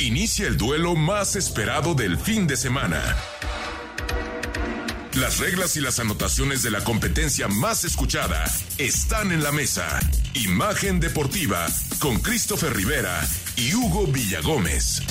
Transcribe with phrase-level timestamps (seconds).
[0.00, 3.02] Inicia el duelo más esperado del fin de semana.
[5.14, 8.44] Las reglas y las anotaciones de la competencia más escuchada
[8.78, 9.98] están en la mesa.
[10.34, 11.66] Imagen Deportiva
[11.98, 15.02] con Christopher Rivera y Hugo Villagómez.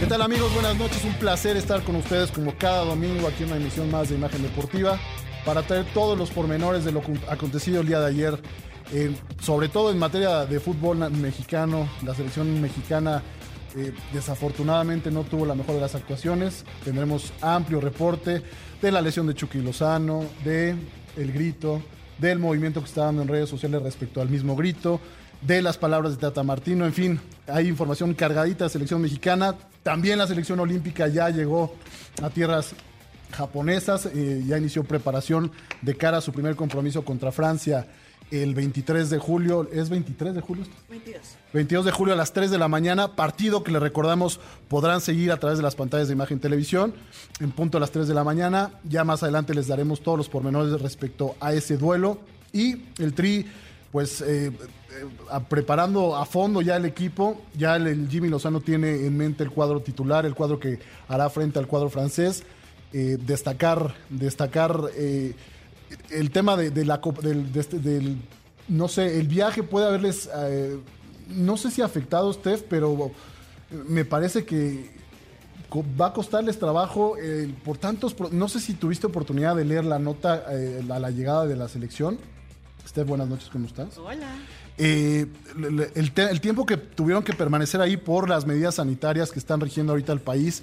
[0.00, 0.52] ¿Qué tal amigos?
[0.52, 4.08] Buenas noches, un placer estar con ustedes como cada domingo aquí en una emisión más
[4.08, 4.98] de Imagen Deportiva
[5.44, 8.38] para traer todos los pormenores de lo acontecido el día de ayer,
[8.92, 13.22] eh, sobre todo en materia de fútbol mexicano, la selección mexicana
[13.76, 18.42] eh, desafortunadamente no tuvo la mejor de las actuaciones, tendremos amplio reporte
[18.82, 20.74] de la lesión de Chucky Lozano, de
[21.16, 21.80] el grito,
[22.18, 25.00] del movimiento que está dando en redes sociales respecto al mismo grito,
[25.40, 29.54] de las palabras de Tata Martino, en fin, hay información cargadita de selección mexicana.
[29.82, 31.74] También la selección olímpica ya llegó
[32.22, 32.74] a tierras
[33.30, 35.50] japonesas, eh, ya inició preparación
[35.82, 37.86] de cara a su primer compromiso contra Francia
[38.30, 39.68] el 23 de julio.
[39.72, 40.64] ¿Es 23 de julio?
[40.88, 41.20] 22.
[41.52, 43.16] 22 de julio a las 3 de la mañana.
[43.16, 46.94] Partido que le recordamos podrán seguir a través de las pantallas de imagen televisión
[47.40, 48.72] en punto a las 3 de la mañana.
[48.88, 52.18] Ya más adelante les daremos todos los pormenores respecto a ese duelo.
[52.52, 53.46] Y el Tri,
[53.92, 54.52] pues eh, eh,
[55.48, 57.42] preparando a fondo ya el equipo.
[57.56, 60.78] Ya el, Jimmy Lozano tiene en mente el cuadro titular, el cuadro que
[61.08, 62.44] hará frente al cuadro francés.
[62.92, 64.90] Eh, destacar, destacar
[66.10, 68.16] el tema de, la del, este, del,
[68.68, 70.78] no sé, el viaje puede haberles, eh,
[71.28, 73.10] no sé si afectado, Steph, pero
[73.88, 74.98] me parece que
[76.00, 79.98] va a costarles trabajo eh, por tantos, no sé si tuviste oportunidad de leer la
[79.98, 82.18] nota eh, a la llegada de la selección.
[82.86, 83.98] Steph, buenas noches, ¿cómo estás?
[83.98, 84.34] Hola.
[84.78, 85.30] el,
[85.94, 90.12] el, tiempo que tuvieron que permanecer ahí por las medidas sanitarias que están rigiendo ahorita
[90.12, 90.62] el país,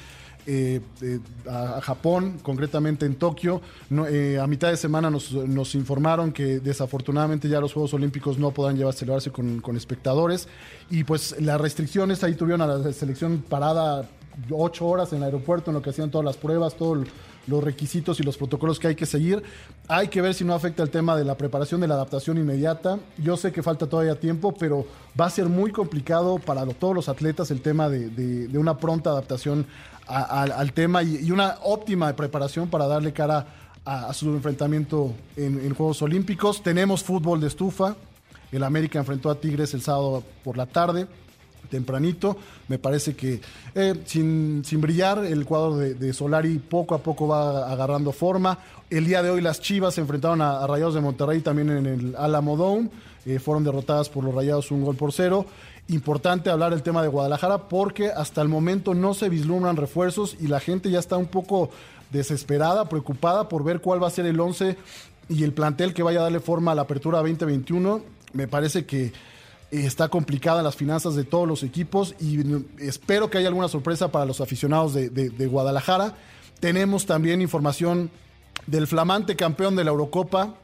[0.49, 1.19] eh, eh,
[1.49, 3.61] a, Japón, concretamente en Tokio.
[4.09, 8.77] Eh, a mitad de semana nos, informaron que desafortunadamente ya los Juegos Olímpicos no podrán
[8.77, 10.47] llevar, celebrarse con, con espectadores.
[10.89, 14.07] Y pues las restricciones ahí tuvieron a la selección parada
[14.51, 17.07] ocho horas en el aeropuerto en lo que hacían todas las pruebas, todos
[17.47, 19.41] los requisitos y los protocolos que hay que seguir.
[19.87, 22.99] Hay que ver si no afecta el tema de la preparación de la adaptación inmediata.
[23.17, 24.85] Yo sé que falta todavía tiempo, pero
[25.19, 29.65] va a ser muy complicado para todos los atletas el tema de, una pronta adaptación
[30.07, 33.45] al tema y, una óptima preparación para darle cara
[33.85, 36.61] a, su enfrentamiento en, en Juegos Olímpicos.
[36.61, 37.95] Tenemos fútbol de estufa.
[38.51, 41.07] El América enfrentó a Tigres el sábado por la tarde
[41.67, 42.37] tempranito.
[42.67, 43.41] Me parece que
[43.75, 48.57] eh, sin, sin, brillar, el cuadro de, Solari poco a poco va agarrando forma.
[48.89, 52.15] El día de hoy las Chivas se enfrentaron a, Rayados de Monterrey también en el
[52.15, 52.89] Alamo
[53.25, 55.45] eh, fueron derrotadas por los Rayados un gol por cero.
[55.89, 60.47] Importante hablar el tema de Guadalajara porque hasta el momento no se vislumbran refuerzos y
[60.47, 61.69] la gente ya está un poco
[62.11, 64.77] desesperada, preocupada por ver cuál va a ser el 11
[65.29, 68.01] y el plantel que vaya a darle forma a la apertura 2021.
[68.33, 69.13] Me parece que
[69.71, 72.39] está complicada las finanzas de todos los equipos y
[72.79, 76.15] espero que haya alguna sorpresa para los aficionados de, Guadalajara.
[76.59, 78.09] Tenemos también información
[78.65, 80.55] del flamante campeón de la Eurocopa,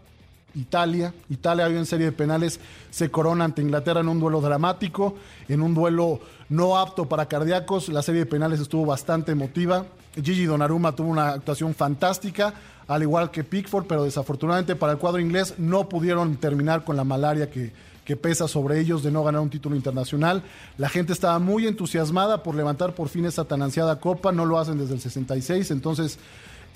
[0.55, 1.13] Italia.
[1.29, 2.59] Italia había en serie de penales,
[2.91, 5.15] se corona ante Inglaterra en un duelo dramático,
[5.47, 6.19] en un duelo
[6.49, 7.89] no apto para cardíacos.
[7.89, 9.85] La serie de penales estuvo bastante emotiva.
[10.15, 12.53] Gigi Donnarumma tuvo una actuación fantástica,
[12.87, 17.03] al igual que Pickford, pero desafortunadamente para el cuadro inglés no pudieron terminar con la
[17.03, 17.71] malaria que,
[18.05, 20.43] que pesa sobre ellos de no ganar un título internacional.
[20.77, 24.59] La gente estaba muy entusiasmada por levantar por fin esa tan ansiada copa, no lo
[24.59, 26.19] hacen desde el 66, entonces...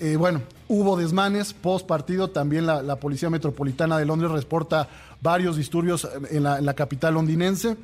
[0.00, 2.30] Eh, bueno, hubo desmanes post partido.
[2.30, 4.88] También la, Policía Metropolitana de Londres reporta
[5.20, 7.76] varios disturbios en la, capital londinense.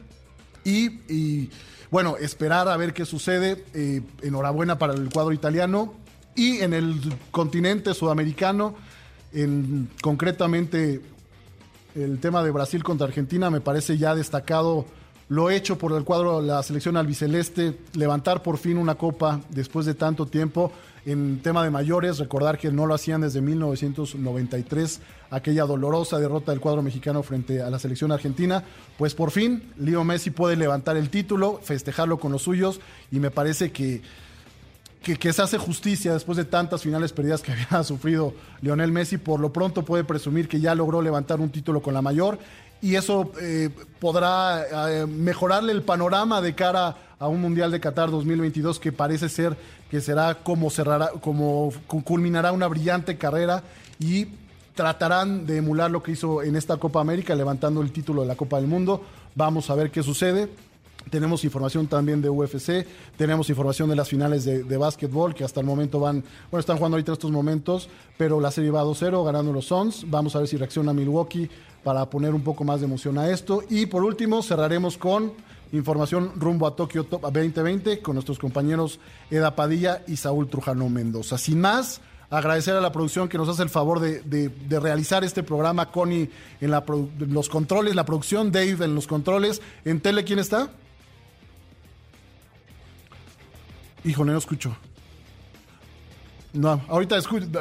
[0.64, 1.50] Y,
[1.90, 3.64] bueno, esperar a ver qué sucede.
[3.74, 5.94] Eh, enhorabuena para el cuadro italiano.
[6.36, 7.00] Y en el
[7.30, 8.74] continente sudamericano,
[9.32, 11.00] en, concretamente
[11.94, 14.84] el tema de Brasil contra Argentina me parece ya destacado
[15.28, 19.94] lo hecho por el cuadro la selección albiceleste, levantar por fin una copa después de
[19.94, 20.72] tanto tiempo.
[21.06, 26.60] En tema de mayores, recordar que no lo hacían desde 1993, aquella dolorosa derrota del
[26.60, 28.64] cuadro mexicano frente a la selección argentina.
[28.96, 32.80] Pues por fin, Leo Messi puede levantar el título, festejarlo con los suyos
[33.10, 34.02] y me parece que
[35.04, 39.18] que, se hace justicia después de tantas finales perdidas que había sufrido Lionel Messi.
[39.18, 42.38] Por lo pronto puede presumir que ya logró levantar un título con la mayor
[42.80, 43.70] y eso eh,
[44.00, 49.28] podrá eh, mejorarle el panorama de cara a un Mundial de Qatar 2022 que parece
[49.28, 49.56] ser
[49.94, 53.62] que será como cerrará, como culminará una brillante carrera
[54.00, 54.26] y
[54.74, 58.34] tratarán de emular lo que hizo en esta Copa América, levantando el título de la
[58.34, 59.04] Copa del Mundo.
[59.36, 60.48] Vamos a ver qué sucede.
[61.10, 62.84] Tenemos información también de UFC,
[63.16, 66.96] tenemos información de las finales de, básquetbol que hasta el momento van, bueno, están jugando
[66.96, 67.88] ahorita estos momentos,
[68.18, 70.10] pero la serie va 2-0 ganando los Suns.
[70.10, 71.48] Vamos a ver si reacciona Milwaukee
[71.84, 73.62] para poner un poco más de emoción a esto.
[73.70, 75.30] Y por último, cerraremos con
[75.76, 79.00] información rumbo a Tokio 2020 con nuestros compañeros
[79.30, 81.38] Eda Padilla y Saúl Trujano Mendoza.
[81.38, 82.00] Sin más,
[82.30, 84.50] agradecer a la producción que nos hace el favor de,
[84.80, 85.90] realizar este programa.
[85.90, 86.30] Connie
[86.60, 86.72] en
[87.32, 89.62] los controles, la producción, Dave en los controles.
[89.84, 90.70] En tele, ¿quién está?
[94.04, 94.76] Híjole, no escucho.
[96.52, 97.18] No, ahorita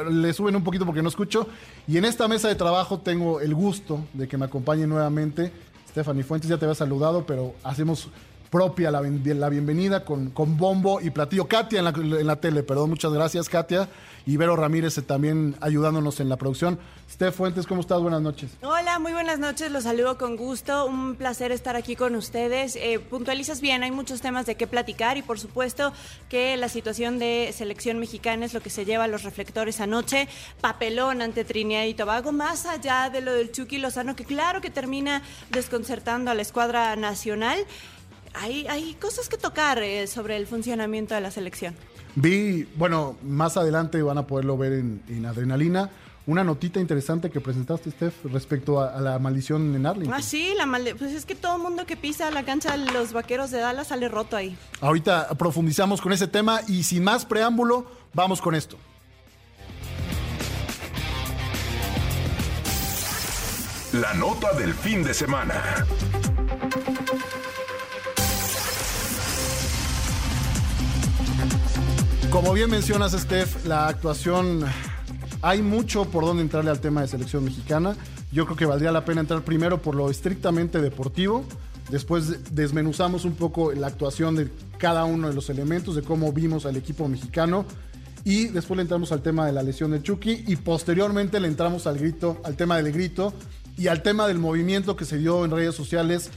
[0.08, 1.48] le suben un poquito porque no escucho.
[1.88, 5.52] Y en esta mesa de trabajo tengo el gusto de que me acompañe nuevamente
[5.94, 6.50] Stephanie Fuentes.
[6.50, 8.08] Ya te había saludado, pero hacemos
[8.54, 11.48] propia la, bienvenida con, con, bombo y platillo.
[11.48, 13.88] Katia en la, en la, tele, perdón, muchas gracias Katia.
[14.26, 16.78] Y Vero Ramírez también ayudándonos en la producción.
[17.10, 18.00] Steph Fuentes, ¿cómo estás?
[18.00, 18.52] Buenas noches.
[18.62, 20.86] Hola, muy buenas noches, los saludo con gusto.
[20.86, 22.76] Un placer estar aquí con ustedes.
[22.76, 25.92] Eh, puntualizas bien, hay muchos temas de qué platicar y por supuesto
[26.28, 30.28] que la situación de selección mexicana es lo que se lleva a los reflectores anoche.
[30.60, 34.70] Papelón ante Trinidad y Tobago, más allá de lo del Chucky Lozano, que claro que
[34.70, 37.58] termina desconcertando a la escuadra nacional
[38.34, 41.74] hay, cosas que tocar eh, sobre el funcionamiento de la selección.
[42.16, 45.90] Vi, bueno, más adelante van a poderlo ver en, Adrenalina.
[46.26, 50.14] Una notita interesante que presentaste, Steph, respecto a, la maldición en Arlington.
[50.14, 50.98] Ah, sí, la maldición.
[50.98, 53.88] Pues es que todo el mundo que pisa la cancha de los vaqueros de Dallas
[53.88, 54.56] sale roto ahí.
[54.80, 58.78] Ahorita profundizamos con ese tema y sin más preámbulo, vamos con esto.
[63.92, 65.86] La nota del fin de semana.
[72.34, 74.64] Como bien mencionas, Steph, la actuación,
[75.40, 77.94] hay mucho por donde entrarle al tema de selección mexicana.
[78.32, 81.44] Yo creo que valdría la pena entrar primero por lo estrictamente deportivo.
[81.90, 86.66] Después desmenuzamos un poco la actuación de cada uno de los elementos, de cómo vimos
[86.66, 87.66] al equipo mexicano.
[88.24, 90.42] Y después le entramos al tema de la lesión de Chucky.
[90.48, 93.32] Y posteriormente le entramos al grito, al tema del grito
[93.78, 96.30] y al tema del movimiento que se dio en redes sociales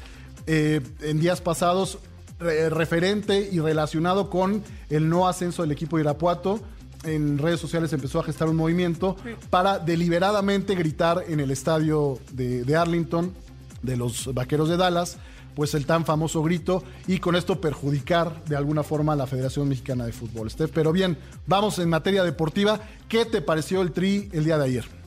[0.45, 1.97] eh, en días pasados
[2.39, 6.59] referente y relacionado con el no ascenso del equipo de Irapuato.
[7.03, 9.15] En redes sociales empezó a gestar un movimiento
[9.49, 13.33] para deliberadamente gritar en el estadio de, Arlington,
[13.81, 15.17] de los Vaqueros de Dallas,
[15.55, 19.69] pues el tan famoso grito y con esto perjudicar de alguna forma a la Federación
[19.69, 20.51] Mexicana de Fútbol.
[20.73, 22.79] Pero bien, vamos en materia deportiva.
[23.07, 24.97] ¿Qué te pareció el tri el día de ayer?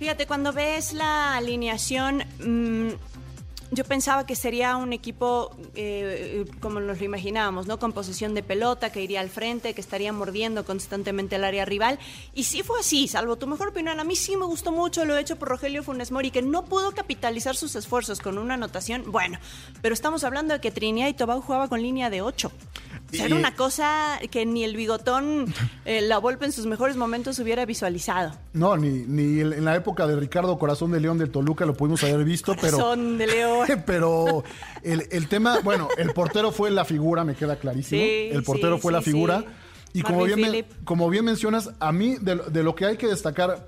[0.00, 3.09] Fíjate, cuando ves la alineación, mm,
[3.70, 7.78] yo pensaba que sería un equipo eh, como nos lo imaginábamos, ¿no?
[7.78, 11.98] Con posesión de pelota, que iría al frente, que estaría mordiendo constantemente el área rival.
[12.34, 14.00] Y sí fue así, salvo tu mejor opinión.
[14.00, 16.92] A mí sí me gustó mucho lo hecho por Rogelio Funes Mori, que no pudo
[16.92, 19.04] capitalizar sus esfuerzos con una anotación.
[19.10, 19.38] Bueno,
[19.82, 22.50] pero estamos hablando de que Trinidad y Tobago jugaba con línea de 8.
[23.12, 25.52] Era una cosa que ni el bigotón,
[25.84, 28.32] eh, la Volpe en sus mejores momentos hubiera visualizado.
[28.52, 32.02] No, ni, ni en la época de Ricardo Corazón de León del Toluca lo pudimos
[32.04, 33.68] haber visto, Corazón de León.
[33.86, 34.44] pero
[34.82, 38.02] el, tema, bueno, el portero fue la figura, me queda clarísimo.
[38.02, 39.44] el portero fue la figura.
[39.92, 43.66] Y como bien, como bien mencionas, a mí, de, lo que hay que destacar,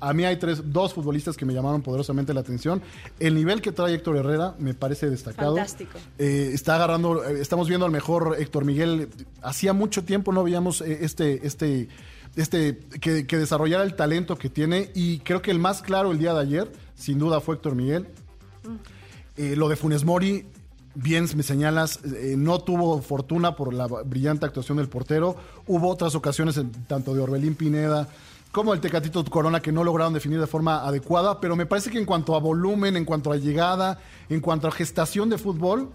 [0.00, 2.82] a mí hay tres, dos futbolistas que me llamaron poderosamente la atención.
[3.18, 5.56] El nivel que trae Héctor Herrera me parece destacado.
[5.56, 5.98] Fantástico.
[6.18, 9.08] Eh, está agarrando, eh, estamos viendo al mejor Héctor Miguel.
[9.42, 11.88] Hacía mucho tiempo no veíamos eh, este, este,
[12.36, 14.90] este, que, que desarrollara el talento que tiene.
[14.94, 18.08] Y creo que el más claro el día de ayer, sin duda, fue Héctor Miguel.
[18.64, 18.96] Mm.
[19.36, 20.46] Eh, lo de Funes Mori,
[20.94, 25.36] bien me señalas, eh, no tuvo fortuna por la brillante actuación del portero.
[25.66, 28.08] Hubo otras ocasiones, tanto de Orbelín Pineda
[28.56, 31.38] como el Tecatito Corona, que no lograron definir de forma adecuada.
[31.42, 33.98] Pero me parece que en cuanto a volumen, en cuanto a llegada,
[34.30, 35.90] en cuanto a gestación de fútbol,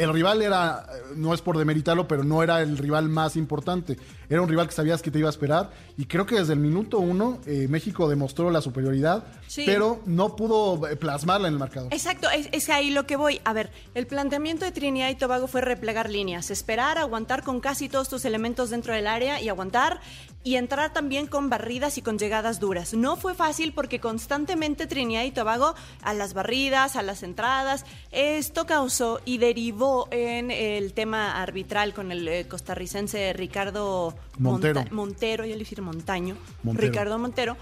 [0.00, 3.98] el rival era, no es por demeritarlo, pero no era el rival más importante.
[4.30, 5.72] Era un rival que sabías que te iba a esperar.
[5.98, 9.24] Y creo que desde el minuto uno eh, México demostró la superioridad,
[9.66, 11.92] pero no pudo eh, plasmarla en el marcador.
[11.92, 13.42] Exacto, es, ahí lo que voy.
[13.44, 17.90] A ver, el planteamiento de Trinidad y Tobago fue replegar líneas, esperar, aguantar con casi
[17.90, 20.00] todos tus elementos dentro del área y aguantar
[20.42, 22.94] y entrar también con barridas y con llegadas duras.
[22.94, 28.64] No fue fácil porque constantemente Trinidad y Tobago a las barridas, a las entradas, esto
[28.64, 34.80] causó y derivó en el tema arbitral con el eh, costarricense Ricardo Montero.
[34.80, 36.88] Monta- Montero, yo le dije Montaño, Montero.
[36.88, 37.56] Ricardo Montero,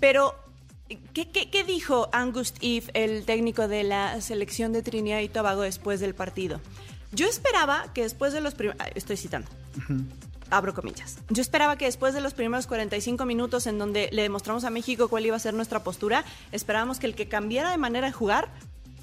[0.00, 0.34] pero
[1.12, 5.60] ¿qué, qué, qué dijo Angus Eve, el técnico de la selección de Trinidad y Tobago
[5.60, 6.60] después del partido?
[7.12, 9.48] Yo esperaba que después de los primeros, estoy citando,
[10.50, 11.18] abro comillas.
[11.28, 15.08] Yo esperaba que después de los primeros 45 minutos en donde le demostramos a México
[15.08, 18.50] cuál iba a ser nuestra postura, esperábamos que el que cambiara de manera de jugar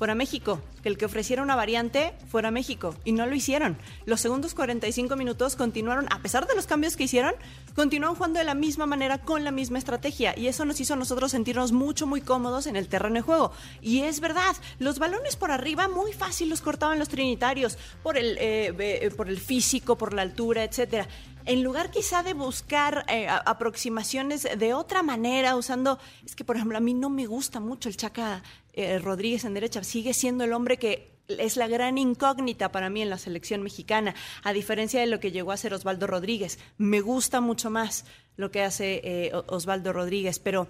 [0.02, 3.78] fuera México, que el que ofreciera una variante fuera México, y no lo hicieron.
[4.08, 7.36] Los segundos 45 minutos continuaron, a pesar de los cambios que hicieron,
[7.76, 11.30] continuaron jugando de la misma manera, con la misma estrategia, y eso nos hizo nosotros
[11.30, 13.52] sentirnos mucho, muy cómodos en el terreno de juego.
[13.80, 18.40] Y es verdad, los balones por arriba muy fácil los cortaban los trinitarios, por el,
[18.40, 21.08] eh, eh, por el físico, por la altura, etcétera
[21.46, 26.78] en lugar quizá de buscar eh, aproximaciones de otra manera, usando, es que por ejemplo
[26.78, 28.44] a mí no me gusta mucho el Chaca
[28.74, 33.02] eh, Rodríguez en derecha, sigue siendo el hombre que es la gran incógnita para mí
[33.02, 36.60] en la selección mexicana, a diferencia de lo que llegó a hacer Osvaldo Rodríguez.
[36.78, 38.06] Me gusta mucho más
[38.36, 40.68] lo que hace eh, Osvaldo Rodríguez, pero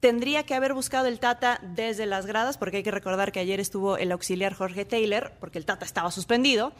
[0.00, 3.60] tendría que haber buscado el Tata desde las gradas, porque hay que recordar que ayer
[3.60, 6.72] estuvo el auxiliar Jorge Taylor, porque el Tata estaba suspendido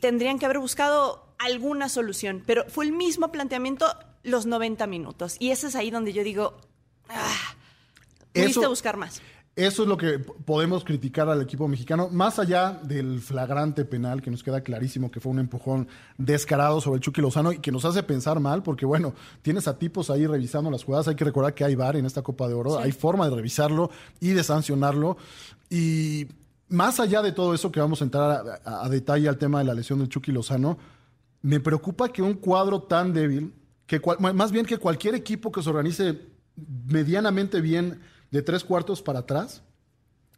[0.00, 3.86] tendrían que haber buscado alguna solución, pero fue el mismo planteamiento
[4.22, 5.36] los 90 minutos.
[5.38, 6.56] Y ese es ahí donde yo digo,
[7.08, 7.54] ah,
[8.32, 9.22] pudiste buscar más.
[9.56, 14.30] Eso es lo que podemos criticar al equipo mexicano, más allá del flagrante penal que
[14.30, 17.84] nos queda clarísimo que fue un empujón descarado sobre el Chucky Lozano y que nos
[17.84, 21.52] hace pensar mal, porque bueno, tienes a tipos ahí revisando las jugadas, hay que recordar
[21.52, 25.16] que hay VAR en esta Copa de Oro, hay forma de revisarlo y de sancionarlo.
[25.68, 26.28] Y
[26.70, 28.30] más allá de todo eso que vamos a entrar
[28.64, 30.78] a, a- a detalle al tema de la lesión del Chucky Lozano,
[31.42, 33.52] me preocupa que un cuadro tan débil,
[33.86, 36.18] que cual- más bien que cualquier equipo que se organice
[36.86, 38.00] medianamente bien
[38.30, 39.62] de tres cuartos para atrás,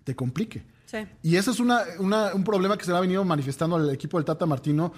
[0.04, 0.64] te complique.
[0.86, 0.98] Sí.
[1.22, 4.18] Y ese es una, una- un problema que se le ha venido manifestando al equipo
[4.18, 4.92] del Tata Martino.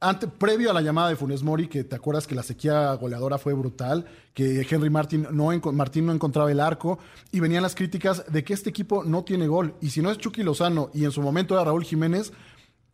[0.00, 3.36] Ante, previo a la llamada de Funes Mori, que te acuerdas que la sequía goleadora
[3.36, 7.00] fue brutal, que Henry no, Martín no encontraba el arco,
[7.32, 9.74] y venían las críticas de que este equipo no tiene gol.
[9.80, 12.32] Y si no es Chucky Lozano y en su momento era Raúl Jiménez,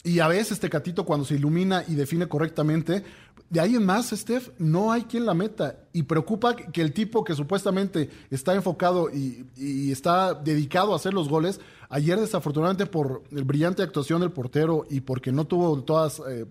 [0.02, 3.04] y a veces Tecatito cuando se ilumina y define correctamente,
[3.50, 5.80] de ahí en más, Steph, no hay quien la meta.
[5.92, 11.28] Y preocupa que el tipo que supuestamente está enfocado y está dedicado a hacer los
[11.28, 16.46] goles, ayer desafortunadamente por el brillante actuación del portero y porque no tuvo todas eh,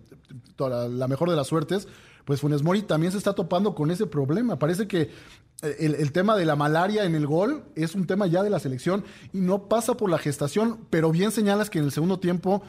[0.56, 1.88] toda la, mejor de las suertes,
[2.26, 4.58] pues Funes Mori también se está topando con ese problema.
[4.58, 8.28] Parece que eh, el, el tema de la malaria en el gol es un tema
[8.28, 11.86] ya de la selección y no pasa por la gestación, pero bien señalas que en
[11.86, 12.64] el segundo tiempo,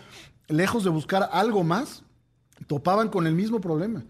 [0.49, 2.03] lejos de buscar algo más,
[2.67, 4.05] topaban con el mismo problema.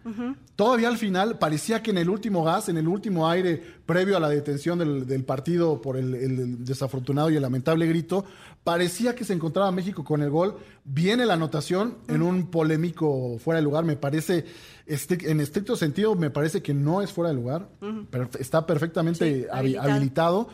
[0.57, 4.21] Todavía al final parecía que en el último gas, en el último aire, previo a
[4.21, 8.25] la detención del, del partido por el, el desafortunado y el lamentable grito,
[8.63, 10.57] parecía que se encontraba México con el gol.
[10.85, 14.45] Viene la anotación en un polémico fuera de lugar, me parece,
[14.87, 17.69] este- en estricto sentido, me parece que no es fuera de lugar,
[18.11, 19.91] pero está perfectamente Sí, habilitado.
[19.93, 20.49] habilitado.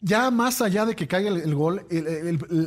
[0.00, 1.86] Ya más allá de que caiga el, el gol,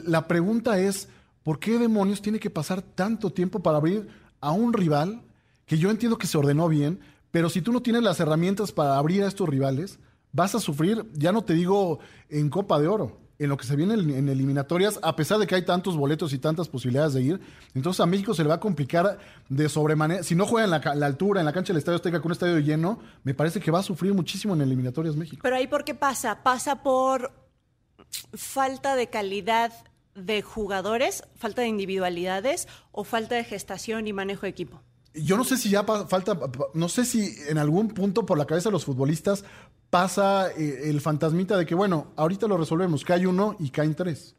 [0.06, 1.10] la pregunta es,
[1.44, 4.08] ¿por qué demonios tiene que pasar tanto tiempo para abrir
[4.40, 5.22] a un rival
[5.66, 7.00] que yo entiendo que se ordenó bien,
[7.32, 10.00] pero si tú no tienes las herramientas para abrir a estos rivales,
[10.32, 13.76] vas a sufrir, ya no te digo en Copa de Oro, en lo que se
[13.76, 17.42] viene en, eliminatorias, a pesar de que hay tantos boletos y tantas posibilidades de ir,
[17.74, 19.20] entonces a México se le va a complicar
[19.50, 20.24] de sobremanera.
[20.24, 22.34] Si no juega en la, la altura, en la cancha del Estadio Azteca con un
[22.34, 25.42] estadio lleno, me parece que va a sufrir muchísimo en eliminatorias México.
[25.44, 26.44] Pero ahí, ¿por qué pasa?
[26.44, 27.34] Pasa por
[28.34, 29.74] falta de calidad
[30.16, 34.82] de jugadores, falta de individualidades o falta de gestación y manejo de equipo.
[35.16, 36.38] Yo no sé si ya falta,
[36.74, 39.44] no sé si en algún punto por la cabeza de los futbolistas
[39.90, 44.36] pasa eh, el fantasmita de que, bueno, ahorita lo resolvemos, cae uno y caen tres.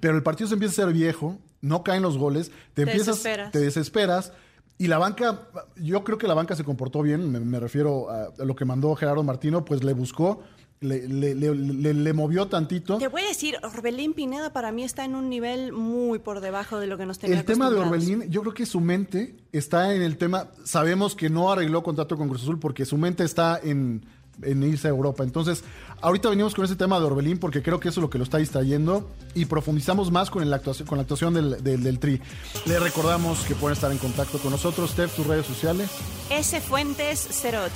[0.00, 3.16] Pero el partido se empieza a ser viejo, no caen los goles, te, Te empiezas,
[3.16, 3.52] desesperas.
[3.52, 4.32] te desesperas.
[4.76, 8.24] Y la banca, yo creo que la banca se comportó bien, me, me refiero a,
[8.38, 10.42] a lo que mandó Gerardo Martino, pues le buscó,
[10.82, 12.98] le, le- le- le- le movió tantito.
[12.98, 16.78] Te voy a decir, Orbelín Pineda para mí está en un nivel muy por debajo
[16.78, 17.76] de lo que nos tenía El tema de.
[17.78, 20.48] Orbelín, yo creo que su mente está en el tema.
[20.64, 24.04] Sabemos que no arregló contrato con Cruz Azul porque su mente está en,
[24.42, 25.24] en irse a Europa.
[25.24, 25.62] Entonces,
[26.00, 28.24] ahorita venimos con ese tema de Orbelín porque creo que eso es lo que lo
[28.24, 32.20] está distrayendo y profundizamos más con, el actuación, con la actuación del, del, del Tri.
[32.66, 35.90] Le recordamos que pueden estar en contacto con nosotros, Steph, tus redes sociales
[36.30, 37.70] S Fuentes 08.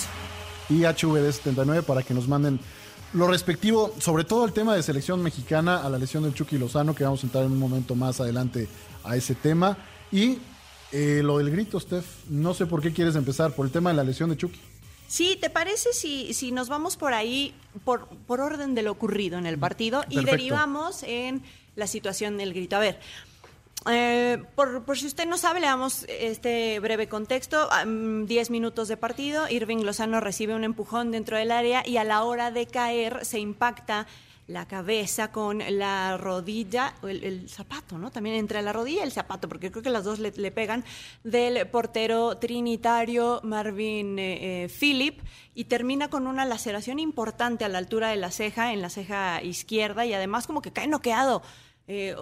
[0.70, 2.58] y HVD79 para que nos manden
[3.16, 6.94] lo respectivo, sobre todo el tema de selección mexicana, a la lesión del Chucky Lozano,
[6.94, 8.68] que vamos a entrar en un momento más adelante
[9.04, 9.76] a ese tema.
[10.12, 10.38] Y
[10.92, 13.96] Eh, lo del grito, Steph, no sé por qué quieres empezar, por el tema de
[13.96, 14.60] la lesión de Chucky.
[15.08, 17.52] Sí, ¿te parece si, si nos vamos por ahí,
[17.84, 21.42] por, por orden de lo ocurrido en el partido y derivamos en
[21.74, 22.76] la situación del grito?
[22.76, 23.00] A ver,
[23.88, 27.68] eh, por, por, si usted no sabe, le damos este breve contexto.
[27.84, 32.24] 10 minutos de partido, Irving Lozano recibe un empujón dentro del área y a la
[32.24, 34.06] hora de caer se impacta
[34.48, 38.10] la cabeza con la rodilla, el, el, zapato, ¿no?
[38.10, 40.84] También entre la rodilla y el zapato, porque creo que las dos le, le pegan,
[41.24, 45.20] del portero trinitario Marvin eh, eh, Phillip
[45.54, 49.42] y termina con una laceración importante a la altura de la ceja, en la ceja
[49.42, 51.42] izquierda y además como que cae noqueado.
[51.88, 52.16] Eh,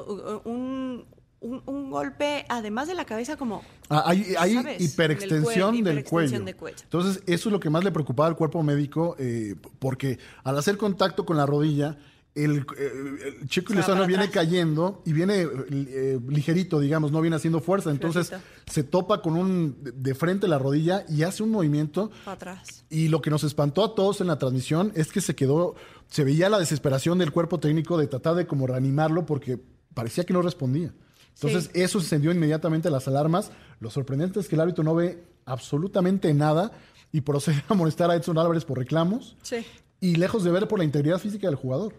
[0.45, 1.07] un,
[1.45, 3.63] un, un, golpe, además de la cabeza, como.
[3.91, 6.79] Ah, hay hay hiperextensión, del, cuello, del cuello.
[6.83, 10.79] Entonces, eso es lo que más le preocupaba al cuerpo médico, eh, porque al hacer
[10.79, 11.99] contacto con la rodilla,
[12.35, 17.61] el, eh, el Chico Lozano viene cayendo y viene eh, ligerito, digamos, no viene haciendo
[17.61, 17.91] fuerza.
[17.91, 18.33] Entonces
[18.67, 22.11] se topa con un de frente la rodilla y hace un movimiento.
[22.25, 22.85] Para atrás.
[22.89, 25.75] Y lo que nos espantó a todos en la transmisión es que se quedó,
[26.09, 29.61] se veía la desesperación del cuerpo técnico de tratar de como reanimarlo porque
[29.93, 30.93] parecía que no respondía.
[31.35, 31.83] Entonces sí.
[31.83, 33.51] eso encendió inmediatamente las alarmas.
[33.81, 36.73] Lo sorprendente es que el árbitro no ve absolutamente nada
[37.13, 39.37] y procede a molestar a Edson Álvarez por reclamos.
[39.43, 39.65] Sí.
[40.01, 41.95] Y lejos de ver por la integridad física del jugador.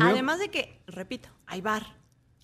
[0.00, 1.95] Además de que, repito, hay bar.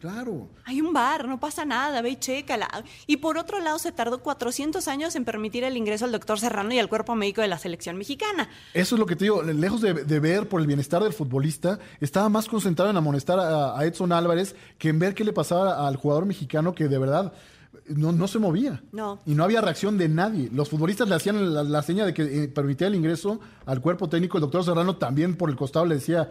[0.03, 0.49] Claro.
[0.65, 2.69] Hay un bar, no pasa nada, ve y chécala.
[3.07, 6.75] Y por otro lado, se tardó 400 años en permitir el ingreso al doctor Serrano
[6.75, 8.49] y al cuerpo médico de la selección mexicana.
[8.75, 11.79] Eso es lo que te digo, lejos de, de ver por el bienestar del futbolista,
[12.01, 15.87] estaba más concentrado en amonestar a, a, Edson Álvarez que en ver qué le pasaba
[15.87, 17.33] al jugador mexicano que de verdad
[17.87, 18.83] no, no se movía.
[18.91, 19.21] No.
[19.25, 20.49] Y no había reacción de nadie.
[20.53, 24.09] Los futbolistas le hacían la, la seña de que eh, permitía el ingreso al cuerpo
[24.09, 24.39] técnico.
[24.39, 26.29] El doctor Serrano también por el costado le decía,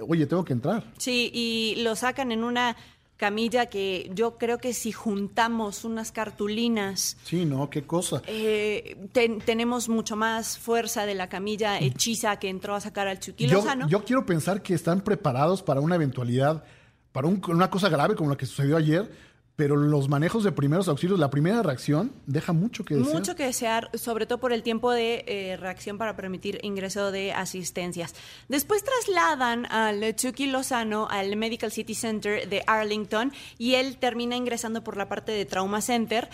[0.00, 0.92] oye, tengo que entrar.
[0.98, 2.76] Sí, y lo sacan en una
[3.22, 7.16] camilla que yo creo que si juntamos unas cartulinas.
[7.22, 8.20] Sí, no, qué cosa.
[8.26, 13.20] Eh, ten, tenemos mucho más fuerza de la camilla hechiza que entró a sacar al
[13.20, 13.86] Chucky yo, Lozano.
[13.86, 16.64] Yo quiero pensar que están preparados para una eventualidad,
[17.12, 19.08] para un, una cosa grave como la que sucedió ayer.
[19.54, 23.14] Pero los manejos de primeros auxilios, la primera reacción deja mucho que desear.
[23.14, 27.32] Mucho que desear, sobre todo por el tiempo de eh, reacción para permitir ingreso de
[27.32, 28.14] asistencias.
[28.48, 34.82] Después trasladan al Chucky Lozano al Medical City Center de Arlington y él termina ingresando
[34.82, 36.30] por la parte de Trauma Center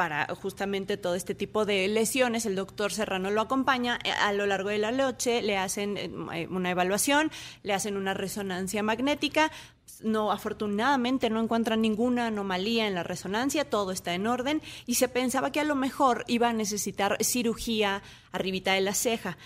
[0.00, 2.46] para justamente todo este tipo de lesiones.
[2.46, 5.98] El doctor Serrano lo acompaña a lo largo de la noche, le hacen
[6.48, 7.30] una evaluación,
[7.62, 9.52] le hacen una resonancia magnética.
[10.02, 15.08] No, afortunadamente no encuentran ninguna anomalía en la resonancia, todo está en orden y se
[15.08, 19.36] pensaba que a lo mejor iba a necesitar cirugía arribita de la ceja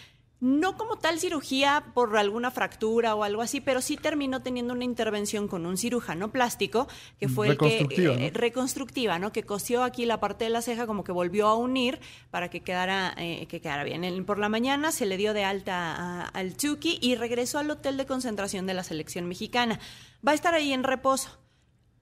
[0.45, 4.85] no como tal cirugía por alguna fractura o algo así, pero sí terminó teniendo una
[4.85, 6.87] intervención con un cirujano plástico
[7.19, 8.39] que fue el que eh, ¿no?
[8.39, 9.33] reconstructiva, ¿no?
[9.33, 11.99] Que cosió aquí la parte de la ceja como que volvió a unir
[12.31, 14.05] para que quedara eh, que quedara bien.
[14.05, 17.71] El, por la mañana se le dio de alta a, al Chucky y regresó al
[17.71, 19.81] hotel de concentración de la selección mexicana.
[20.27, 21.31] Va a estar ahí en reposo.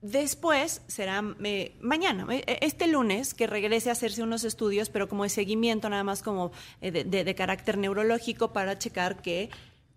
[0.03, 5.23] Después será eh, mañana, eh, este lunes, que regrese a hacerse unos estudios, pero como
[5.23, 9.49] de seguimiento, nada más como eh, de, de, de, carácter neurológico, para checar que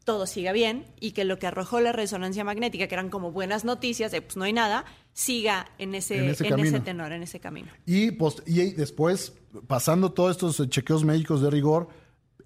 [0.04, 3.64] todo siga bien y que lo que arrojó la resonancia magnética, que eran como buenas
[3.64, 7.24] noticias, de pues no hay nada, siga en ese, en ese, en ese tenor, en
[7.24, 7.72] ese camino.
[7.84, 9.32] Y, post, y después,
[9.66, 11.88] pasando todos estos chequeos médicos de rigor,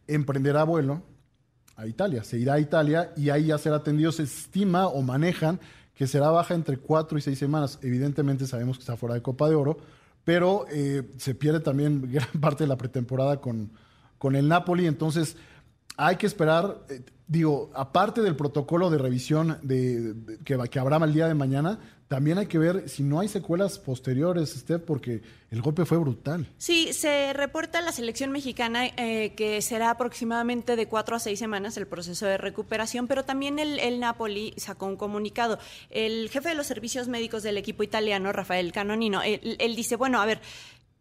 [0.07, 1.03] emprenderá vuelo
[1.77, 2.25] a Italia.
[2.25, 5.61] Se irá a Italia y ahí ya será atendido, se estima o manejan
[6.01, 7.79] que será baja entre cuatro y seis semanas.
[7.83, 9.77] Evidentemente sabemos que está fuera de Copa de Oro,
[10.25, 13.71] pero eh, se pierde también gran parte de la pretemporada con,
[14.17, 15.37] con el Napoli, entonces
[16.01, 20.97] hay que esperar, eh, digo, aparte del protocolo de revisión de, de, que, que habrá
[20.97, 25.21] el día de mañana, también hay que ver si no hay secuelas posteriores, Steph, porque
[25.51, 26.49] el golpe fue brutal.
[26.57, 31.77] Sí, se reporta la selección mexicana eh, que será aproximadamente de cuatro a seis semanas
[31.77, 35.59] el proceso de recuperación, pero también el, el, Napoli sacó un comunicado.
[35.91, 40.21] El jefe de los servicios médicos del equipo italiano, Rafael Canonino, él, él dice, bueno,
[40.21, 40.41] a ver,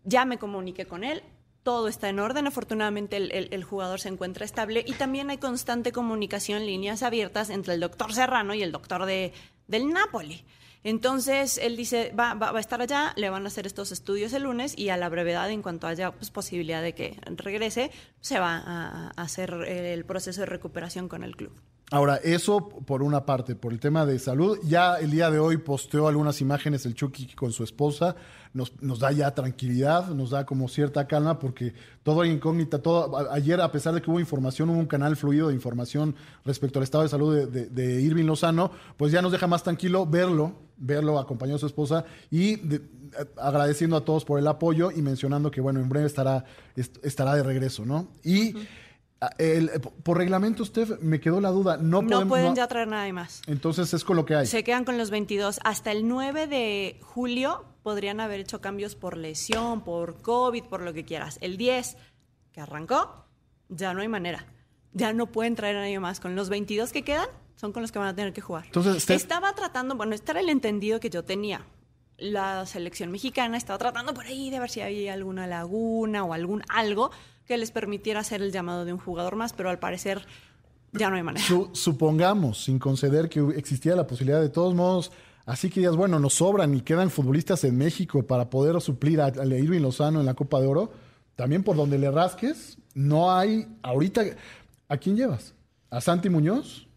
[0.04, 1.24] ya me comuniqué con él,
[1.63, 2.48] todo está en orden.
[2.48, 7.80] Afortunadamente el, jugador se encuentra estable y también hay constante comunicación, líneas abiertas entre el
[7.80, 9.34] doctor Serrano y el doctor de,
[9.67, 10.45] del Napoli.
[10.84, 14.32] Entonces, él dice, va, va, va, a estar allá, le van a hacer estos estudios
[14.32, 17.91] el lunes y a la brevedad, en cuanto haya pues, posibilidad de que regrese,
[18.22, 21.52] se va a hacer el proceso de recuperación con el club.
[21.91, 24.60] Ahora, eso por una parte, por el tema de salud.
[24.63, 28.15] Ya el día de hoy posteó algunas imágenes el Chucky con su esposa.
[28.54, 31.73] Nos, nos da ya tranquilidad, nos da como cierta calma porque
[32.04, 32.80] todo incógnita.
[32.80, 36.78] Todo, ayer, a pesar de que hubo información, hubo un canal fluido de información respecto
[36.78, 41.17] al estado de salud de, Irving Lozano, pues ya nos deja más tranquilo verlo, verlo
[41.17, 42.82] acompañado de su esposa y de,
[43.36, 47.41] agradeciendo a todos por el apoyo y mencionando que, bueno, en breve estará, estará de
[47.41, 48.10] regreso, ¿no?
[48.23, 48.54] Y.
[49.38, 49.69] el,
[50.03, 51.77] por reglamento, Steph, me quedó la duda.
[51.77, 53.41] No, no podemos, pueden no, ya traer nada más.
[53.47, 54.45] Entonces es con lo que hay.
[54.45, 55.60] Se quedan con los 22.
[55.63, 60.93] Hasta el 9 de julio podrían haber hecho cambios por lesión, por COVID, por lo
[60.93, 61.38] que quieras.
[61.41, 61.97] El 10,
[62.53, 63.25] que arrancó,
[63.67, 64.45] ya no hay manera.
[64.93, 66.19] Ya no pueden traer a nadie más.
[66.19, 68.65] Con los 22 que quedan, son con los que van a tener que jugar.
[68.65, 71.65] Entonces, Estaba tratando, bueno, este era el entendido que yo tenía.
[72.17, 76.63] La selección mexicana estaba tratando por ahí de ver si había alguna laguna o algún
[76.69, 77.12] algo
[77.50, 80.22] que les permitiera hacer el llamado de un jugador más, pero al parecer
[80.92, 81.44] ya no hay manera.
[81.44, 85.12] Su, supongamos, sin conceder que existía la posibilidad, de todos modos,
[85.48, 89.26] así que digas, bueno, nos sobran y quedan futbolistas en México para poder suplir a,
[89.26, 90.92] a Irving Lozano en la Copa de Oro,
[91.36, 94.22] también por donde le rasques, no hay, ahorita,
[94.88, 95.56] ¿a quién llevas?
[95.90, 96.88] ¿A Santi Muñoz?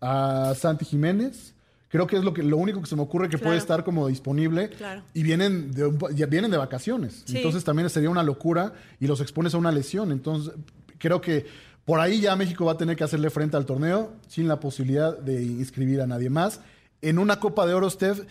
[0.00, 1.55] ¿A Santi Jiménez?
[1.88, 3.44] Creo que es lo, que, lo único que se me ocurre que Claro.
[3.44, 4.70] puede estar como disponible.
[4.70, 5.02] Claro.
[5.14, 7.22] Y vienen de, ya vienen de vacaciones.
[7.26, 7.36] Sí.
[7.36, 10.10] Entonces también sería una locura y los expones a una lesión.
[10.10, 10.52] Entonces
[10.98, 11.46] creo que
[11.84, 15.16] por ahí ya México va a tener que hacerle frente al torneo sin la posibilidad
[15.16, 16.60] de inscribir a nadie más.
[17.02, 18.22] En una Copa de Oro, Steph,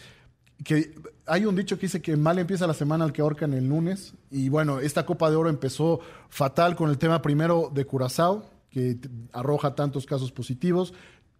[0.63, 0.94] que
[1.26, 4.13] hay un dicho que dice que mal empieza la semana al que ahorcan el lunes.
[4.32, 8.98] Y bueno, esta Copa de Oro empezó fatal con el tema primero de Curazao, que
[9.32, 10.94] arroja tantos casos positivos.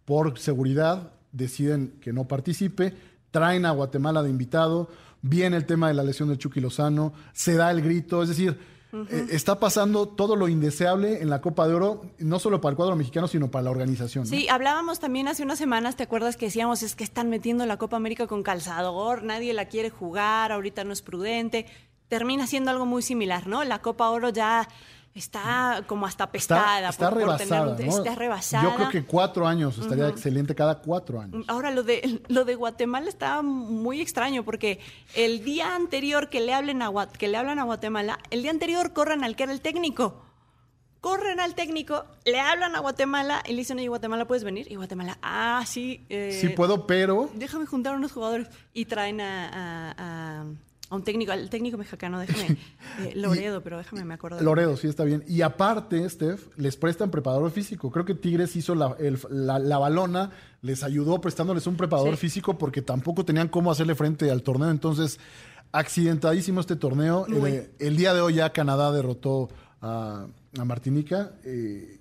[0.06, 2.94] Por seguridad deciden que no participe,
[3.30, 4.88] traen a Guatemala de invitado,
[5.22, 8.58] viene el tema de la lesión del Chucky Lozano, se da el grito, es decir,
[9.10, 12.76] eh, está pasando todo lo indeseable en la Copa de Oro, no solo para el
[12.76, 14.24] cuadro mexicano, sino para la organización.
[14.24, 14.30] ¿no?
[14.30, 17.76] Sí, hablábamos también hace unas semanas, ¿te acuerdas que decíamos es que están metiendo la
[17.76, 21.66] Copa América con calzador, nadie la quiere jugar, ahorita no es prudente?
[22.08, 23.64] Termina siendo algo muy similar, ¿no?
[23.64, 24.68] La Copa Oro ya
[25.16, 26.88] está como hasta pestada.
[26.88, 27.86] Está, está por- por tener rebasada.
[27.86, 27.96] ¿no?
[27.98, 28.62] Está rebasada.
[28.64, 31.44] Yo creo que cuatro años estaría excelente cada cuatro años.
[31.48, 34.78] Ahora, lo de, lo de Guatemala está muy extraño porque
[35.14, 38.92] el día anterior que le, hablen a, que le hablan a Guatemala, el día anterior
[38.92, 40.22] corren al que era el técnico.
[41.00, 44.66] Corren al técnico, le hablan a Guatemala y le dicen, oye, Guatemala, ¿puedes venir?
[44.72, 46.04] Y Guatemala, ah, sí.
[46.08, 48.48] eh, Sí puedo, pero Déjame juntar unos jugadores.
[48.72, 49.94] Y traen a, a-
[50.40, 50.44] a-
[50.88, 52.58] a un técnico, al técnico mexicano, déjame,
[53.02, 54.40] eh, Loredo, pero déjame, me acuerdo.
[54.40, 55.24] Loredo sí está bien.
[55.26, 57.90] Y aparte, Steph, les prestan preparador físico.
[57.90, 60.30] Creo que Tigres hizo la, el- la- la balona,
[60.62, 62.20] les ayudó prestándoles un preparador Sí.
[62.22, 64.70] físico porque tampoco tenían cómo hacerle frente al torneo.
[64.70, 65.18] Entonces,
[65.72, 67.26] accidentadísimo este torneo.
[67.46, 69.48] Eh, el día de hoy ya Canadá derrotó
[69.82, 70.26] a,
[70.58, 71.32] a Martinica.
[71.44, 72.00] Eh,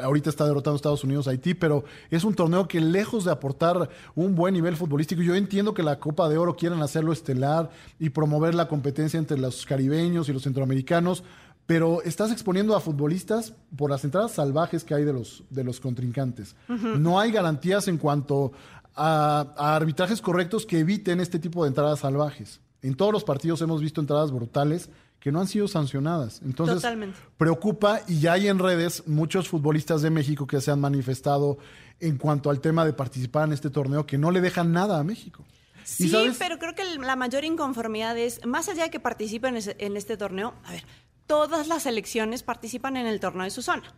[0.00, 3.88] ahorita está derrotando Estados Unidos a Haití, pero es un torneo que lejos de aportar
[4.14, 8.10] un buen nivel futbolístico, yo entiendo que la Copa de Oro quieran hacerlo estelar y
[8.10, 11.24] promover la competencia entre los caribeños y los centroamericanos,
[11.66, 15.80] pero estás exponiendo a futbolistas por las entradas salvajes que hay de los, de los
[15.80, 16.56] contrincantes.
[16.68, 18.52] No hay garantías en cuanto
[18.94, 22.60] a, a arbitrajes correctos que eviten este tipo de entradas salvajes.
[22.82, 24.90] En todos los partidos hemos visto entradas brutales
[25.24, 26.42] que no han sido sancionadas.
[26.44, 27.18] Entonces, Totalmente.
[27.38, 31.56] preocupa y ya hay en redes muchos futbolistas de México que se han manifestado
[31.98, 35.02] en cuanto al tema de participar en este torneo que no le dejan nada a
[35.02, 35.42] México.
[35.82, 40.18] Sí, pero creo que la mayor inconformidad es, más allá de que participen en, este
[40.18, 40.84] torneo, a ver,
[41.26, 43.94] todas las selecciones participan en el torneo de su zona.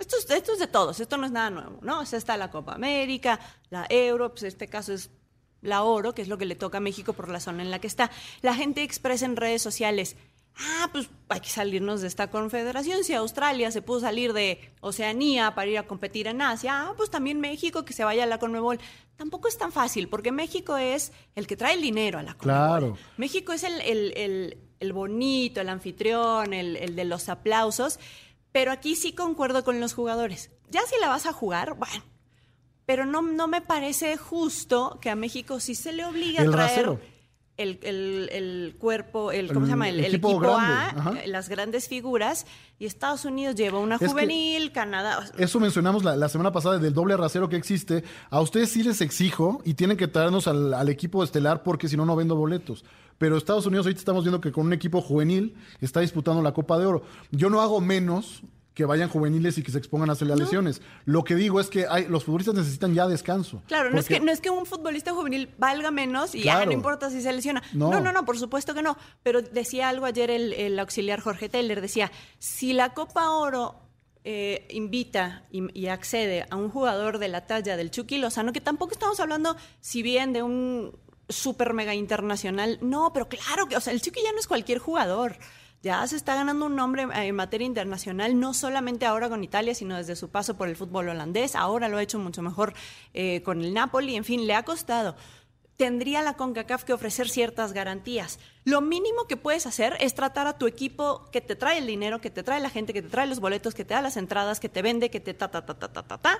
[0.00, 2.00] Esto es, esto es de todos, esto no es nada nuevo, ¿no?
[2.00, 3.38] O sea, está la Copa América,
[3.70, 5.08] la Euro, pues en este caso es
[5.64, 7.78] la Oro, que es lo que le toca a México por la zona en la
[7.78, 8.10] que está.
[8.42, 10.16] La gente expresa en redes sociales,
[10.56, 13.04] ah, pues hay que salirnos de esta confederación.
[13.04, 17.10] Si Australia se pudo salir de Oceanía para ir a competir en Asia, ah, pues
[17.10, 18.78] también México que se vaya a la Conmebol.
[19.16, 22.66] Tampoco es tan fácil, porque México es el que trae el dinero a la Conmebol.
[22.68, 22.98] Claro.
[23.16, 27.98] México es el, el- el- el bonito, el anfitrión, el, el de los aplausos,
[28.52, 30.50] pero aquí sí concuerdo con los jugadores.
[30.70, 32.04] Ya si la vas a jugar, bueno,
[32.84, 36.54] pero no, no me parece justo que a México sí se le obligue a traer
[36.56, 37.00] rasero.
[37.56, 39.88] El, el- el cuerpo, el, ¿cómo El se llama?
[39.88, 41.12] El, equipo equipo, grande, A, ajá.
[41.26, 42.46] las grandes figuras,
[42.78, 45.24] y Estados Unidos lleva una juvenil, Canadá.
[45.38, 48.02] Eso mencionamos la, la semana pasada del doble rasero que existe.
[48.30, 51.96] A ustedes sí les exijo y tienen que traernos al, al equipo estelar porque si
[51.96, 52.84] no, no vendo boletos.
[53.18, 56.76] Pero Estados Unidos ahorita estamos viendo que con un equipo juvenil está disputando la Copa
[56.78, 57.02] de Oro.
[57.30, 58.42] Yo no hago menos
[58.74, 60.82] que vayan juveniles y que se expongan a hacer las lesiones.
[61.04, 63.62] Lo que digo es que hay, los futbolistas necesitan ya descanso.
[63.68, 66.66] Claro, no es, que, no es que un futbolista juvenil valga menos y ya Claro.
[66.66, 67.62] no importa si se lesiona.
[67.72, 67.90] No.
[67.90, 68.00] No.
[68.00, 68.96] no, no, por supuesto que no.
[69.22, 72.10] Pero decía algo ayer el, el auxiliar Jorge Teller, decía,
[72.40, 73.76] si la Copa Oro
[74.24, 78.60] eh, invita y, y, accede a un jugador de la talla del Chucky Lozano, que
[78.60, 80.96] tampoco estamos hablando, si bien de un
[81.28, 84.78] super mega internacional, no, pero claro que, o sea, el Chucky ya no es cualquier
[84.78, 85.36] jugador.
[85.84, 89.98] Ya se está ganando un nombre en materia internacional, no solamente ahora con Italia, sino
[89.98, 91.54] desde su paso por el fútbol holandés.
[91.54, 92.72] Ahora lo ha hecho mucho mejor
[93.12, 94.16] eh, con el Napoli.
[94.16, 95.14] En fin, le ha costado
[95.76, 98.38] tendría la CONCACAF que ofrecer ciertas garantías.
[98.64, 102.20] Lo mínimo que puedes hacer es tratar a tu equipo que te trae el dinero,
[102.20, 104.60] que te trae la gente, que te trae los boletos, que te da las entradas,
[104.60, 106.38] que te vende, que te ta ta ta ta ta ta, ta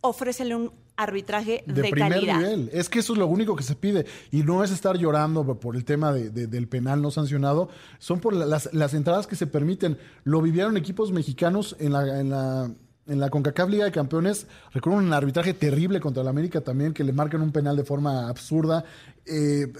[0.00, 2.38] ofrécele un arbitraje de, de primer calidad.
[2.38, 2.70] nivel.
[2.72, 4.04] Es que eso es lo único que se pide.
[4.30, 7.68] Y no es estar llorando por el tema de, de, del penal no sancionado.
[7.98, 9.96] Son por las, las, entradas que se permiten.
[10.24, 12.70] Lo vivieron equipos mexicanos en la, en la,
[13.06, 14.46] en la CONCACAF Liga de Campeones.
[14.72, 18.28] Recuerdo un arbitraje terrible contra el América también, que le marcan un penal de forma
[18.28, 18.84] absurda.
[19.24, 19.72] Eh,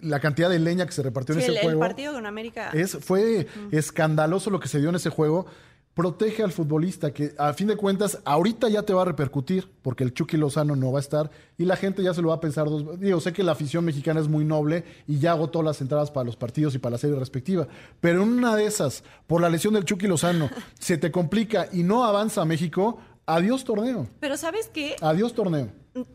[0.00, 1.82] la cantidad de leña que se repartió sí, en ese el, juego.
[1.82, 2.70] El partido con América.
[2.72, 5.46] Es, fue escandaloso lo que se dio en ese juego
[5.98, 10.04] protege al futbolista, que a fin de cuentas ahorita ya te va a repercutir, porque
[10.04, 12.40] el Chucky Lozano no va a estar, y la gente ya se lo va a
[12.40, 15.80] pensar dos Digo, sé que la afición mexicana es muy noble y ya agotó las
[15.80, 17.66] entradas para los partidos y para la serie respectiva,
[18.00, 21.82] pero en una de esas, por la lesión del Chucky Lozano, se te complica y
[21.82, 24.08] no avanza a México, adiós torneo.
[24.20, 24.94] Pero ¿sabes qué?
[25.00, 25.72] Adiós torneo.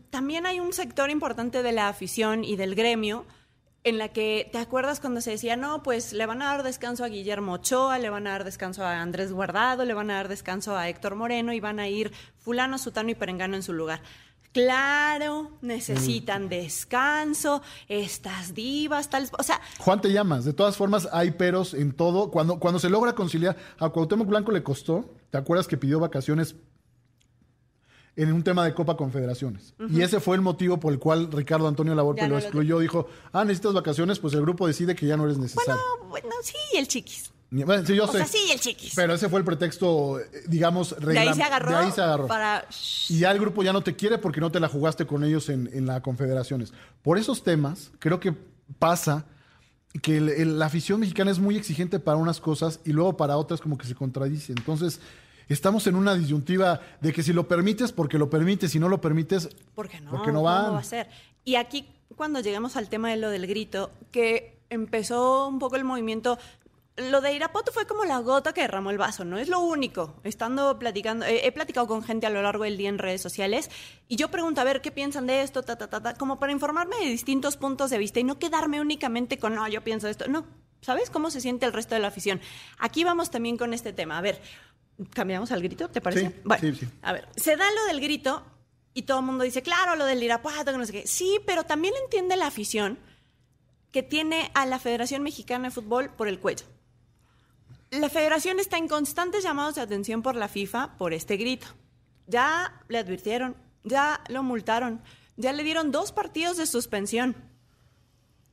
[0.08, 3.26] También hay un sector importante de la afición y del gremio
[3.84, 7.04] en la que, ¿te acuerdas cuando se decía, no, pues le van a dar descanso
[7.04, 10.28] a Guillermo Ochoa, le van a dar descanso a Andrés Guardado, le van a dar
[10.28, 14.00] descanso a Héctor Moreno y van a ir fulano, sutano y perengano en su lugar?
[14.52, 16.48] Claro, necesitan mm.
[16.48, 19.60] descanso, estas divas, tal, o sea...
[19.78, 22.30] Juan, te llamas, de todas formas hay peros en todo.
[22.30, 26.54] Cuando, cuando se logra conciliar, a Cuauhtémoc Blanco le costó, ¿te acuerdas que pidió vacaciones
[28.16, 29.74] en un tema de Copa Confederaciones.
[29.78, 29.90] Uh -huh.
[29.98, 32.76] Y ese fue el motivo por el cual Ricardo Antonio Lavolpe no lo excluyó.
[32.76, 35.80] Lo Dijo, ah, necesitas vacaciones, pues el grupo decide que ya no eres necesario.
[35.98, 37.30] Bueno, bueno sí, el chiquis.
[37.50, 38.18] Bueno, sí, yo o sé.
[38.18, 38.94] sea, sí, el chiquis.
[38.96, 41.70] Pero ese fue el pretexto, digamos, de ahí se agarró.
[41.70, 42.26] De ahí se agarró.
[42.26, 42.66] Para...
[43.08, 45.48] Y ya el grupo ya no te quiere porque no te la jugaste con ellos
[45.48, 46.72] en, en la Confederaciones.
[47.02, 48.34] Por esos temas, creo que
[48.78, 49.26] pasa
[50.02, 53.36] que el, el, la afición mexicana es muy exigente para unas cosas y luego para
[53.36, 54.52] otras como que se contradice.
[54.52, 55.00] Entonces,
[55.48, 59.00] estamos en una disyuntiva de que si lo permites, porque lo permites, si no lo
[59.00, 60.62] permites, porque no, porque no van.
[60.62, 61.08] ¿cómo va a ser?
[61.44, 65.84] Y aquí, cuando llegamos al tema de lo del grito, que empezó un poco el
[65.84, 66.38] movimiento.
[66.96, 70.14] Lo de Irapuato fue como la gota que derramó el vaso, no es lo único.
[70.22, 73.68] Estando platicando, eh, he platicado con gente a lo largo del día en redes sociales
[74.06, 76.52] y yo pregunto a ver qué piensan de esto, ta, ta, ta, ta, como para
[76.52, 80.28] informarme de distintos puntos de vista y no quedarme únicamente con, no, yo pienso esto.
[80.28, 80.46] No,
[80.82, 82.40] ¿sabes cómo se siente el resto de la afición?
[82.78, 84.16] Aquí vamos también con este tema.
[84.16, 84.40] A ver,
[85.12, 85.88] ¿Cambiamos al grito?
[85.88, 86.28] ¿Te parece?
[86.28, 86.88] Sí, bueno, sí, sí.
[87.02, 88.44] a ver, se da lo del grito
[88.94, 91.06] y todo el mundo dice, claro, lo del Irapuato, que no sé qué.
[91.06, 92.98] Sí, pero también entiende la afición
[93.90, 96.66] que tiene a la Federación Mexicana de Fútbol por el cuello.
[97.90, 101.66] La federación está en constantes llamados de atención por la FIFA por este grito.
[102.26, 105.00] Ya le advirtieron, ya lo multaron,
[105.36, 107.36] ya le dieron dos partidos de suspensión.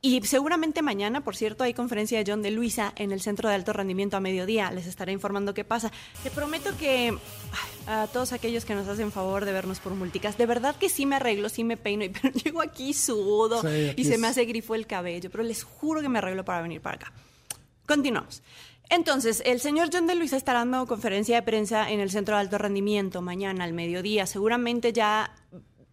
[0.04, 3.54] Y seguramente mañana, por cierto, hay conferencia de John de Luisa en el Centro de
[3.54, 4.72] Alto Rendimiento a mediodía.
[4.72, 5.92] Les estaré informando qué pasa.
[6.24, 7.16] Te prometo que
[7.86, 11.06] a todos aquellos que nos hacen favor de vernos por multicas, de verdad que sí
[11.06, 14.26] me arreglo, sí me peino, pero llego aquí sudo Sí, aquí y se es- me
[14.26, 15.30] hace grifo el cabello.
[15.30, 17.12] Pero les juro que me arreglo para venir para acá.
[17.86, 18.42] Continuamos.
[18.90, 22.40] Entonces, el señor John de Luisa estará dando conferencia de prensa en el Centro de
[22.42, 24.26] Alto Rendimiento mañana al mediodía.
[24.26, 25.32] Seguramente ya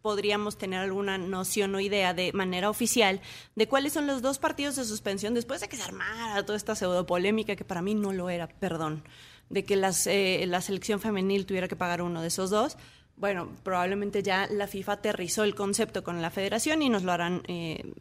[0.01, 3.21] podríamos tener alguna noción o idea de manera oficial
[3.55, 6.75] de cuáles son los dos partidos de suspensión después de que se armara toda esta
[6.75, 9.03] pseudopolémica que para mí no lo era, perdón,
[9.49, 12.77] de que las, eh, la selección femenil tuviera que pagar uno de esos dos.
[13.17, 17.41] Bueno, probablemente ya la FIFA aterrizó el concepto con la federación y nos lo harán
[17.47, 17.93] eh,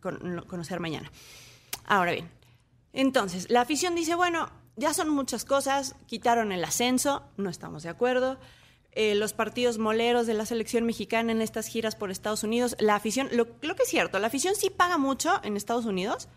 [0.00, 1.10] con- conocer mañana.
[1.84, 2.28] Ahora bien,
[2.92, 7.88] entonces, la afición dice, bueno, ya son muchas cosas, quitaron el ascenso, no estamos de
[7.88, 8.38] acuerdo.
[8.94, 12.94] Eh, los partidos moleros de la selección mexicana en estas giras por Estados Unidos, la
[12.94, 16.28] afición, lo, lo que es cierto, la afición sí paga mucho en Estados Unidos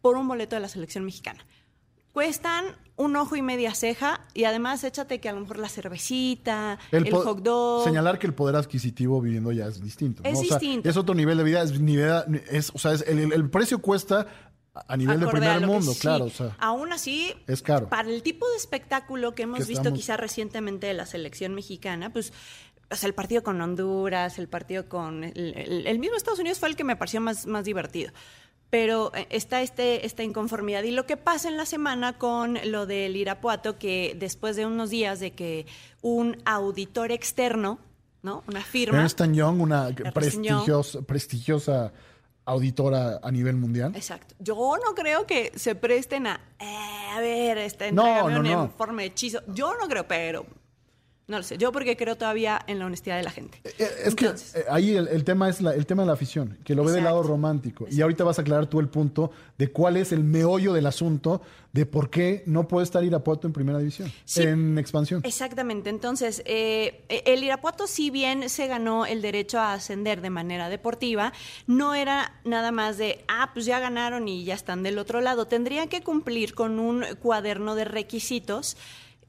[0.00, 1.44] por un boleto de la selección mexicana.
[2.12, 6.78] Cuestan un ojo y media ceja y además échate que a lo mejor la cervecita,
[6.92, 7.82] el, hot dog.
[7.82, 10.22] Señalar que el poder adquisitivo viviendo ya es distinto.
[10.22, 10.28] ¿no?
[10.30, 10.88] Es O sea, distinto.
[10.88, 11.62] es otro nivel de vida.
[11.64, 14.28] Es, nivel, es, o sea, es- el precio cuesta
[14.74, 16.00] a nivel de primer mundo, sí.
[16.00, 16.24] claro.
[16.26, 17.88] O sea, Aún así, es caro.
[17.88, 21.54] para el tipo de espectáculo que hemos Que visto estamos- quizá recientemente de la selección
[21.54, 22.32] mexicana, pues
[22.90, 26.58] o sea, el partido con Honduras, el partido con el, el- el mismo Estados Unidos
[26.58, 28.12] fue el que me pareció más, más divertido.
[28.70, 30.82] Pero eh, está este, esta inconformidad.
[30.82, 34.90] Y lo que pasa en la semana con lo del Irapuato, que después de unos
[34.90, 35.66] días de que
[36.02, 37.78] un auditor externo,
[38.22, 38.42] ¿no?
[38.48, 38.98] Una firma.
[38.98, 39.90] Ernst Young, una
[41.06, 41.92] prestigiosa
[42.46, 43.92] auditora a nivel mundial.
[43.96, 44.34] Exacto.
[44.38, 44.54] Yo
[44.84, 48.64] no creo que se presten a, eh, a ver, este, No, no, un no.
[48.64, 49.40] informe hechizo.
[49.48, 50.46] Yo no creo, pero
[51.26, 51.56] No lo sé.
[51.56, 53.58] Yo porque creo todavía en la honestidad de la gente.
[53.64, 56.74] Eh, eh, es que eh, ahí el, tema es el tema de la afición, que
[56.74, 57.86] lo ve del lado romántico.
[57.90, 61.40] Y ahorita vas a aclarar tú el punto de cuál es el meollo del asunto
[61.72, 65.22] de por qué no puede estar Irapuato en primera división, en expansión.
[65.24, 65.90] Exactamente.
[65.90, 71.32] Entonces, el Irapuato, si bien se ganó el derecho a ascender de manera deportiva,
[71.66, 75.46] no era nada más de, ah, pues ya ganaron y ya están del otro lado.
[75.46, 78.76] Tendrían que cumplir con un cuaderno de requisitos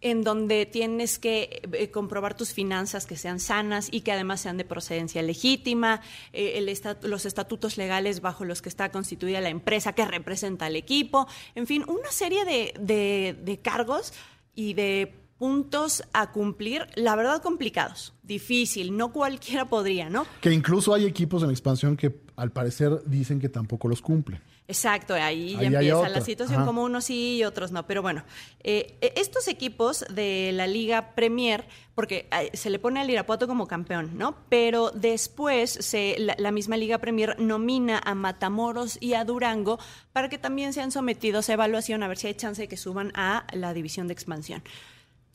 [0.01, 4.57] en donde tienes que eh, comprobar tus finanzas que sean sanas y que además sean
[4.57, 6.01] de procedencia legítima,
[6.33, 6.63] eh,
[7.01, 11.67] los estatutos legales bajo los que está constituida la empresa que representa al equipo, en
[11.67, 14.13] fin, una serie de cargos
[14.53, 20.25] y de puntos a cumplir, la verdad complicados, difícil, no cualquiera podría, ¿no?
[20.41, 24.41] Que incluso hay equipos en expansión que al parecer dicen que tampoco los cumplen.
[24.67, 27.85] Exacto, ahí, ya empieza la situación como unos sí y otros no.
[27.85, 28.23] Pero bueno,
[28.63, 33.47] eh, e, estos equipos de la Liga Premier, porque eh, se le pone al Irapuato
[33.47, 34.35] como campeón, ¿no?
[34.49, 39.77] Pero después se, la, misma Liga Premier nomina a Matamoros y a Durango
[40.13, 43.11] para que también sean sometidos a evaluación a ver si hay chance de que suban
[43.13, 44.63] a la división de expansión.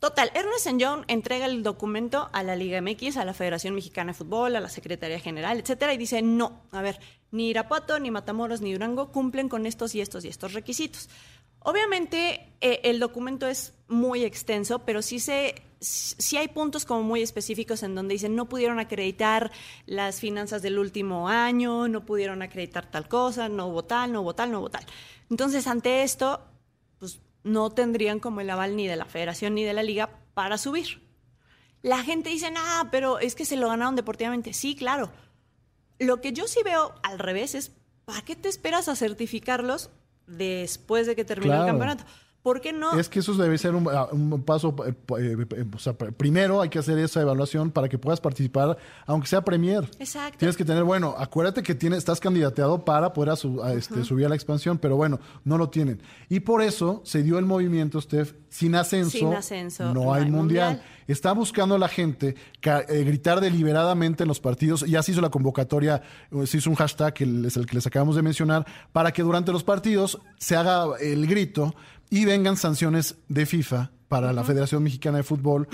[0.01, 4.17] Total, Ernest Young entrega el documento a la Liga MX, a la Federación Mexicana de
[4.17, 8.61] Fútbol, a la Secretaría General, etcétera, y dice: no, a ver, ni Irapuato, ni Matamoros,
[8.61, 11.07] ni Durango cumplen con estos y estos y estos requisitos.
[11.59, 17.21] Obviamente, eh, el documento es muy extenso, pero sí, se, sí hay puntos como muy
[17.21, 19.51] específicos en donde dicen no pudieron acreditar
[19.85, 24.33] las finanzas del último año, no pudieron acreditar tal cosa, no hubo tal, no hubo
[24.33, 24.83] tal, no hubo tal.
[25.29, 26.41] Entonces, ante esto,
[27.43, 31.01] no tendrían como el aval ni de la federación ni de la liga para subir.
[31.81, 34.53] La gente dice, ah, pero es que se lo ganaron deportivamente.
[34.53, 35.11] Sí, claro.
[35.99, 37.71] Lo que yo sí veo al revés es,
[38.05, 39.89] ¿para qué te esperas a certificarlos
[40.27, 42.03] después de que termine el campeonato?
[42.43, 42.99] ¿Por qué no?
[42.99, 44.75] Es que eso debe ser un, paso.
[44.87, 48.77] Eh, eh, eh, o sea, primero hay que hacer esa evaluación para que puedas participar,
[49.05, 49.87] aunque sea Premier.
[49.99, 50.39] Exacto.
[50.39, 53.37] Tienes que tener, bueno, acuérdate que tienes, estás candidateado para poder
[53.75, 56.01] este, subir a la expansión, pero bueno, no lo tienen.
[56.29, 59.11] Y por eso se dio el movimiento, Steph, sin ascenso.
[59.11, 59.93] Sin ascenso.
[59.93, 60.81] No, hay, mundial.
[61.07, 64.81] Está buscando la gente gritar deliberadamente en los partidos.
[64.87, 66.01] Ya se hizo la convocatoria,
[66.45, 69.51] se hizo un hashtag, que es el que les acabamos de mencionar, para que durante
[69.51, 71.75] los partidos se haga el grito
[72.11, 75.67] y vengan sanciones de FIFA para la Federación Mexicana de Fútbol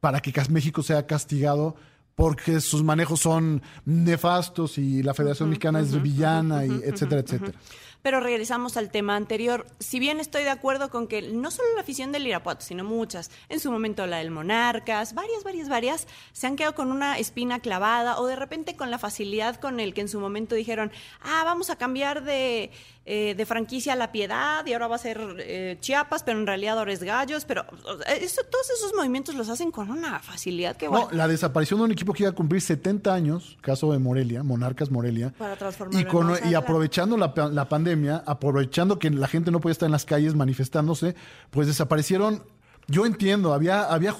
[0.00, 1.74] para que México sea castigado
[2.14, 7.58] porque sus manejos son nefastos y la Federación Mexicana es villana, y etcétera, etcétera.
[8.02, 9.66] Pero regresamos al tema anterior.
[9.78, 13.30] Si bien estoy de acuerdo con que no solo la afición del Irapuato, sino muchas,
[13.48, 17.60] en su momento la del Monarcas, varias, varias, varias, se han quedado con una espina
[17.60, 20.90] clavada o de repente con la facilidad con el que en su momento dijeron,
[21.22, 22.70] ah, vamos a cambiar de,
[23.04, 26.46] eh, de franquicia a La Piedad y ahora va a ser eh, Chiapas, pero en
[26.46, 27.64] realidad ahora es Gallos, pero
[28.20, 30.88] eso, todos esos movimientos los hacen con una facilidad que...
[30.88, 34.42] No, la desaparición de un equipo que iba a cumplir 70 años, caso de Morelia,
[34.42, 35.56] Monarcas Morelia, para
[35.92, 37.91] y, con, y aprovechando la, la pandemia,
[38.26, 41.14] aprovechando que la gente no puede estar en las calles manifestándose,
[41.50, 42.44] pues desaparecieron.
[42.88, 44.14] Yo entiendo, había, había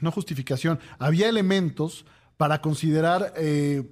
[0.00, 2.04] no justificación, había elementos
[2.36, 3.84] para considerar eh,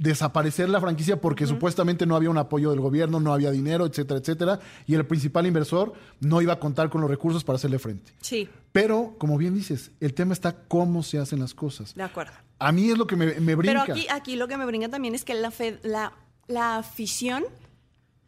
[0.00, 4.18] desaparecer la franquicia porque supuestamente no había un apoyo del gobierno, no había dinero, etcétera,
[4.20, 8.12] etcétera, y el principal inversor no iba a contar con los recursos para hacerle frente.
[8.22, 8.48] Sí.
[8.72, 11.94] Pero, como bien dices, el tema está cómo se hacen las cosas.
[11.94, 12.32] De acuerdo.
[12.58, 13.84] A mí es lo que me, brinca.
[13.84, 16.14] Pero aquí, aquí lo que me brinca también es que la, la,
[16.46, 17.44] la afición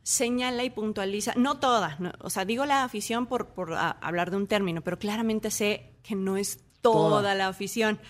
[0.03, 4.47] señala y puntualiza, no toda, o sea, digo la afición por, por hablar de un
[4.47, 8.01] término, pero claramente sé que no es toda, la afición.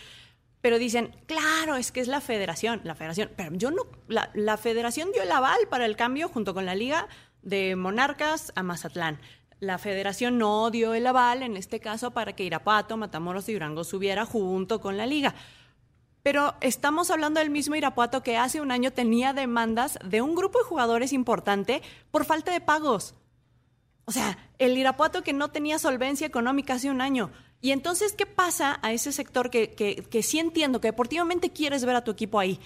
[0.63, 4.57] Pero dicen, claro, es que es la federación, la federación, pero yo no, la, la
[4.57, 7.09] federación dio el aval para el cambio junto con la liga
[7.43, 9.21] de Monarcas a Mazatlán.
[9.59, 13.85] La federación no dio el aval, en este caso, para que Irapato, Matamoros y Durango
[13.85, 15.35] subiera junto con la liga.
[16.23, 20.59] Pero estamos hablando del mismo Irapuato que hace un año tenía demandas de un grupo
[20.59, 23.15] de jugadores importante por falta de pagos.
[24.05, 27.31] O sea, el Irapuato que no tenía solvencia económica hace un año.
[27.61, 31.97] Y entonces, ¿qué pasa a ese sector que, que, sí entiendo que deportivamente quieres ver
[31.97, 32.59] a tu equipo ahí?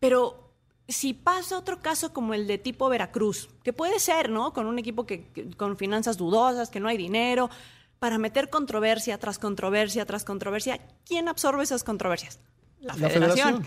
[0.00, 0.52] Pero
[0.88, 4.52] si pasa otro caso como el de tipo Veracruz, que puede ser, ¿no?
[4.52, 7.48] Con un equipo que, con finanzas dudosas, que no hay dinero,
[8.00, 12.40] para meter controversia tras controversia tras controversia, ¿quién absorbe esas controversias?
[12.80, 13.66] La, federación.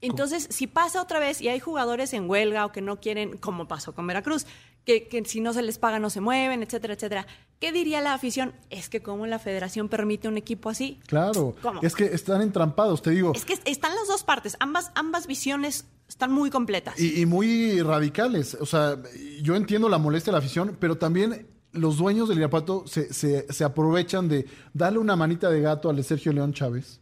[0.00, 3.66] Entonces, si pasa otra vez y hay jugadores en huelga o que no quieren, como
[3.66, 4.46] pasó con Veracruz,
[4.84, 7.26] que, si no se les paga no se mueven, etcétera, etcétera,
[7.58, 8.52] ¿qué diría la afición?
[8.68, 11.00] Es que como la federación permite un equipo así.
[11.06, 13.32] Claro, es que están entrampados, te digo.
[13.34, 17.00] Es que están las dos partes, ambas, ambas visiones están muy completas.
[17.00, 18.58] Y, y muy radicales.
[18.60, 18.98] O sea,
[19.40, 23.50] yo entiendo la molestia de la afición, pero también los dueños del Irapuato se, se,
[23.52, 27.00] se aprovechan de darle una manita de gato al de Sergio León Chávez,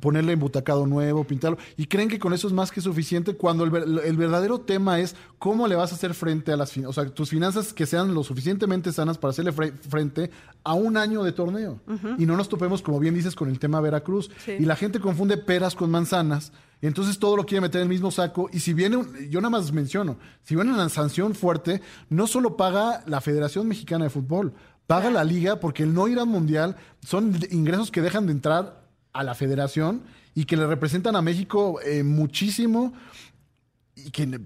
[0.00, 3.98] ponerle embutacado nuevo, pintarlo, y creen que con eso es más que suficiente cuando el,
[3.98, 7.12] el verdadero tema es cómo le vas a hacer frente a las finanzas, o sea,
[7.14, 10.30] tus finanzas que sean lo suficientemente sanas para hacerle fre- frente
[10.64, 11.80] a un año de torneo.
[12.18, 14.30] Y no nos topemos, como bien dices, con el tema Veracruz.
[14.44, 14.52] Sí.
[14.60, 16.52] Y la gente confunde peras con manzanas.
[16.80, 18.48] y Entonces todo lo quiere meter en el mismo saco.
[18.52, 22.56] Y si viene, un- yo nada más menciono, si viene una sanción fuerte, no solo
[22.56, 24.52] paga la Federación Mexicana de Fútbol,
[24.86, 28.81] paga la liga porque el no ir al mundial son ingresos que dejan de entrar
[29.12, 30.02] a la federación
[30.34, 32.92] y que le representan a México eh, muchísimo
[33.94, 34.40] y que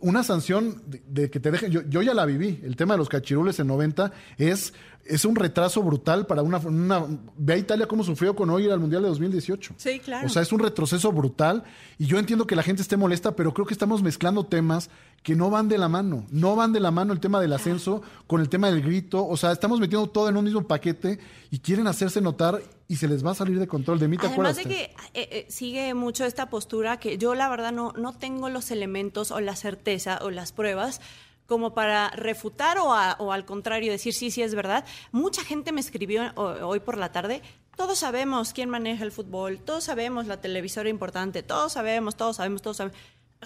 [0.00, 2.98] una sanción de, de que te dejen, yo, yo ya la viví, el tema de
[2.98, 4.74] los cachirules en 90 es,
[5.06, 7.06] es un retraso brutal para una, una-
[7.38, 9.74] Ve a Italia cómo sufrió con no ir al Mundial de 2018.
[9.78, 10.26] Sí, claro.
[10.26, 11.62] O sea, es un retroceso brutal
[11.96, 14.90] y yo entiendo que la gente esté molesta, pero creo que estamos mezclando temas
[15.24, 16.24] que no van de la mano.
[16.30, 19.26] No van de la mano el tema del ascenso con el tema del grito.
[19.26, 21.18] O sea, estamos metiendo todo en un mismo paquete
[21.50, 23.98] y quieren hacerse notar y se les va a salir de control.
[23.98, 24.56] De mí te Además acuerdas.
[24.56, 24.82] de que
[25.14, 29.30] eh, eh, sigue mucho esta postura que yo la verdad no, no tengo los elementos
[29.32, 31.00] o la certeza o las pruebas
[31.46, 34.84] como para refutar o, a- o al contrario decir sí, sí es verdad.
[35.10, 37.40] Mucha gente me escribió ho- hoy por la tarde.
[37.76, 42.62] Todos sabemos quién maneja el fútbol, todos sabemos la televisora importante, todos sabemos, todos sabemos,
[42.62, 42.96] todos sabemos.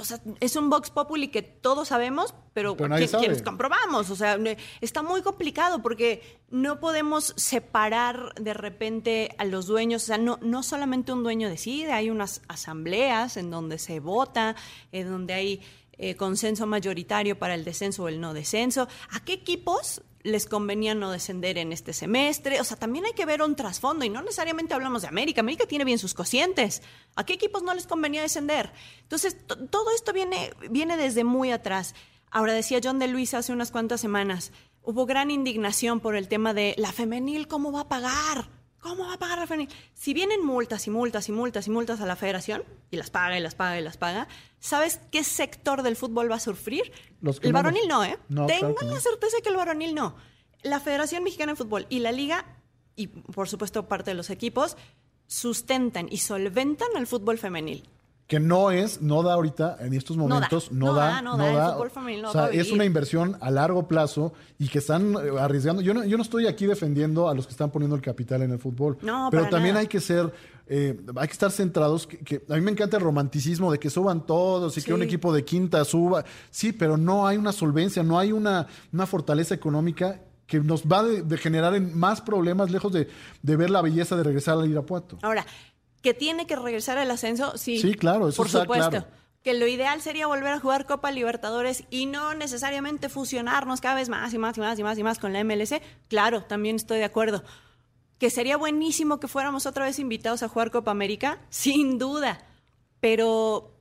[0.01, 3.25] O sea, es un Vox Populi que todos sabemos, pero, Pero nadie ¿quién- sabe.
[3.27, 4.11] quiénes comprobamos?
[4.11, 4.39] O sea,
[4.81, 10.03] está muy complicado porque no podemos separar de repente a los dueños.
[10.05, 14.57] O sea, no, no solamente un dueño decide, hay unas asambleas en donde se vota,
[14.93, 15.63] en donde hay
[16.01, 18.87] eh, consenso mayoritario para el descenso o el no descenso.
[19.11, 22.61] ¿A qué equipos les convenía no descender en este semestre?
[22.61, 25.41] O sea, también hay que ver un trasfondo y no necesariamente hablamos de América.
[25.41, 26.83] América tiene bien sus cocientes.
[27.17, 28.73] ¿A qué equipos no les convenía descender?
[29.03, 31.95] Entonces, to- todo esto viene, viene desde muy atrás.
[32.31, 34.53] Ahora decía John de Luis hace unas cuantas semanas,
[34.83, 38.51] hubo gran indignación por el tema de la femenil, ¿cómo va a pagar?
[38.81, 39.75] ¿Cómo va a pagar la femenil?
[39.93, 43.37] Si vienen multas y multas y multas y multas a la federación, y las paga
[43.37, 44.29] y las paga y las paga,
[44.61, 46.93] ¿sabes qué sector del fútbol va a sufrir?
[47.21, 48.19] Los el varonil no, ¿eh?
[48.29, 48.95] No, claro Tengan que no.
[48.95, 50.15] la certeza que el varonil no.
[50.63, 52.45] La Federación Mexicana de Fútbol y la Liga,
[52.95, 54.77] y por supuesto parte de los equipos,
[55.27, 57.89] sustentan y solventan al fútbol femenil.
[58.29, 61.37] Que no es, no da ahorita, en estos da, momentos, no, no da, da, no
[61.39, 64.69] da, el femenil no o sea, va a es una inversión a largo plazo y
[64.69, 65.81] que están eh, arriesgando.
[65.81, 68.53] Yo no, yo no estoy aquí defendiendo a los que están poniendo el capital en
[68.53, 69.81] el fútbol, No, pero también nada.
[69.81, 70.31] hay que ser,
[70.67, 72.07] eh, hay que estar centrados.
[72.07, 75.03] Que, que a mí me encanta el romanticismo de que suban todos y que un
[75.03, 76.23] equipo de quinta suba.
[76.51, 81.03] Sí, pero no hay una solvencia, no hay una, una fortaleza económica que nos va
[81.03, 83.09] de, de generar en más problemas lejos de,
[83.43, 85.19] de ver la belleza de regresar al Irapuato.
[85.23, 85.47] Ahora,
[86.09, 87.79] que tiene que regresar al ascenso, sí.
[87.79, 88.91] Sí, claro, eso Por está supuesto.
[88.91, 89.07] claro.
[89.43, 94.09] Que lo ideal sería volver a jugar Copa Libertadores y no necesariamente fusionarnos cada vez
[94.09, 95.81] más y más y más y más y más con la MLC.
[96.09, 97.45] Claro, también estoy de acuerdo.
[98.19, 102.41] Que sería buenísimo que fuéramos otra vez invitados a jugar Copa América, sin duda.
[103.01, 103.75] Pero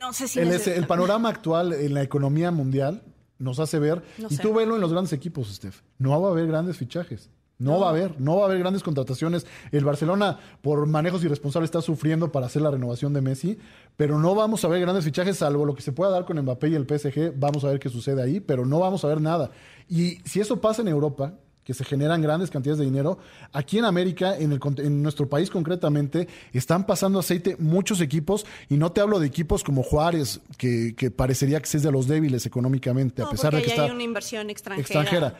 [0.00, 3.02] no sé si El, neces- ese- el panorama actual en la economía mundial
[3.38, 4.42] nos hace ver, No y sé.
[4.42, 7.30] tú velo en los grandes equipos, Steph, no va a haber grandes fichajes.
[7.58, 9.46] No, va a haber, no va a haber grandes contrataciones.
[9.70, 13.58] El Barcelona, por manejos irresponsables, está sufriendo para hacer la renovación de Messi,
[13.96, 16.68] pero no vamos a ver grandes fichajes, salvo lo que se pueda dar con Mbappé
[16.68, 17.32] y el PSG.
[17.36, 19.50] Vamos a ver qué sucede ahí, pero no vamos a ver nada.
[19.88, 21.34] Y si eso pasa en Europa,
[21.64, 23.18] que se generan grandes cantidades de dinero.
[23.52, 28.76] Aquí en América, en, el, en nuestro país concretamente, están pasando aceite muchos equipos, y
[28.76, 32.44] no te hablo de equipos como Juárez, que, que parecería que es de los débiles
[32.44, 34.82] económicamente, No, a pesar de que ahí está hay una inversión extranjera.
[34.82, 35.34] extranjera.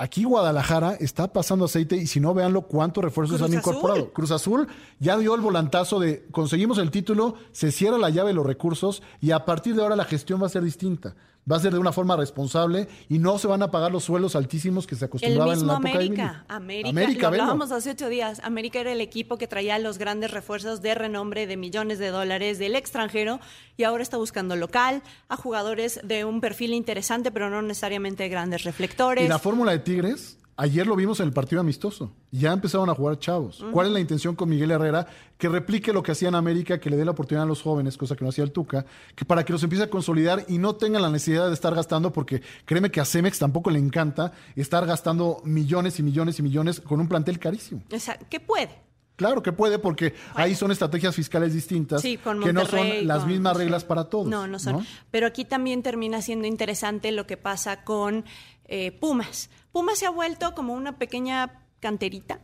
[0.00, 3.72] Aquí Guadalajara está pasando aceite y si no, véanlo cuántos refuerzos Cruz han Azul.
[3.72, 4.12] incorporado.
[4.12, 4.68] Cruz Azul
[5.00, 9.02] ya dio el volantazo de conseguimos el título, se cierra la llave de los recursos
[9.20, 11.16] y a partir de ahora la gestión va a ser distinta.
[11.50, 14.36] Va a ser de una forma responsable y no se van a pagar los sueldos
[14.36, 16.44] altísimos que se El acostumbraban en la época América.
[16.48, 18.40] América, América, lo hablábamos hace ocho días.
[18.44, 22.58] América era el equipo que traía los grandes refuerzos de renombre de millones de dólares
[22.58, 23.40] del extranjero
[23.76, 28.28] y ahora está buscando local a jugadores de un perfil interesante, pero no necesariamente de
[28.28, 29.24] grandes reflectores.
[29.24, 32.12] Y la fórmula de Tigres, ayer lo vimos en el partido amistoso.
[32.30, 33.64] Ya empezaron a jugar chavos.
[33.72, 35.06] ¿Cuál es la intención con Miguel Herrera?
[35.38, 37.96] Que replique lo que hacía en América, que le dé la oportunidad a los jóvenes,
[37.96, 38.84] cosa que no hacía el Tuca,
[39.14, 42.12] que para que los empiece a consolidar y no tengan la necesidad de estar gastando,
[42.12, 46.80] porque créeme que a Cemex tampoco le encanta estar gastando millones y millones y millones
[46.80, 47.80] con un plantel carísimo.
[47.90, 48.86] O sea, ¿qué puede?
[49.16, 53.20] Claro que puede, porque ahí son estrategias fiscales distintas, Sí, con que no son las
[53.20, 54.28] con- mismas reglas para todos.
[54.28, 54.86] No, no son.
[55.10, 58.24] Pero aquí también termina siendo interesante lo que pasa con
[58.68, 59.50] eh, Pumas.
[59.72, 62.40] Pumas se ha vuelto como una pequeña canterita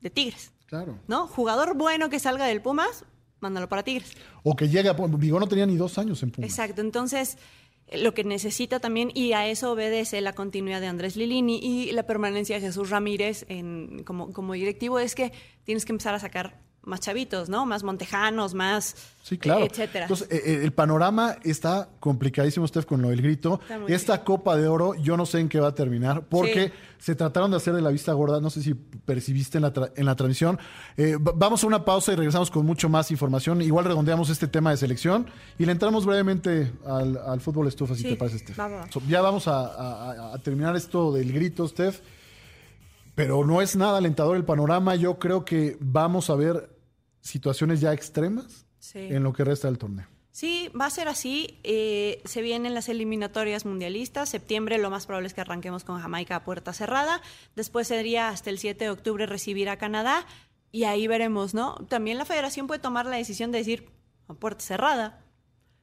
[0.00, 0.98] de Tigres, Claro.
[1.06, 1.26] ¿no?
[1.28, 3.04] Jugador bueno que salga del Pumas,
[3.40, 4.12] mándalo para Tigres.
[4.42, 4.92] O que llegue a...
[4.94, 6.50] Vigo no tenía ni dos años en Pumas.
[6.50, 6.80] Exacto.
[6.80, 7.38] Entonces,
[7.92, 12.04] lo que necesita también, y a eso obedece la continuidad de Andrés Lilini y la
[12.04, 15.32] permanencia de Jesús Ramírez en, como, como directivo, es que
[15.64, 17.66] tienes que empezar a sacar más chavitos, ¿no?
[17.66, 19.64] Más montejanos, más Sí, claro.
[19.64, 20.04] eh, etcétera.
[20.04, 23.60] Entonces, eh, eh, el panorama está complicadísimo, Steph, con lo del grito.
[23.88, 26.72] Esta Copa de Oro, yo no sé en qué va a terminar, porque Sí.
[26.98, 28.40] se trataron de hacer de la vista gorda.
[28.40, 30.58] No sé si percibiste en la, tra- en la transmisión.
[30.96, 33.60] Eh, va- vamos a una pausa y regresamos con mucho más información.
[33.62, 35.26] Igual redondeamos este tema de selección
[35.58, 38.58] y le entramos brevemente al, al fútbol estufa, si Sí, te parece, Steph.
[38.60, 38.92] va, va, va.
[38.92, 42.00] So, ya vamos a- a terminar esto del grito, Steph.
[43.16, 44.94] Pero no es nada alentador el panorama.
[44.94, 46.75] Yo creo que vamos a ver
[47.26, 48.98] situaciones ya extremas Sí.
[49.00, 50.06] en lo que resta del torneo.
[50.30, 51.58] Sí, va a ser así.
[51.64, 54.28] Eh, se vienen las eliminatorias mundialistas.
[54.28, 57.22] Septiembre lo más probable es que arranquemos con Jamaica a puerta cerrada.
[57.56, 60.26] Después sería hasta el 7 de octubre recibir a Canadá.
[60.72, 61.76] Y ahí veremos, ¿no?
[61.88, 63.88] También la federación puede tomar la decisión de decir
[64.28, 65.24] a puerta cerrada.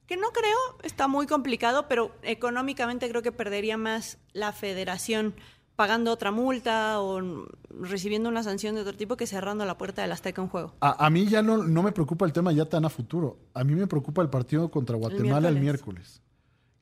[0.05, 5.33] Que no creo, está muy complicado, pero económicamente creo que perdería más la federación
[5.75, 7.47] pagando otra multa o
[7.81, 10.73] recibiendo una sanción de otro tipo que cerrando la puerta del Azteca en juego.
[10.81, 13.37] A, a mí ya no, no me preocupa el tema ya tan a futuro.
[13.53, 16.21] A mí me preocupa el partido contra Guatemala el miércoles.
[16.21, 16.21] miércoles.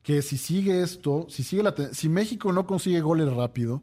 [0.02, 3.82] Que si sigue esto, si sigue la si México no consigue goles rápido,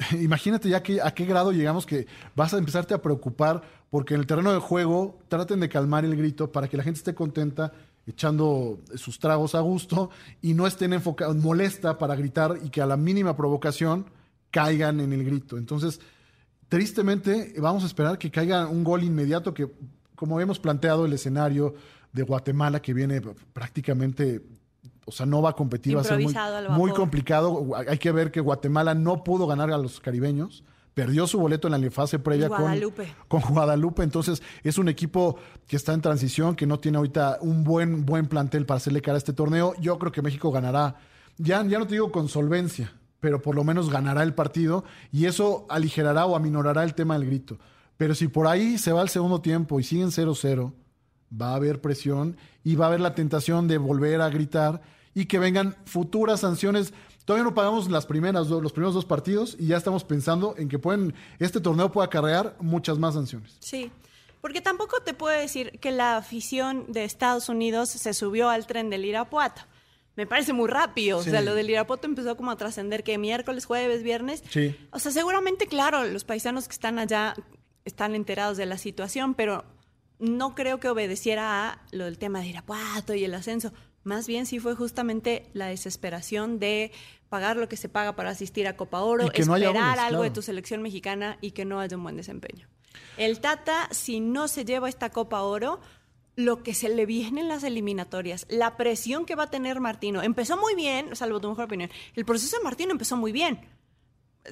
[0.20, 4.20] imagínate ya que, a qué grado llegamos que vas a empezarte a preocupar porque en
[4.20, 7.72] el terreno de juego traten de calmar el grito para que la gente esté contenta
[8.06, 12.86] echando sus tragos a gusto y no estén enfocados, molesta para gritar y que a
[12.86, 14.06] la mínima provocación
[14.50, 15.56] caigan en el grito.
[15.58, 16.00] Entonces,
[16.68, 19.70] tristemente vamos a esperar que caiga un gol inmediato que,
[20.14, 21.74] como hemos planteado el escenario
[22.12, 23.20] de Guatemala que viene
[23.52, 24.42] prácticamente,
[25.04, 26.18] o sea, no va a competir, va a ser
[26.70, 27.70] muy, complicado.
[27.88, 30.64] Hay que ver que Guatemala no pudo ganar a los caribeños.
[30.92, 32.72] Perdió su boleto en la fase previa con,
[33.28, 34.02] con Guadalupe.
[34.02, 35.38] Entonces, es un equipo
[35.68, 39.14] que está en transición, que no tiene ahorita un buen, buen plantel para hacerle cara
[39.14, 39.74] a este torneo.
[39.80, 40.96] Yo creo que México ganará,
[41.38, 45.26] ya, ya no te digo con solvencia, pero por lo menos ganará el partido y
[45.26, 47.58] eso aligerará o aminorará el tema del grito.
[47.96, 50.72] Pero si por ahí se va al segundo tiempo y siguen 0-0,
[51.40, 54.80] va a haber presión y va a haber la tentación de volver a gritar
[55.14, 56.92] y que vengan futuras sanciones.
[57.24, 60.78] Todavía no pagamos las primeras los primeros dos partidos y ya estamos pensando en que
[60.78, 63.56] pueden este torneo puede acarrear muchas más sanciones.
[63.60, 63.92] Sí,
[64.40, 68.90] porque tampoco te puedo decir que la afición de Estados Unidos se subió al tren
[68.90, 69.62] del Irapuato.
[70.16, 71.22] Me parece muy rápido.
[71.22, 71.28] Sí.
[71.28, 74.42] O sea, lo del Irapuato empezó como a trascender que miércoles, jueves, viernes.
[74.50, 74.76] Sí.
[74.90, 77.34] O sea, seguramente, claro, los paisanos que están allá
[77.84, 79.64] están enterados de la situación, pero
[80.18, 83.72] no creo que obedeciera a lo del tema de Irapuato y el ascenso.
[84.02, 86.92] Más bien sí fue justamente la desesperación de
[87.28, 90.30] pagar lo que se paga para asistir a Copa Oro, no esperar goles, algo de
[90.30, 92.68] tu selección mexicana y que no haya un buen desempeño.
[93.16, 95.80] El Tata, si no se lleva esta Copa Oro,
[96.44, 100.22] lo que se le viene en las eliminatorias, la presión que va a tener Martino,
[100.22, 103.60] empezó muy bien, salvo tu mejor opinión, el proceso de Martino empezó muy bien.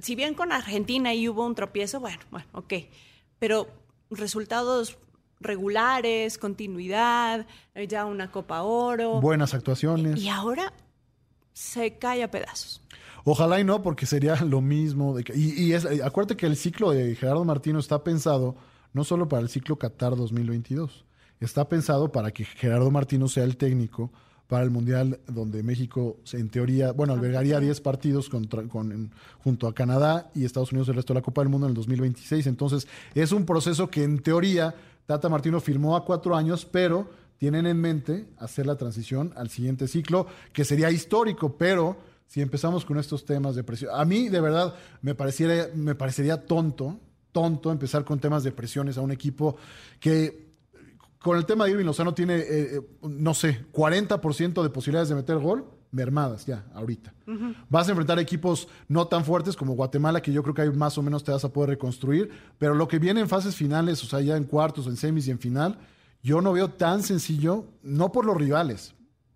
[0.03, 2.75] Si bien con Argentina ahí hubo un tropiezo, bueno, bueno, ok,
[3.39, 3.69] pero
[4.11, 4.99] resultados
[5.41, 9.21] regulares, continuidad, eh, ya una Copa Oro.
[9.21, 10.21] Buenas actuaciones.
[10.21, 10.73] Y ahora
[11.53, 12.83] se cae a pedazos.
[13.25, 15.15] Ojalá y no, porque sería lo mismo.
[15.17, 18.57] de que- y y es, eh, acuérdate que el ciclo de Gerardo Martino está pensado
[18.93, 21.05] no solo para el ciclo Qatar 2022,
[21.41, 24.11] está pensado para que Gerardo Martino sea el técnico
[24.47, 29.11] para el Mundial donde México, en teoría, bueno, albergaría 10 partidos contra- con- en-
[29.45, 31.75] junto a Canadá y Estados Unidos el resto de la Copa del Mundo en el
[31.77, 32.47] 2026.
[32.47, 34.75] Entonces, es un proceso que en teoría
[35.05, 39.87] Tata Martino firmó a cuatro años, pero tienen en mente hacer la transición al siguiente
[39.87, 44.41] ciclo, que sería histórico, pero si empezamos con estos temas de presión, a mí de
[44.41, 46.99] verdad me pareciera, me parecería tonto,
[47.33, 49.57] tonto empezar con temas de presiones a un equipo
[50.01, 50.48] que
[51.19, 55.15] con el tema de Irving Lozano tiene, eh, eh, no sé, 40% de posibilidades de
[55.15, 57.15] meter gol, mermadas ya, ahorita.
[57.69, 60.99] Vas a enfrentar equipos no tan fuertes como Guatemala, que yo creo que ahí más
[60.99, 64.07] o menos te vas a poder reconstruir, pero lo que viene en fases finales, o
[64.07, 65.79] sea, ya en cuartos, en semis y en final,
[66.23, 68.95] yo no veo tan sencillo, no por los rivales,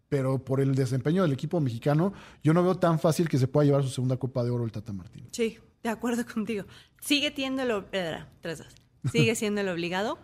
[0.09, 2.13] pero por el desempeño del equipo mexicano,
[2.43, 4.73] yo no veo tan fácil que se pueda llevar su segunda Copa de Oro el
[4.73, 5.29] Tata Martino.
[5.33, 6.65] Sí, de acuerdo contigo.
[7.01, 8.25] ¿Sigue siendo el, eh.
[9.11, 10.19] ¿Sigue siendo el obligado?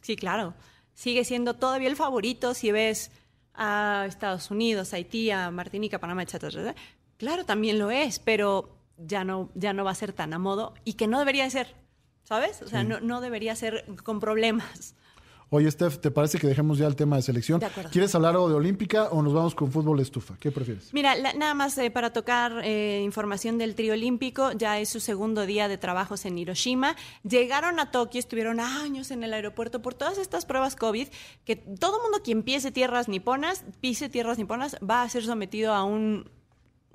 [0.00, 0.54] Sí, claro.
[0.96, 3.10] Sigue siendo todavía el favorito si ves
[3.52, 6.74] a Estados Unidos, Haití, a Martinica, Panamá, etcétera.
[7.18, 10.72] Claro, también lo es, pero ya no, ya no va a ser tan a modo
[10.84, 11.74] y que no debería de ser,
[12.24, 12.62] ¿sabes?
[12.62, 14.94] O sea, no, no debería ser con problemas.
[15.48, 17.60] Oye, Steph, ¿te parece que dejemos ya el tema de selección?
[17.60, 17.68] De.
[17.92, 20.34] ¿Quieres hablar algo de Olímpica o nos vamos con fútbol estufa?
[20.40, 20.92] ¿Qué prefieres?
[20.92, 24.98] Mira, la- nada más eh, para tocar eh, información del trío olímpico, ya es su
[24.98, 26.96] segundo día de trabajos en Hiroshima.
[27.22, 31.06] Llegaron a Tokio, estuvieron años en el aeropuerto por todas estas pruebas COVID,
[31.44, 35.84] que todo mundo quien pise tierras niponas, pise tierras niponas, va a ser sometido a
[35.84, 36.28] un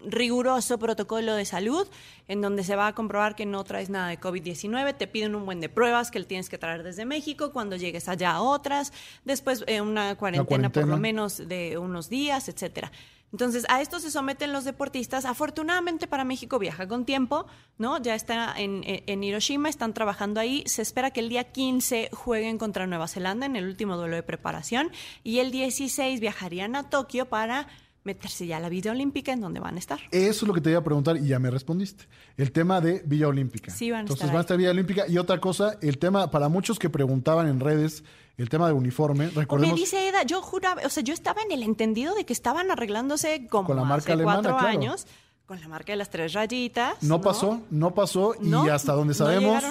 [0.05, 1.87] riguroso protocolo de salud
[2.27, 5.45] en donde se va a comprobar que no traes nada de COVID-19, te piden un
[5.45, 8.93] buen de pruebas que le tienes que traer desde México, cuando llegues allá otras,
[9.25, 10.85] después eh, una cuarentena, por cuarentena.
[10.87, 12.91] lo menos de unos días, etcétera.
[13.33, 15.23] Entonces, a esto se someten los deportistas.
[15.23, 17.45] Afortunadamente para México viaja con tiempo,
[17.77, 17.97] ¿no?
[18.01, 20.63] Ya está en, en- en Hiroshima, están trabajando ahí.
[20.67, 24.23] Se espera que el día 15 jueguen contra Nueva Zelanda en el último duelo de
[24.23, 24.91] preparación
[25.23, 27.67] y el 16 viajarían a Tokio para
[28.03, 29.99] meterse ya a la vida olímpica en donde van a estar.
[30.11, 32.05] Eso es lo que te iba a preguntar y ya me respondiste.
[32.37, 33.71] El tema de Villa Olímpica.
[33.71, 35.07] Sí, van a Entonces estar van a estar Villa Olímpica.
[35.07, 38.03] Y otra cosa, el tema, para muchos que preguntaban en redes,
[38.37, 39.75] el tema de uniforme, O recordemos...
[39.75, 42.71] me dice Eda, yo juraba, o sea, yo estaba en el entendido de que estaban
[42.71, 44.67] arreglándose como Con la marca hace alemana, cuatro claro.
[44.67, 45.05] años,
[45.45, 47.03] con la marca de las tres rayitas.
[47.03, 49.63] No pasó, no pasó No, y hasta donde sabemos.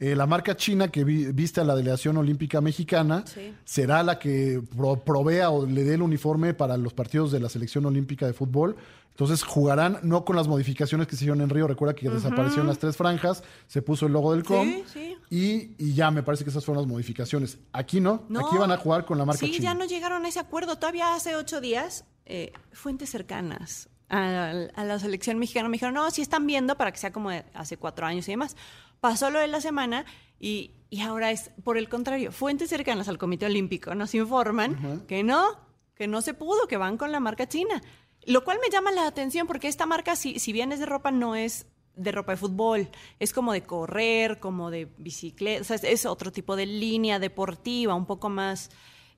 [0.00, 3.54] Eh, la marca china que vi- viste a la delegación olímpica mexicana Sí.
[3.64, 7.48] será la que pro- provea o le dé el uniforme para los partidos de la
[7.48, 8.76] selección olímpica de fútbol.
[9.10, 11.66] Entonces jugarán no con las modificaciones que se hicieron en Río.
[11.66, 15.16] Recuerda que desaparecieron las tres franjas, se puso el logo del COM Sí, sí.
[15.28, 17.58] Y, y ya me parece que esas fueron las modificaciones.
[17.72, 18.46] Aquí no, No.
[18.46, 19.62] aquí van a jugar con la marca Sí, china.
[19.64, 20.76] ya no llegaron a ese acuerdo.
[20.78, 26.10] Todavía hace ocho días, eh, fuentes cercanas a, a la selección mexicana me dijeron, no,
[26.10, 28.56] sí están viendo para que sea como hace cuatro años y demás.
[29.00, 30.04] Pasó lo de la semana
[30.38, 32.32] y, y ahora es por el contrario.
[32.32, 35.58] Fuentes cercanas al Comité Olímpico nos informan que no,
[35.94, 37.82] que no se pudo, que van con la marca china.
[38.26, 41.10] Lo cual me llama la atención porque esta marca, si, si bien es de ropa,
[41.10, 42.88] no es de ropa de fútbol.
[43.18, 45.62] Es como de correr, como de bicicleta.
[45.62, 48.70] O sea, es, es otro tipo de línea deportiva, un poco más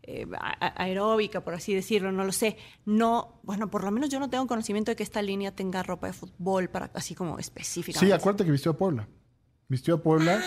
[0.03, 0.27] eh,
[0.61, 2.13] aeróbica, por así decirlo.
[2.13, 2.57] No lo sé.
[2.85, 6.07] No, bueno, por lo menos yo no tengo conocimiento de que esta línea tenga ropa
[6.09, 7.99] de fútbol para así como específica.
[7.99, 9.09] Sí, acuérdate que vistió a Puebla.
[9.73, 10.39] Vistió a Puebla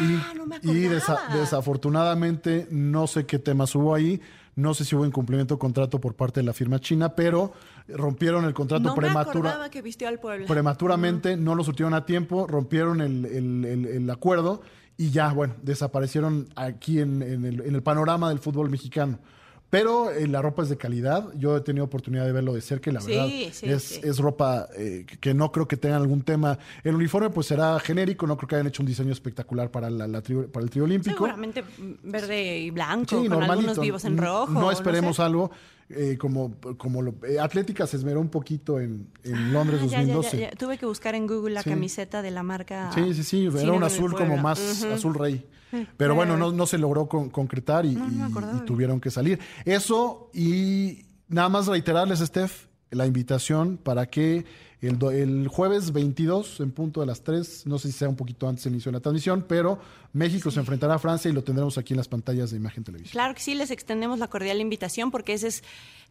[0.00, 4.22] y, Ah, no y desa- desafortunadamente no sé qué temas hubo ahí.
[4.56, 7.52] No sé si hubo incumplimiento de contrato por parte de la firma china, pero
[7.88, 10.46] rompieron el contrato no prematura, acordaba que vistió al pueblo.
[10.46, 14.62] prematuramente, no lo surtieron a tiempo, rompieron el, el- el- el acuerdo
[14.96, 19.18] y ya, bueno, desaparecieron aquí en, en el panorama del fútbol mexicano.
[19.70, 21.28] Pero eh, la ropa es de calidad.
[21.36, 24.00] Yo he tenido oportunidad de verlo de cerca y la Sí, verdad sí, es, sí.
[24.02, 26.58] es ropa eh, que no creo que tengan algún tema.
[26.82, 30.08] El uniforme pues será genérico, no creo que hayan hecho un diño espectacular para, la,
[30.08, 31.14] la tri- para el trío olímpico.
[31.14, 31.62] Seguramente
[32.02, 33.52] verde y blanco, Sí, con normalito.
[33.70, 34.50] algunos vivos en rojo.
[34.52, 35.22] No no esperemos sé.
[35.22, 35.52] algo
[35.88, 40.02] eh, como, como lo, eh, Atlética se esmeró un poquito en, en Londres Ah, ya,
[40.02, 40.38] ya, ya, 2012.
[40.40, 40.50] ya.
[40.52, 41.70] Tuve que buscar en Google la Sí.
[41.70, 42.90] camiseta de la marca.
[42.94, 45.46] Sí, sí, sí, era un azul como más azul rey.
[45.96, 48.58] Pero bueno, no, no se logró con- concretar y, No, no me y- acordaba.
[48.58, 49.38] y tuvieron que salir.
[49.64, 54.44] Eso y nada más reiterarles, Steph, la invitación para que
[54.80, 58.16] el, do- el jueves 22, en punto de las 3, no sé si sea un
[58.16, 59.78] poquito antes del inicio de la transmisión, pero
[60.14, 63.12] México se enfrentará a Francia y lo tendremos aquí en las pantallas de Imagen Televisión.
[63.12, 65.62] Claro que sí, les extendemos la cordial invitación porque ese es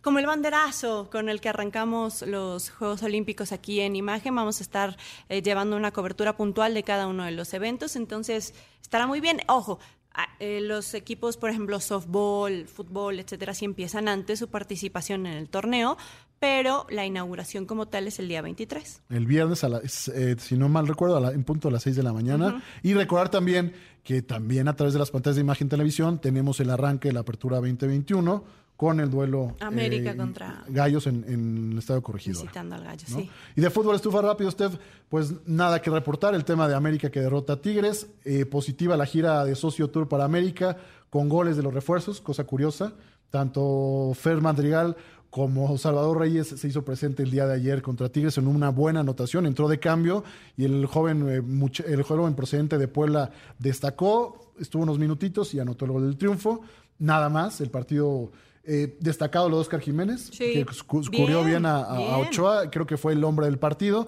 [0.02, 4.34] como el banderazo con el que arrancamos los Juegos Olímpicos aquí en Imagen.
[4.36, 4.98] Vamos a estar
[5.28, 9.42] eh, llevando una cobertura puntual de cada uno de los eventos, entonces estará muy bien.
[9.48, 9.80] Ojo,
[10.14, 15.34] a- eh, los equipos, por ejemplo, softball, fútbol, etcétera, sí empiezan antes su participación en
[15.34, 15.98] el torneo,
[16.40, 19.02] pero la inauguración como tal es el día 23.
[19.10, 21.84] El viernes, a la- eh, si no mal recuerdo, a la- en punto a las
[21.84, 22.64] 6 de la mañana.
[22.82, 23.74] Y recordar también
[24.04, 27.20] que también a través de las pantallas de imagen televisión tenemos el arranque de la
[27.20, 28.46] apertura 2021
[28.80, 32.44] con el duelo eh, América contra- Gallos en, en el Estadio Corregidora.
[32.44, 33.18] Visitando al gallo, ¿no?
[33.18, 33.30] sí.
[33.58, 34.76] Y de fútbol estufa rápido, Steph,
[35.10, 36.34] pues nada que reportar.
[36.34, 38.08] El tema de América que derrota a Tigres.
[38.24, 40.78] eh, positiva la gira de Socio Tour para América
[41.10, 42.94] con goles de los refuerzos, cosa curiosa.
[43.30, 44.96] Tanto Fer Madrigal
[45.30, 49.02] como Salvador Reyes se hizo presente el día de ayer contra Tigres en una buena
[49.02, 50.24] anotación, entró de cambio
[50.56, 55.84] y el joven, eh, el joven procedente de Puebla destacó, estuvo unos minutitos y anotó
[55.86, 56.62] el gol del triunfo.
[56.98, 58.32] Nada más, el partido
[58.64, 60.54] eh, destacado lo de Oscar Jiménez, Sí.
[60.54, 62.28] que cu- cubrió bien, Bien, a, a- a bien.
[62.30, 64.08] Ochoa, creo que fue el hombre del partido.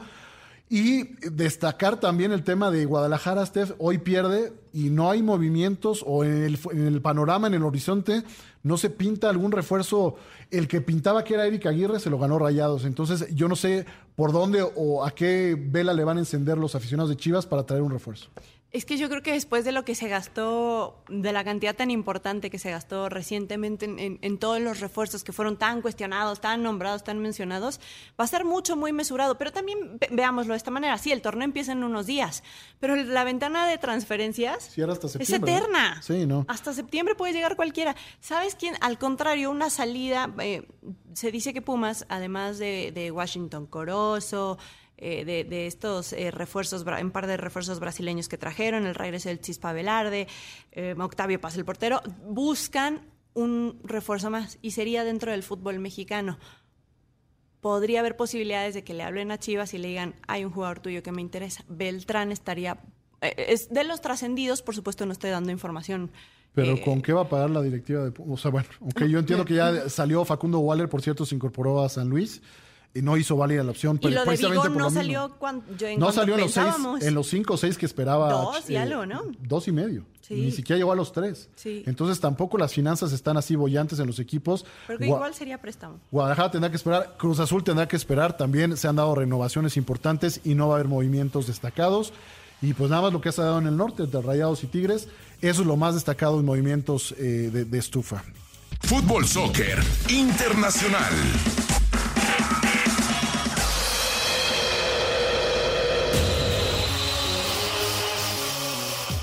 [0.69, 6.23] Y destacar también el tema de Guadalajara, Steph, hoy pierde y no hay movimientos o
[6.23, 8.23] en el, en el panorama, en el horizonte,
[8.63, 10.15] no se pinta algún refuerzo.
[10.49, 12.85] El que pintaba que era Eric Aguirre se lo ganó Rayados.
[12.85, 13.85] Entonces yo no sé
[14.15, 17.65] por dónde o a qué vela le van a encender los aficionados de Chivas para
[17.65, 18.29] traer un refuerzo.
[18.71, 21.91] Es que yo creo que después de lo que se gastó, de la cantidad tan
[21.91, 26.63] importante que se gastó recientemente en, en, todos los refuerzos que fueron tan cuestionados, tan
[26.63, 27.81] nombrados, tan mencionados,
[28.17, 29.37] va a ser mucho, muy mesurado.
[29.37, 30.97] Pero también veámoslo de esta manera.
[30.97, 32.43] Sí, el torneo empieza en unos días,
[32.79, 34.71] pero la ventana de transferencias
[35.19, 36.01] es eterna.
[36.01, 36.45] Sí, ¿no?
[36.47, 37.97] Hasta septiembre puede llegar cualquiera.
[38.21, 38.75] ¿Sabes quién?
[38.79, 40.65] Al contrario, una salida, eh,
[41.11, 44.57] se dice que Pumas, además de, de Washington Corozo,
[45.03, 49.41] eh, de, estos eh, refuerzos, un par de refuerzos brasileños que trajeron, el regreso del
[49.41, 50.27] Chispa Velarde,
[50.73, 53.01] eh, Octavio Paz, el portero, buscan
[53.33, 56.37] un refuerzo más y sería dentro del fútbol mexicano.
[57.61, 60.81] Podría haber posibilidades de que le hablen a Chivas y le digan, hay un jugador
[60.81, 61.65] tuyo que me interesa.
[61.67, 62.77] Beltrán estaría...
[63.21, 66.11] es de los trascendidos, por supuesto no estoy dando información
[66.53, 69.45] pero ¿con qué va a pagar la directiva de O sea, bueno, aunque yo entiendo
[69.45, 72.41] que ya salió Facundo Waller, por cierto, se incorporó a San Luis
[72.93, 73.99] y no hizo válida la opción.
[74.01, 77.27] Y lo de Vigo no salió cuando yo No salió en los seis, en los
[77.27, 78.31] cinco o seis que esperaba.
[78.31, 79.23] Dos y eh, algo, ¿no?
[79.39, 80.03] Dos y medio.
[80.29, 81.49] Ni siquiera llegó a los tres.
[81.55, 81.83] Sí.
[81.85, 84.65] Entonces tampoco las finanzas están así bollantes en los equipos.
[84.87, 85.99] Pero igual sería préstamo.
[86.09, 88.37] Guadalajara tendrá que esperar, Cruz Azul tendrá que esperar.
[88.37, 92.13] También se han dado renovaciones importantes y no va a haber movimientos destacados.
[92.61, 95.09] Y pues nada más lo que ha dado en el norte, de Rayados y Tigres,
[95.41, 98.23] eso es lo más destacado en movimientos eh, de, de estufa.
[98.81, 99.79] Fútbol Soccer
[100.09, 101.11] Internacional.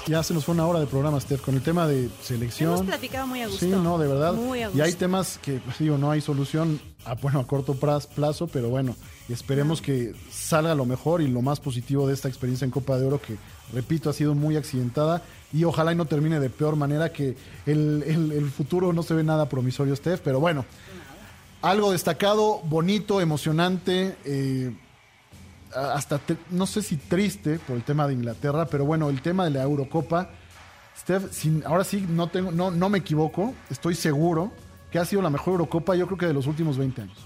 [0.08, 2.72] Ya se nos fue una hora de programa, Steph, con el tema de selección.
[2.72, 3.66] Hemos platicado muy a gusto.
[3.66, 4.34] Sí, no, de verdad.
[4.74, 8.70] Y hay temas que, pues, digo, no hay solución a, bueno, a corto plazo, pero
[8.70, 8.96] bueno,
[9.28, 13.06] esperemos que salga lo mejor y lo más positivo de esta experiencia en Copa de
[13.06, 13.36] Oro, que,
[13.74, 17.36] repito, ha sido muy accidentada y ojalá y no termine de peor manera, que
[17.66, 20.64] el, el futuro no se ve nada promisorio, Steph, pero bueno,
[21.62, 24.16] algo destacado, bonito, emocionante.
[24.24, 24.74] Eh,
[25.74, 29.50] hasta, no sé si triste por el tema de Inglaterra, pero bueno, el tema de
[29.50, 30.30] la Eurocopa,
[30.96, 34.52] Steph, sin, ahora sí no, tengo, no, no me equivoco, estoy seguro
[34.90, 37.18] que ha sido la mejor Eurocopa yo creo que de los últimos 20 años.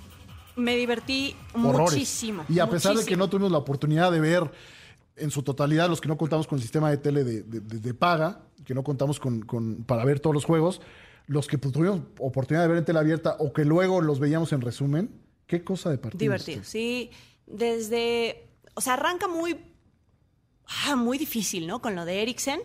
[0.56, 2.44] Me divertí muchísimo.
[2.48, 4.50] Y a pesar de que no tuvimos la oportunidad de ver
[5.16, 8.74] en su totalidad, los que no contamos con el sistema de tele de, paga, que
[8.74, 10.82] no contamos con, para ver todos los juegos,
[11.26, 14.52] los que pues, tuvimos oportunidad de ver en tele abierta o que luego los veíamos
[14.52, 15.10] en resumen,
[15.46, 16.18] qué cosa de partido.
[16.18, 17.10] Divertido, sí
[17.46, 19.56] desde, o sea, arranca muy,
[20.86, 21.80] ah, muy difícil, ¿no?
[21.80, 22.60] Con lo de Eriksen.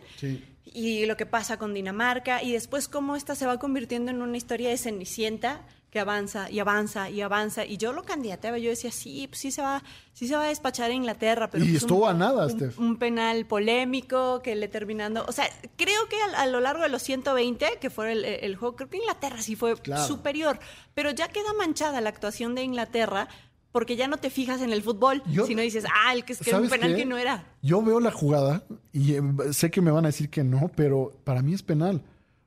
[0.65, 2.43] Y lo que pasa con Dinamarca.
[2.43, 6.59] Y después cómo esta se va convirtiendo en una historia de Cenicienta que avanza y
[6.59, 7.65] avanza y avanza.
[7.65, 9.81] Y yo lo candidateaba, yo decía, sí, pues sí se va,
[10.13, 12.97] sí se va a despachar a Inglaterra, pero y pues estuvo a nada, un, un,
[12.97, 17.77] penal polémico que le terminando, o sea, creo que a, lo largo de los 120
[17.79, 19.75] que fue el, juego, creo que Inglaterra sí fue
[20.05, 20.59] superior,
[20.93, 23.29] pero ya queda manchada la actuación de Inglaterra
[23.71, 26.49] porque ya no te fijas en el fútbol, sino dices, ah, el que es que
[26.49, 27.45] era un penal que no era.
[27.61, 31.13] Yo veo la jugada y eh, sé que me van a decir que no, pero
[31.23, 32.01] para mí es penal.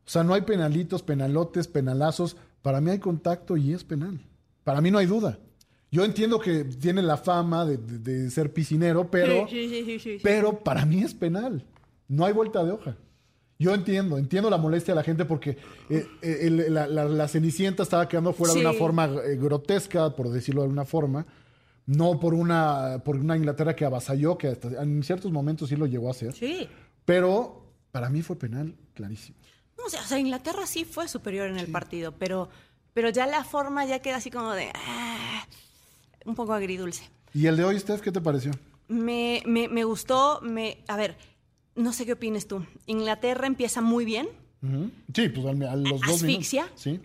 [0.07, 2.37] O sea, no hay penalitos, penalotes, penalazos.
[2.62, 4.21] Para mí hay contacto y es penal.
[4.64, 5.39] Para mí no hay duda.
[5.93, 9.47] Yo entiendo que tiene la fama de, ser piscinero, pero,
[10.23, 11.64] pero para mí es penal.
[12.07, 12.97] No hay vuelta de hoja.
[13.61, 15.58] Yo entiendo, entiendo la molestia de la gente porque
[15.90, 20.64] eh, eh, la, Cenicienta estaba quedando fuera de una forma eh, grotesca, por decirlo de
[20.64, 21.26] alguna forma,
[21.84, 26.08] no por una, por una Inglaterra que avasalló, que en ciertos momentos sí lo llegó
[26.08, 26.32] a hacer.
[26.32, 26.70] Sí.
[27.04, 29.36] Pero para mí fue penal clarísimo.
[29.76, 32.48] No, o, sea, Inglaterra sí fue superior en el partido, pero,
[32.94, 34.72] pero ya la forma ya queda así como de...
[34.74, 35.46] Ah,
[36.24, 37.11] un poco agridulce.
[37.34, 38.52] ¿Y el de hoy, Steph, qué te pareció?
[38.88, 40.82] Me, me, me gustó, me...
[40.88, 41.18] A ver
[41.75, 42.64] no sé qué opines tú.
[42.87, 44.29] Inglaterra empieza muy bien.
[45.14, 46.68] Sí, pues a los dos Asfixia.
[46.75, 47.01] Sí.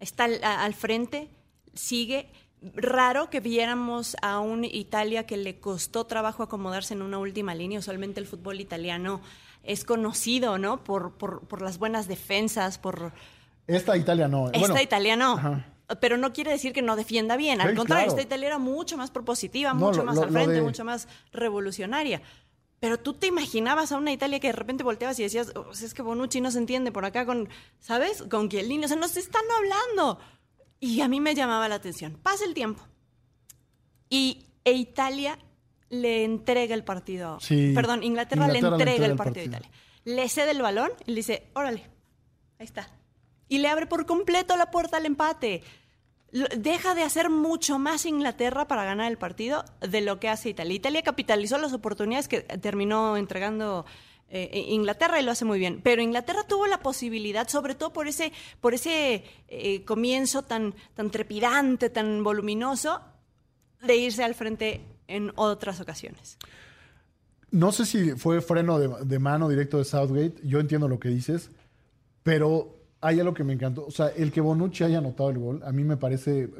[0.00, 1.28] Está al, frente,
[1.74, 2.28] sigue.
[2.74, 7.78] Raro que viéramos a un Italia que le costó trabajo acomodarse en una última línea.
[7.78, 9.22] Usualmente el fútbol italiano
[9.62, 10.84] es conocido, ¿no?
[10.84, 13.12] Por, por, las buenas defensas, por...
[13.66, 14.50] Esta Italia no.
[14.52, 15.64] Esta Italia no.
[16.00, 17.60] Pero no quiere decir que no defienda bien.
[17.62, 22.20] Al contrario, esta Italia era mucho más propositiva, mucho más al frente, mucho más revolucionaria.
[22.80, 25.92] Pero tú te imaginabas a una Italia que de repente volteabas y decías, oh, es
[25.92, 28.22] que Bonucci no se entiende por acá con, ¿sabes?
[28.22, 30.18] Con Chiellini, o sea, nos están hablando.
[30.80, 32.18] Y a mí me llamaba la atención.
[32.22, 32.82] Pasa el tiempo.
[34.08, 35.38] Y e Italia
[35.90, 37.38] le entrega el partido.
[37.40, 39.70] Sí, Perdón, Inglaterra, le, entrega el partido, a Italia.
[40.04, 41.82] Le cede el balón y le dice, órale,
[42.58, 42.88] ahí está.
[43.46, 45.62] Y le abre por completo la puerta al empate
[46.32, 50.74] deja de hacer mucho más Inglaterra para ganar el partido de lo que hace Italia.
[50.74, 53.84] Italia capitalizó las oportunidades que terminó entregando
[54.28, 55.80] eh, Inglaterra y lo hace muy bien.
[55.82, 61.10] Pero Inglaterra tuvo la posibilidad, sobre todo por ese, por ese eh, comienzo tan, tan
[61.10, 63.00] trepidante, tan voluminoso,
[63.82, 66.38] de irse al frente en otras ocasiones.
[67.50, 71.50] no sé si fue freno de mano directo de Southgate, yo entiendo lo que dices,
[72.22, 73.86] pero hay algo que me encantó.
[73.86, 76.50] O sea, el que Bonucci haya anotado el gol, a mí me parece.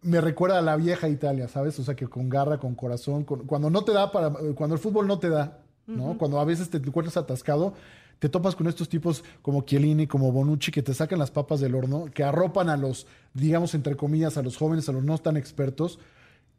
[0.00, 1.78] Me recuerda a la vieja Italia, ¿sabes?
[1.80, 4.30] O sea, que con garra, con corazón, con- cuando no te da para.
[4.54, 6.16] Cuando el fútbol no te da, ¿no?
[6.18, 7.74] Cuando a veces te encuentras atascado,
[8.20, 11.74] te topas con estos tipos como Chiellini, como Bonucci, que te sacan las papas del
[11.74, 15.36] horno, que arropan a los, digamos, entre comillas, a los jóvenes, a los no tan
[15.36, 15.98] expertos.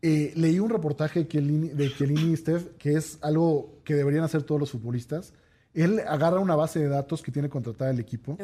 [0.02, 4.24] Eh, leí un reportaje de Chiellini, de Chiellini y Steph, que es algo que deberían
[4.26, 5.34] hacer todos los futbolistas.
[5.74, 8.38] Él agarra una base de datos que tiene contratada el equipo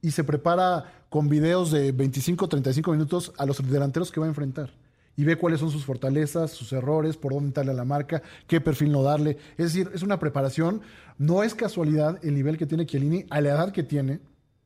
[0.00, 4.28] y se prepara con videos de 25 35 minutos a los delanteros que va a
[4.28, 4.70] enfrentar.
[5.14, 8.60] Y ve cuáles son sus fortalezas, sus errores, por dónde darle a la marca, qué
[8.60, 9.36] perfil no darle.
[9.58, 10.80] Es decir, es una preparación.
[11.18, 14.20] No es casualidad el nivel que tiene Chiellini a la edad que tiene,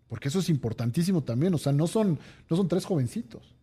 [0.07, 1.53] porque eso es importantísimo también.
[1.55, 3.56] O sea, no son, no son tres jovencitos.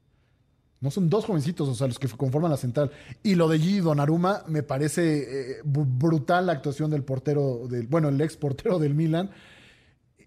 [0.83, 2.91] No son dos jovencitos, o sea, los que conforman la central.
[3.23, 8.09] Y lo de Gigi Donnarumma me parece eh, brutal la actuación del portero, del, bueno,
[8.09, 9.29] el ex portero del Milan.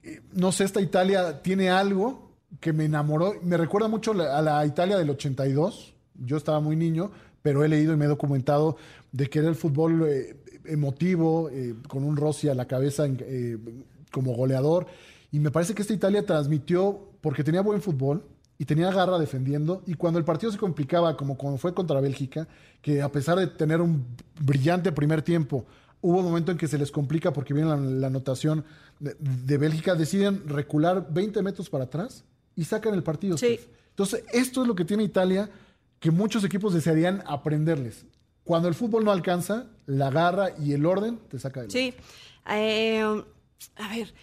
[0.02, 3.34] Eh, No sé, esta Italia tiene algo que me enamoró.
[3.42, 5.92] Me recuerda mucho a la Italia del 82.
[6.24, 7.10] Yo estaba muy niño,
[7.42, 8.78] pero he leído y me he documentado
[9.12, 11.50] de que era el fútbol eh, emotivo,
[11.86, 13.04] con un Rossi a la cabeza
[14.10, 14.86] como goleador.
[15.32, 18.24] Y me parece que esta Italia transmitió, porque tenía buen fútbol
[18.58, 19.82] y tenía garra defendiendo.
[19.86, 22.48] Y cuando el partido se complicaba, como cuando fue contra Bélgica,
[22.82, 24.06] que a pesar de tener un
[24.40, 25.66] brillante primer tiempo,
[26.00, 28.64] hubo un momento en que se les complica porque viene la, la anotación
[29.00, 33.36] de, de Bélgica, deciden recular 20 metros para atrás y sacan el partido.
[33.36, 33.60] Sí.
[33.90, 35.50] Entonces, esto es lo que tiene Italia,
[36.00, 38.06] que muchos equipos desearían aprenderles.
[38.44, 41.94] Cuando el fútbol no alcanza, la garra y el orden te saca de Sí.
[42.48, 43.02] Eh,
[43.76, 44.14] a ver,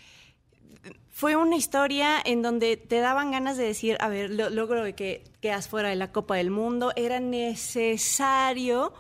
[1.16, 5.24] fue una historia en donde te daban ganas de decir, a ver, lo- logro que
[5.42, 8.94] quedas fuera de la Copa del Mundo, era necesario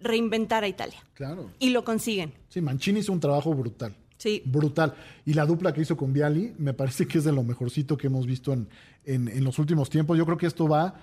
[0.00, 0.98] reinventar a Italia.
[1.14, 1.50] Claro.
[1.60, 2.32] Y lo consiguen.
[2.48, 3.94] Sí, Mancini hizo un trabajo brutal.
[4.18, 4.42] Sí.
[4.44, 4.94] Brutal.
[5.24, 8.08] Y la dupla que hizo con Viali me parece que es de lo mejorcito que
[8.08, 8.68] hemos visto en,
[9.04, 10.18] en- en los últimos tiempos.
[10.18, 10.94] Yo creo que esto va.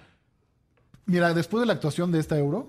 [1.06, 2.68] Mira, después de la actuación de esta Euro,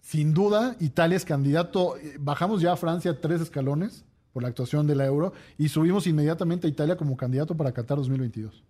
[0.00, 1.96] sin duda, Italia es candidato.
[1.98, 6.06] Eh, Bajamos ya a Francia tres escalones por la actuación de la Euro y subimos
[6.06, 8.62] inmediatamente a Italia como candidato para Qatar 2022.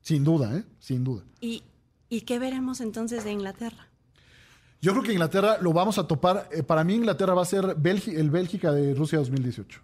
[0.00, 0.64] Sin duda, ¿eh?
[0.78, 1.22] Sin duda.
[1.40, 1.62] ¿Y,
[2.08, 3.88] ¿Y qué veremos entonces de Inglaterra?
[4.82, 6.48] Yo creo que Inglaterra lo vamos a topar.
[6.50, 9.80] eh, para mí, Inglaterra va a ser el Bélgica de Rusia 2018.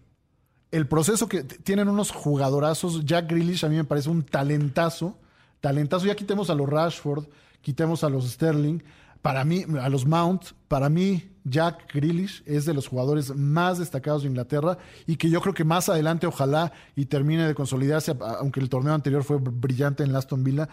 [0.72, 3.04] El proceso que tienen unos jugadorazos.
[3.04, 5.16] Jack Grealish a mí me parece un talentazo.
[5.60, 6.04] Talentazo.
[6.06, 7.26] Ya quitemos a los Rashford,
[7.62, 8.80] quitemos a los Sterling.
[9.22, 14.22] Para mí, a los Mount, para mí, Jack Grealish es de los jugadores más destacados
[14.22, 18.60] de Inglaterra y que yo creo que más adelante, ojalá y termine de consolidarse, aunque
[18.60, 20.68] el torneo anterior fue br- brillante en Aston Villa.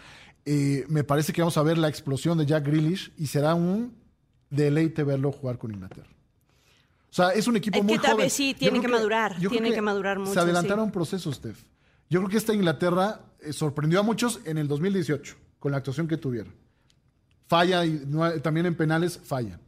[0.46, 3.96] eh, me parece que vamos a ver la explosión de Jack Grealish y será un
[4.50, 6.08] deleite verlo jugar con Inglaterra.
[7.10, 8.26] O sea, es un equipo Es que muy tal joven.
[8.26, 10.92] vez sí, tiene que madurar, tiene que madurar mucho, Se adelantaron sí.
[10.92, 11.64] procesos, Steph.
[12.10, 16.08] Yo creo que esta Inglaterra eh, sorprendió a muchos en el 2018 con la actuación
[16.08, 16.54] que tuvieron.
[17.48, 18.02] Falla y
[18.42, 19.60] también en penales fallan.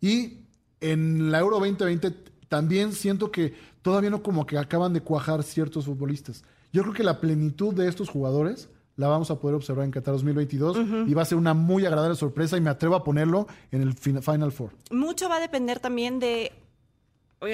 [0.00, 0.38] Y
[0.80, 2.10] en la Euro 2020
[2.48, 6.42] también siento que todavía no como que acaban de cuajar ciertos futbolistas.
[6.72, 10.14] Yo creo que la plenitud de estos jugadores la vamos a poder observar en Qatar
[10.14, 10.76] 2022
[11.08, 13.94] y va a ser una muy agradable sorpresa y me atrevo a ponerlo en el
[13.94, 14.72] fin- Final Four.
[14.90, 16.52] Mucho va a depender también de.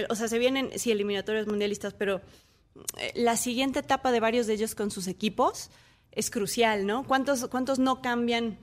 [0.09, 2.21] O sea, se vienen, sí, eliminatorios mundialistas, pero
[2.99, 5.71] eh, la siguiente etapa de varios de ellos con sus equipos
[6.11, 7.05] es crucial, ¿no?
[7.07, 8.59] ¿Cuántos, cuántos no cambian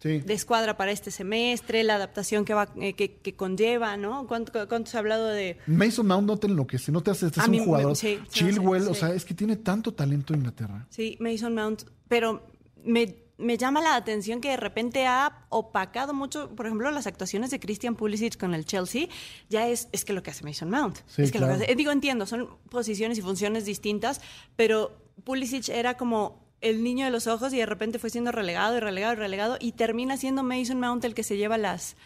[0.00, 0.18] Sí.
[0.20, 1.82] de escuadra para este semestre?
[1.82, 4.26] La adaptación que, va, eh, que, que conlleva, ¿no?
[4.26, 5.56] ¿Cuánto, ¿Cuánto se ha hablado de.?
[5.66, 7.96] Mason Mount no te enloquece, no te hace, este es mí un jugador.
[7.96, 10.86] sí, Chilwell, sí, o sea, es que tiene tanto talento en Inglaterra.
[10.90, 11.84] Sí, Mason Mount.
[12.06, 12.46] Pero
[12.84, 17.50] me, me llama la atención que de repente ha opacado mucho, por ejemplo, las actuaciones
[17.50, 19.06] de Christian Pulisic con el Chelsea.
[19.48, 20.98] Ya es, es que lo que hace Mason Mount.
[21.06, 24.20] Sí, es que lo que hace- digo, entiendo, son posiciones y funciones distintas,
[24.54, 28.76] pero Pulisic era como el niño de los ojos y de repente fue siendo relegado
[28.76, 31.96] y relegado y relegado y termina siendo Mason Mount el que se lleva las,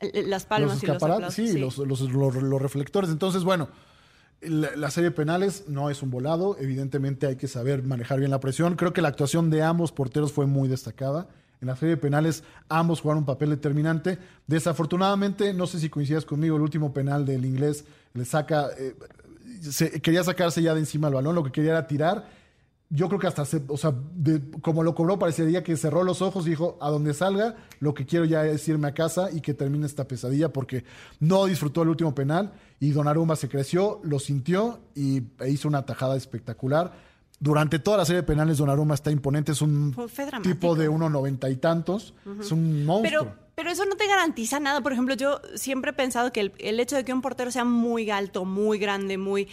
[0.00, 1.34] las palmas los y los aplausos.
[1.34, 3.10] sí, Los, los- los- los reflectores.
[3.10, 3.68] Entonces, bueno,
[4.40, 6.56] la, la serie de penales no es un volado.
[6.60, 8.76] Evidentemente hay que saber manejar bien la presión.
[8.76, 11.26] Creo que la actuación de ambos porteros fue muy destacada.
[11.60, 14.18] En la serie de penales ambos jugaron un papel determinante.
[14.46, 17.84] Desafortunadamente, no sé si coincidas conmigo, el último penal del inglés
[18.14, 18.94] le saca, eh,
[19.62, 22.28] se- quería sacarse ya de encima el balón, lo que quería era tirar.
[22.90, 26.22] Yo creo que hasta, se- o sea, de- como lo cobró, parecería que cerró los
[26.22, 29.42] ojos y dijo, a donde salga, lo que quiero ya es irme a casa y
[29.42, 30.84] que termine esta pesadilla, porque
[31.20, 35.84] no disfrutó el último penal y Donnarumma se creció, lo sintió y e hizo una
[35.84, 36.92] tajada espectacular.
[37.40, 39.52] Durante toda la serie de penales, Donnarumma está imponente.
[39.52, 39.92] Es un
[40.42, 42.14] tipo de uno noventa y tantos.
[42.40, 43.22] Es un monstruo.
[43.26, 44.80] Pero, pero eso no te garantiza nada.
[44.80, 47.64] Por ejemplo, yo siempre he pensado que el, el hecho de que un portero sea
[47.64, 49.46] muy alto, muy grande, muy...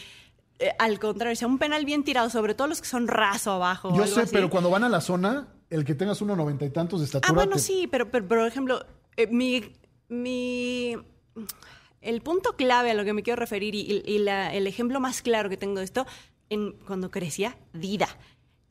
[0.59, 3.95] eh, al contrario, sea un penal bien tirado, sobre todo los que son raso abajo.
[3.95, 4.31] Yo sé, así.
[4.33, 7.31] pero cuando van a la zona, el que tengas uno noventa y tantos de estatura.
[7.31, 8.85] Ah, bueno, te- sí, pero, pero, por ejemplo,
[9.17, 9.63] eh, mi,
[10.09, 10.95] mi...
[12.01, 14.99] El punto clave a lo que me quiero referir y, y- y la- el ejemplo
[14.99, 16.05] más claro que tengo de esto,
[16.49, 18.07] en, cuando crecía, Dida.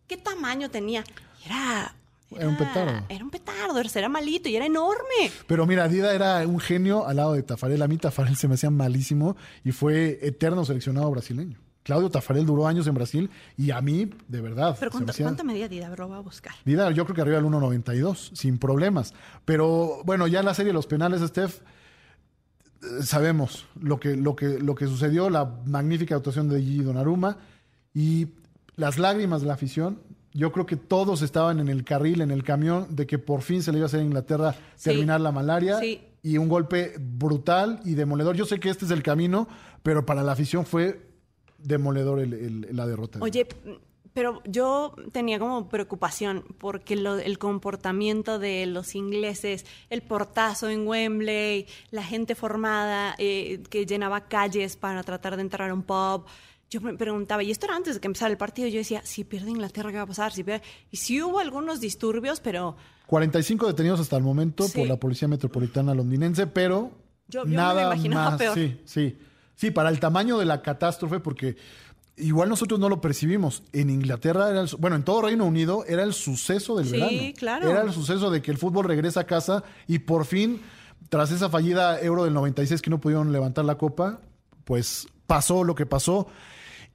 [0.06, 1.02] ¿Qué tamaño tenía?
[1.44, 1.96] Era...
[2.30, 3.04] Era un petardo.
[3.08, 5.30] Era un petardo, era malito y era enorme.
[5.46, 7.80] Pero mira, Dida era un genio al lado de Tafarel.
[7.82, 11.60] A mí Tafarel se me hacía malísimo y fue eterno seleccionado brasileño.
[11.84, 14.76] Claudio Tafarel duró años en Brasil y a mí, de verdad.
[14.80, 15.88] Pero ¿cuánto, hacía- cuánto medía Dida?
[15.96, 16.54] Lo voy a buscar.
[16.64, 19.14] Dida, yo creo que arriba del 1.92, sin problemas.
[19.44, 21.60] Pero bueno, ya en la serie de los penales, Steph,
[22.82, 27.36] eh, sabemos lo que, lo, que, lo que sucedió, la magnífica actuación de Gigi Donnarumma
[27.92, 28.28] y
[28.76, 30.00] las lágrimas de la afición.
[30.32, 33.62] Yo creo que todos estaban en el carril, en el camión, de que por fin
[33.62, 34.90] se le iba a hacer a Inglaterra Sí.
[34.90, 35.78] terminar la malaria.
[35.78, 36.00] Sí.
[36.22, 38.34] Y un golpe brutal y demoledor.
[38.34, 39.46] Yo sé que este es el camino,
[39.82, 41.12] pero para la afición fue
[41.64, 43.18] demoledor el- el- la derrota.
[43.22, 43.46] Oye,
[44.12, 50.86] pero yo tenía como preocupación porque lo- el comportamiento de los ingleses, el portazo en
[50.86, 56.26] Wembley, la gente formada eh, que llenaba calles para tratar de entrar a un pub.
[56.70, 59.22] Yo me preguntaba, y esto era antes de que empezara el partido, yo decía, si
[59.24, 60.32] pierde Inglaterra, ¿qué va a pasar?
[60.32, 60.62] Si pierde...
[60.90, 64.78] Y sí hubo algunos disturbios, pero 45 detenidos hasta el momento Sí.
[64.78, 66.90] por la Policía Metropolitana Londinense, pero
[67.28, 68.38] Yo- yo me nada imaginaba más.
[68.38, 68.54] peor.
[68.54, 69.16] Sí, sí.
[69.56, 71.56] Sí, para el tamaño de la catástrofe, porque
[72.16, 73.62] igual nosotros no lo percibimos.
[73.72, 77.18] En Inglaterra, era el bueno, en todo Reino Unido era el suceso del Sí, verano.
[77.36, 77.70] claro.
[77.70, 80.60] Era el suceso de que el fútbol regresa a casa y por fin,
[81.08, 84.20] tras esa fallida Euro del 96 que no pudieron levantar la copa,
[84.64, 86.26] pues pasó lo que pasó.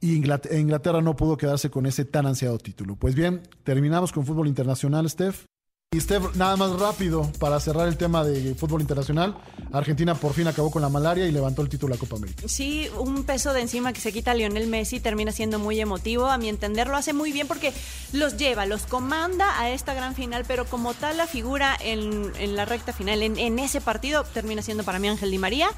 [0.01, 2.95] Y Inglat- Inglaterra no pudo quedarse con ese tan ansiado título.
[2.95, 5.43] Pues bien, terminamos con fútbol internacional, Steph.
[5.91, 9.35] Y Steph, nada más rápido para cerrar el tema de fútbol internacional.
[9.73, 12.43] Argentina por fin acabó con la malaria y levantó el título la Copa América.
[12.47, 16.27] Sí, un peso de encima que se quita Lionel Messi termina siendo muy emotivo.
[16.27, 17.73] A mi entender lo hace muy bien porque
[18.13, 22.65] los lleva, los comanda a esta gran final, pero como tal la figura en, la
[22.65, 25.71] recta final, en, ese partido, termina siendo para mí Ángel Di María.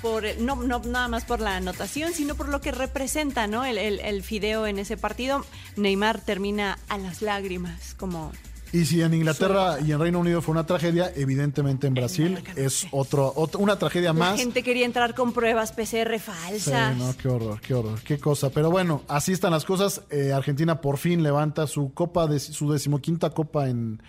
[0.00, 3.66] Por, no, nada más por la anotación, sino por lo que representa ¿no?
[3.66, 5.44] el- el fideo en ese partido.
[5.76, 8.32] Neymar termina a las lágrimas, como
[8.72, 12.86] Y si en Inglaterra y en Reino Unido fue una tragedia, evidentemente en Brasil es
[12.90, 14.38] otro, una tragedia la más.
[14.38, 16.96] gente quería entrar con pruebas PCR Sí, falsas.
[16.96, 18.50] no, qué horror, qué horror, qué cosa.
[18.50, 20.02] Pero bueno, así están las cosas.
[20.10, 24.02] Eh, Argentina por fin levanta su copa, de, su decimoquinta copa en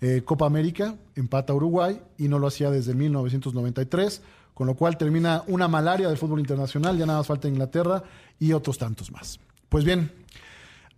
[0.00, 4.22] eh, Copa América, empata a Uruguay y no lo hacía desde 1993,
[4.54, 8.02] con lo cual termina una malaria del fútbol internacional, ya nada más falta Inglaterra
[8.38, 9.38] y otros tantos más.
[9.68, 10.10] Pues bien,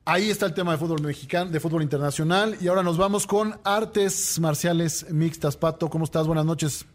[0.09, 3.59] ahí está el tema de fútbol mexicano, de fútbol internacional y ahora nos vamos con
[3.62, 5.56] artes marciales mixtas.
[5.59, 6.26] Pato, ¿cómo estás?
[6.26, 6.86] Buenas noches.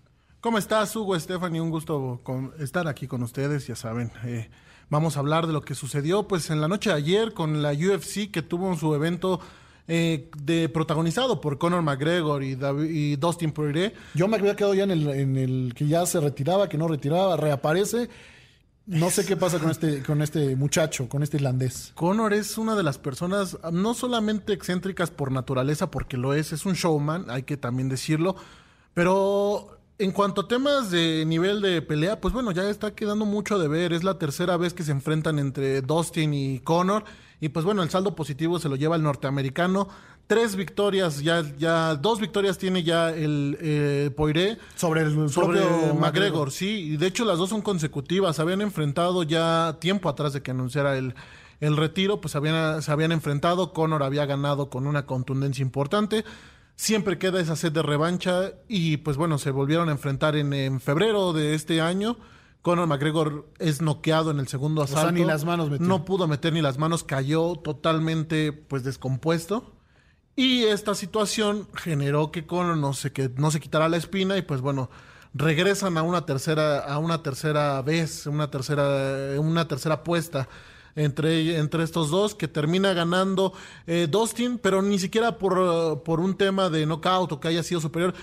[0.41, 1.61] ¿Cómo estás, Hugo, Stephanie?
[1.61, 4.11] Un gusto con- estar aquí con ustedes, ya saben.
[4.25, 4.49] eh,
[4.89, 7.71] vamos a hablar de lo que sucedió pues en la noche de ayer con la
[7.71, 9.39] UFC que tuvo su evento
[9.87, 13.93] eh, de protagonizado por Conor McGregor y, Davi- y Dustin Poirier.
[14.15, 16.87] Yo me había quedado ya en el, en el que ya se retiraba, que no
[16.87, 18.09] retiraba, reaparece.
[18.85, 21.93] No sé qué pasa con este, con este muchacho, con este irlandés.
[21.95, 26.65] Conor es una de las personas no solamente excéntricas por naturaleza, porque lo es, es
[26.65, 28.35] un showman, hay que también decirlo,
[28.93, 33.57] pero en cuanto a temas de nivel de pelea, pues bueno, ya está quedando mucho
[33.57, 37.05] de ver, es la tercera vez que se enfrentan entre Dustin y Conor,
[37.39, 39.87] y pues bueno, el saldo positivo se lo lleva el norteamericano,
[40.27, 45.95] tres victorias, ya, ya, dos victorias tiene ya el eh, Poiré, Sobre el sobre propio
[45.95, 50.33] McGregor, sí, y de hecho las dos son consecutivas, se habían enfrentado ya tiempo atrás
[50.33, 51.15] de que anunciara el,
[51.59, 56.23] el retiro, pues habían, se habían enfrentado, Conor había ganado con una contundencia importante,
[56.75, 60.79] siempre queda esa sed de revancha y pues bueno, se volvieron a enfrentar en, en
[60.79, 62.17] febrero de este año.
[62.63, 65.19] Conor McGregor es noqueado en el segundo sea, asalto.
[65.19, 65.85] ni las manos metió.
[65.85, 69.73] No pudo meter ni las manos, cayó totalmente pues descompuesto.
[70.35, 74.41] Y esta situación generó que Conor no se, que no se quitara la espina y
[74.41, 74.89] pues bueno,
[75.33, 80.47] regresan a una tercera, a una tercera vez, una tercera, una tercera apuesta
[80.95, 83.53] entre, entre estos dos, que termina ganando
[83.85, 87.81] eh, Dustin, pero ni siquiera por, por un tema de knockout o que haya sido
[87.81, 88.13] superior.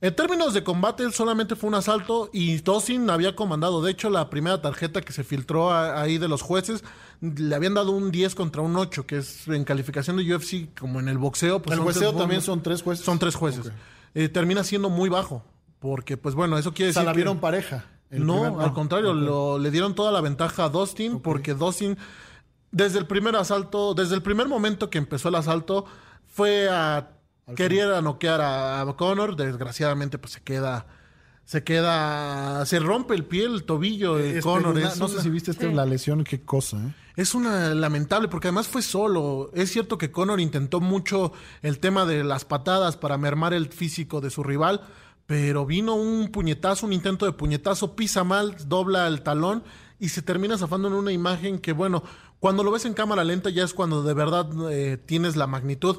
[0.00, 3.82] En términos de combate, él solamente fue un asalto y Dustin había comandado.
[3.82, 6.84] De hecho, la primera tarjeta que se filtró a- ahí de los jueces
[7.20, 11.00] le habían dado un 10 contra un 8, que es en calificación de UFC, como
[11.00, 11.60] en el boxeo.
[11.60, 13.04] Pues El tres también son tres jueces.
[13.04, 13.72] Son tres jueces.
[14.14, 15.42] Eh, termina siendo muy bajo,
[15.80, 17.84] porque pues bueno, eso quiere O sea, decir la que- vieron pareja.
[18.10, 21.98] No, primer- al contrario, lo- le dieron toda la ventaja a Dustin porque Dustin
[22.70, 25.86] desde el primer asalto, desde el primer momento que empezó el asalto,
[26.26, 27.10] fue a
[27.56, 29.36] querer a noquear a, a Conor.
[29.36, 30.86] Desgraciadamente, pues se queda,
[31.44, 34.76] se queda, se rompe el pie, el tobillo de Es- Conor.
[34.76, 36.94] una- Es no sé si viste este, la lesión, qué cosa, ¿eh?
[37.16, 39.50] es una lamentable porque además fue solo.
[39.54, 41.32] Es cierto que Conor intentó mucho
[41.62, 44.82] el tema de las patadas para mermar el físico de su rival,
[45.26, 49.62] pero vino un puñetazo, un intento de puñetazo, pisa mal, dobla el talón
[49.98, 52.02] y se termina zafando en una imagen que, bueno,
[52.38, 55.98] cuando lo ves en cámara lenta ya es cuando de verdad eh, tienes la magnitud.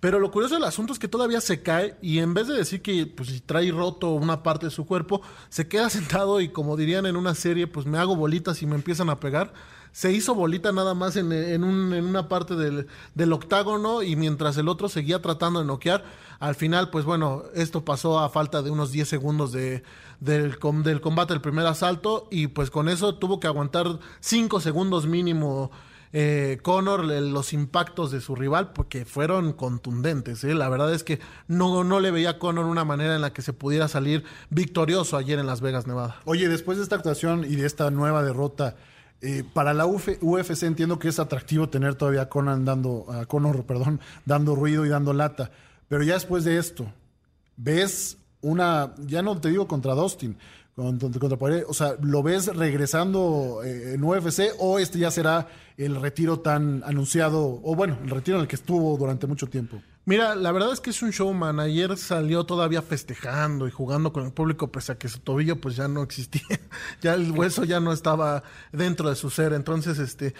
[0.00, 2.80] Pero lo curioso del asunto es que todavía se cae y en vez de decir
[2.80, 5.20] que pues, si trae roto una parte de su cuerpo,
[5.50, 8.76] se queda sentado y como dirían en una serie, pues me hago bolitas y me
[8.76, 9.52] empiezan a pegar.
[9.92, 14.14] Se hizo bolita nada más en, en un- en una parte del, del octágono y
[14.16, 16.04] mientras el otro seguía tratando de noquear,
[16.38, 19.82] al final, pues bueno, esto pasó a falta de unos 10 segundos de,
[20.20, 25.06] del, del combate del primer asalto y pues con eso tuvo que aguantar 5 segundos
[25.06, 25.72] mínimo
[26.12, 30.42] eh, Conor los impactos de su rival porque fueron contundentes.
[30.44, 30.54] ¿eh?
[30.54, 33.42] La verdad es que no, no le veía a Conor una manera en la que
[33.42, 36.20] se pudiera salir victorioso ayer en Las Vegas, Nevada.
[36.24, 38.76] Oye, después de esta actuación y de esta nueva derrota,
[39.22, 43.26] eh, para la UF UFC entiendo que es atractivo tener todavía a Conan dando, a
[43.26, 45.50] Conor, perdón, dando ruido y dando lata.
[45.88, 46.90] Pero ya después de esto,
[47.56, 50.38] ves una, ya no te digo contra Dustin,
[50.80, 56.00] contra, Poirier, o sea, ¿lo ves regresando eh, en UFC o este ya será el
[56.00, 59.80] retiro tan anunciado, o bueno, el retiro en el que estuvo durante mucho tiempo?
[60.06, 61.60] Mira, la verdad es que es un showman.
[61.60, 65.76] Ayer salió todavía festejando y jugando con el público, pese a que su tobillo pues
[65.76, 66.60] ya no existía.
[67.00, 69.52] ya el hueso ya no estaba dentro de su ser.
[69.52, 70.34] Entonces, este.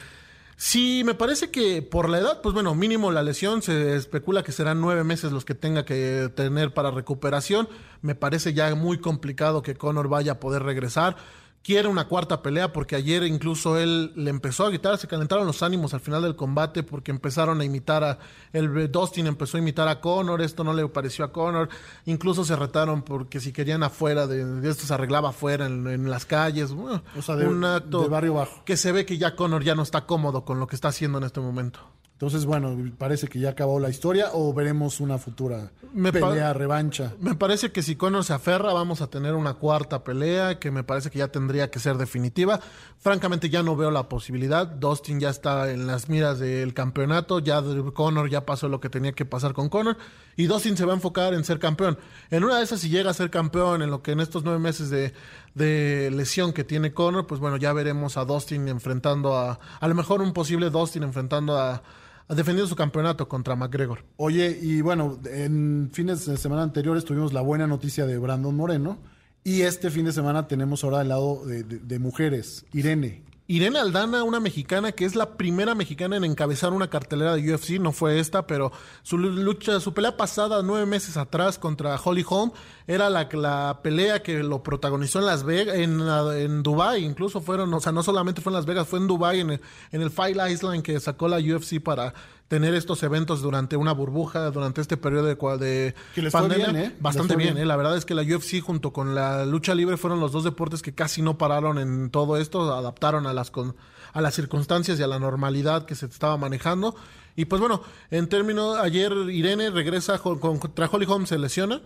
[0.62, 4.52] Sí, me parece que por la edad, pues bueno, mínimo la lesión, se especula que
[4.52, 7.66] serán nueve meses los que tenga que tener para recuperación.
[8.02, 11.16] Me parece ya muy complicado que Conor vaya a poder regresar.
[11.62, 15.62] Quiere una cuarta pelea porque ayer incluso él le empezó a gritar, se calentaron los
[15.62, 18.18] ánimos al final del combate porque empezaron a imitar a
[18.54, 21.68] el Dustin empezó a imitar a Conor, esto no le pareció a Conor,
[22.06, 26.08] incluso se retaron porque si querían afuera de, de esto se arreglaba afuera en, en
[26.08, 28.64] las calles, bueno, O sea, de- un acto de barrio bajo.
[28.64, 31.18] que se ve que ya Conor ya no está cómodo con lo que está haciendo
[31.18, 31.80] en este momento.
[32.20, 37.14] Entonces, bueno, parece que ya acabó la historia o veremos una futura Me pelea, revancha.
[37.18, 40.84] Me parece que si Conor se aferra, vamos a tener una cuarta pelea que me
[40.84, 42.60] parece que ya tendría que ser definitiva.
[42.98, 44.66] Francamente, ya no veo la posibilidad.
[44.66, 47.38] Dustin ya está en las miras del campeonato.
[47.38, 47.62] Ya
[47.94, 49.96] Conor ya pasó lo que tenía que pasar con Conor.
[50.36, 51.98] Y Dustin se va a enfocar en ser campeón.
[52.30, 54.58] En una de esas, si llega a ser campeón en lo que en estos nueve
[54.58, 55.14] meses de,
[55.54, 59.58] de lesión que tiene Conor, pues bueno, ya veremos a Dustin enfrentando a.
[59.80, 61.82] A lo mejor un posible Dustin enfrentando a.
[62.30, 64.04] a defendiendo su campeonato contra McGregor.
[64.16, 68.98] Oye, y bueno, en fines de semana anteriores tuvimos la buena noticia de Brandon Moreno.
[69.42, 73.24] Y este fin de semana tenemos ahora el lado de mujeres, Irene.
[73.50, 77.80] Irene Aldana, una mexicana que es la primera mexicana en encabezar una cartelera de UFC,
[77.80, 78.70] no fue esta, pero
[79.02, 82.52] su lucha, su pelea pasada nueve meses atrás contra Holly Holm
[82.86, 87.74] era la, la pelea que lo protagonizó en Las Vegas, en, en Dubai, incluso fueron,
[87.74, 90.12] o sea, no solamente fue en Las Vegas, fue en Dubai, en el, en el
[90.12, 92.14] Fight Island que sacó la UFC para
[92.50, 96.74] tener estos eventos durante una burbuja, durante este periodo de, de Que les fue bien,
[96.76, 96.96] ¿eh?
[96.98, 97.62] Bastante Les fue bien, bien.
[97.62, 97.66] ¿eh?
[97.66, 100.82] La verdad es que la UFC junto con la lucha libre fueron los dos deportes
[100.82, 103.76] que casi no pararon en todo esto, adaptaron a las con-
[104.12, 106.96] a las circunstancias y a la normalidad que se estaba manejando.
[107.36, 111.80] Y pues bueno, en términos, ayer Irene regresa con- contra Holly Holm, se lesiona,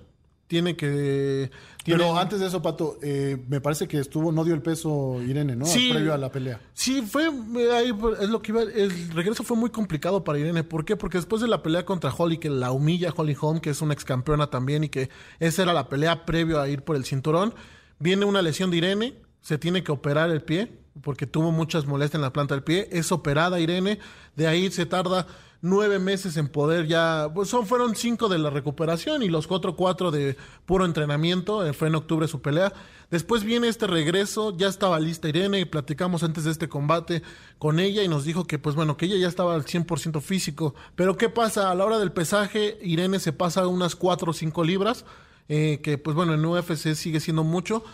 [0.55, 1.51] tiene que...
[1.83, 5.21] Tiene, Pero antes de eso, Pato, eh, me parece que estuvo, no dio el peso
[5.21, 5.67] Irene, ¿no?
[5.67, 5.91] Sí.
[5.91, 6.61] Previo a la pelea.
[6.75, 10.63] Sí, fue eh, ahí, es lo que iba, el regreso fue muy complicado para Irene.
[10.63, 10.95] ¿Por qué?
[10.95, 13.95] Porque después de la pelea contra Holly, que la humilla Holly Holm, que es una
[13.95, 17.53] ex campeona también, y que esa era la pelea previo a ir por el cinturón,
[17.99, 20.71] viene una lesión de Irene, se tiene que operar el pie,
[21.03, 23.99] porque tuvo muchas molestias en la planta del pie, es operada Irene,
[24.37, 25.27] de ahí se tarda
[25.65, 29.75] nueve meses en poder ya, pues son, fueron cinco de la recuperación y los otros
[29.77, 30.37] cuatro de
[30.67, 32.71] puro entrenamiento, eh, fue en octubre su pelea.
[33.11, 37.23] Después viene este regreso, ya estaba lista Irene, platicamos antes de este combate
[37.59, 40.75] con ella y nos dijo que pues bueno, que ella ya estaba al 100% físico,
[40.97, 41.71] pero ¿qué pasa?
[41.71, 45.07] A la hora del pesaje, Irene se pasa unas 4 o 5 libras,
[45.49, 47.85] eh, que pues bueno, en UFC sigue siendo mucho.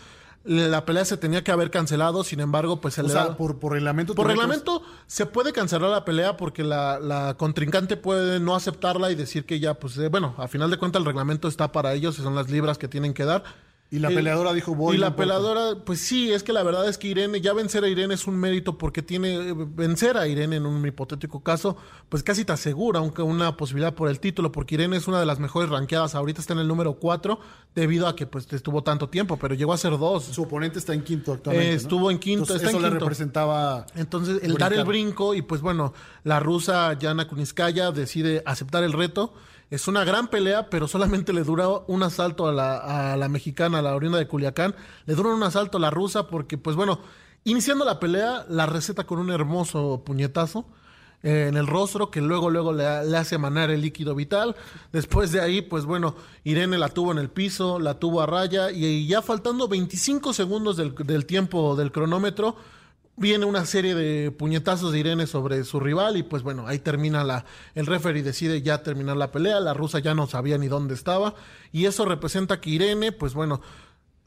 [0.43, 3.37] La pelea se tenía que haber cancelado, sin embargo, pues se O le sea, da-
[3.37, 4.15] por, por reglamento.
[4.15, 9.11] por que- reglamento se puede cancelar la pelea porque la, la contrincante puede no aceptarla
[9.11, 11.93] y decir que ya, pues eh, bueno, a final de cuentas el reglamento está para
[11.93, 13.45] ellos y son las libras que tienen que dar.
[13.93, 14.95] Y la peleadora dijo, voy.
[14.95, 17.89] Y la peleadora, pues sí, es que la verdad es que Irene, ya vencer a
[17.89, 21.77] Irene es un mérito porque tiene, vencer a Irene en un hipotético caso,
[22.09, 25.27] pues casi te asegura aunque una posibilidad por el título, porque Irene es una de
[25.27, 27.41] las mejores ranqueadas, ahorita está en el número 4,
[27.75, 30.23] debido a que pues estuvo tanto tiempo, pero llegó a ser dos.
[30.25, 31.69] Su oponente está en quinto actualmente.
[31.69, 31.77] Eh, ¿no?
[31.77, 33.05] estuvo en quinto, Entonces, está eso en le quinto.
[33.05, 33.87] representaba.
[33.97, 38.93] Entonces, el dar el brinco y pues bueno, la rusa Yana Kuniskaya decide aceptar el
[38.93, 39.35] reto.
[39.71, 43.79] Es una gran pelea, pero solamente le dura un asalto a la, a la mexicana,
[43.79, 44.75] a la oriunda de Culiacán.
[45.07, 47.01] Le dura un asalto a la rusa porque pues bueno,
[47.45, 50.67] iniciando la pelea, la receta con un hermoso puñetazo
[51.23, 54.57] eh, en el rostro que luego luego le, le hace emanar el líquido vital.
[54.93, 58.71] Después de ahí, pues bueno, Irene la tuvo en el piso, la tuvo a raya
[58.71, 62.57] y, y ya faltando 25 segundos del, del tiempo del cronómetro,
[63.17, 67.23] viene una serie de puñetazos de Irene sobre su rival y pues bueno, ahí termina
[67.25, 70.95] la el referee decide ya terminar la pelea, la rusa ya no sabía ni dónde
[70.95, 71.35] estaba
[71.73, 73.61] y eso representa que Irene, pues bueno,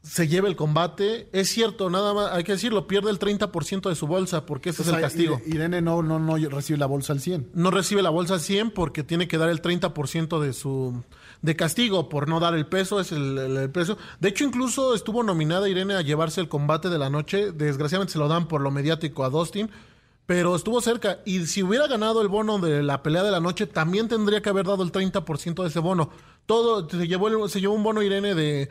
[0.04, 1.28] se lleva el combate.
[1.32, 4.82] Es cierto, nada más, hay que decirlo, pierde el 30% de su bolsa porque ese
[4.82, 5.40] O sea, es el castigo.
[5.46, 7.50] Irene no, no, no recibe la bolsa al 100.
[7.54, 11.02] No recibe la bolsa 100 porque tiene que dar el 30% de su
[11.44, 13.98] de castigo por no dar el peso, es el, el- el peso.
[14.18, 17.52] De hecho, incluso estuvo nominada Irene a llevarse el combate de la noche.
[17.52, 19.68] Desgraciadamente se lo dan por lo mediático a Dustin,
[20.24, 21.18] pero estuvo cerca.
[21.26, 24.48] Y si hubiera ganado el bono de la pelea de la noche, también tendría que
[24.48, 26.08] haber dado el 30% de ese bono.
[26.46, 28.70] Todo, se llevó, el- se llevó un bono Irene de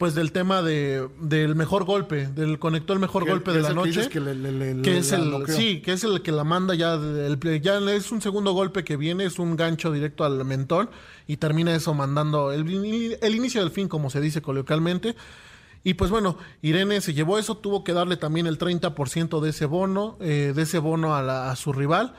[0.00, 4.00] pues del tema de del mejor golpe, del conectó el mejor golpe de la noche
[4.08, 6.94] que le- le- le- que es el sí que es el que la manda ya
[6.94, 10.88] el, ya es un segundo golpe que viene es un gancho directo al mentón
[11.28, 12.62] y termina eso mandando el,
[13.20, 15.14] el inicio del fin como se dice coloquialmente.
[15.84, 19.66] Y pues bueno Irene se llevó eso tuvo que darle también el 30% de ese
[19.66, 22.14] bono eh, de ese bono a, la- a su rival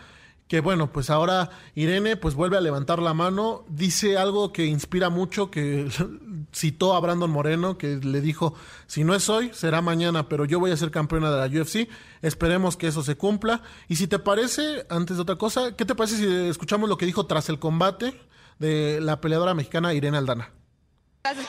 [0.51, 5.09] que bueno, pues ahora Irene pues vuelve a levantar la mano, dice algo que inspira
[5.09, 5.87] mucho, que
[6.53, 8.53] citó a Brandon Moreno, que le dijo,
[8.85, 11.87] si no es hoy, será mañana, pero yo voy a ser campeona de la UFC,
[12.21, 13.61] esperemos que eso se cumpla.
[13.87, 17.05] Y si te parece, antes de otra cosa, ¿qué te parece si escuchamos lo que
[17.05, 18.19] dijo tras el combate
[18.59, 20.51] de la peleadora mexicana Irene Aldana?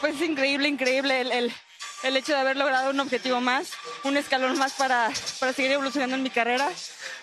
[0.00, 1.52] Pues es increíble, increíble el, el,
[2.02, 3.68] el hecho de haber logrado un objetivo más,
[4.04, 5.10] un escalón más para,
[5.40, 6.68] para seguir evolucionando en mi carrera.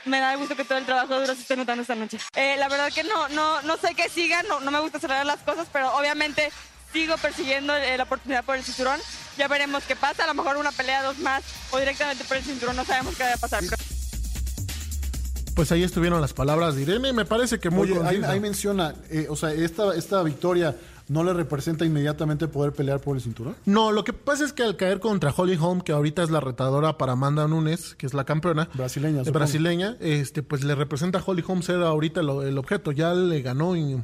[0.06, 2.18] Me da gusto que todo el trabajo duro se esté notando esta noche.
[2.36, 5.26] Eh, la verdad que no, no, no sé qué siga, no, no me gusta acelerar
[5.26, 6.52] las cosas, pero obviamente
[6.94, 9.00] sigo persiguiendo eh, la oportunidad por el cinturón.
[9.38, 12.44] Ya veremos qué pasa, a lo mejor una pelea, dos más, o directamente por el
[12.44, 13.62] cinturón, no sabemos qué va a pasar.
[13.70, 13.84] pero-
[15.56, 18.96] Pues ahí estuvieron las palabras de Irene, me parece que muy Oye, ahí, ahí menciona,
[19.10, 20.76] eh, o sea, esta, esta victoria
[21.10, 23.56] no le representa inmediatamente poder pelear por el cinturón.
[23.66, 26.40] No, lo que pasa es que al caer contra Holly Holm, que ahorita es la
[26.40, 29.40] retadora para Amanda Nunes, que es la campeona Brasileña, supongo.
[29.40, 32.92] brasileña, este, pues le representa a Holly Holm ser ahorita lo- el objeto.
[32.94, 34.02] Ya le ganó y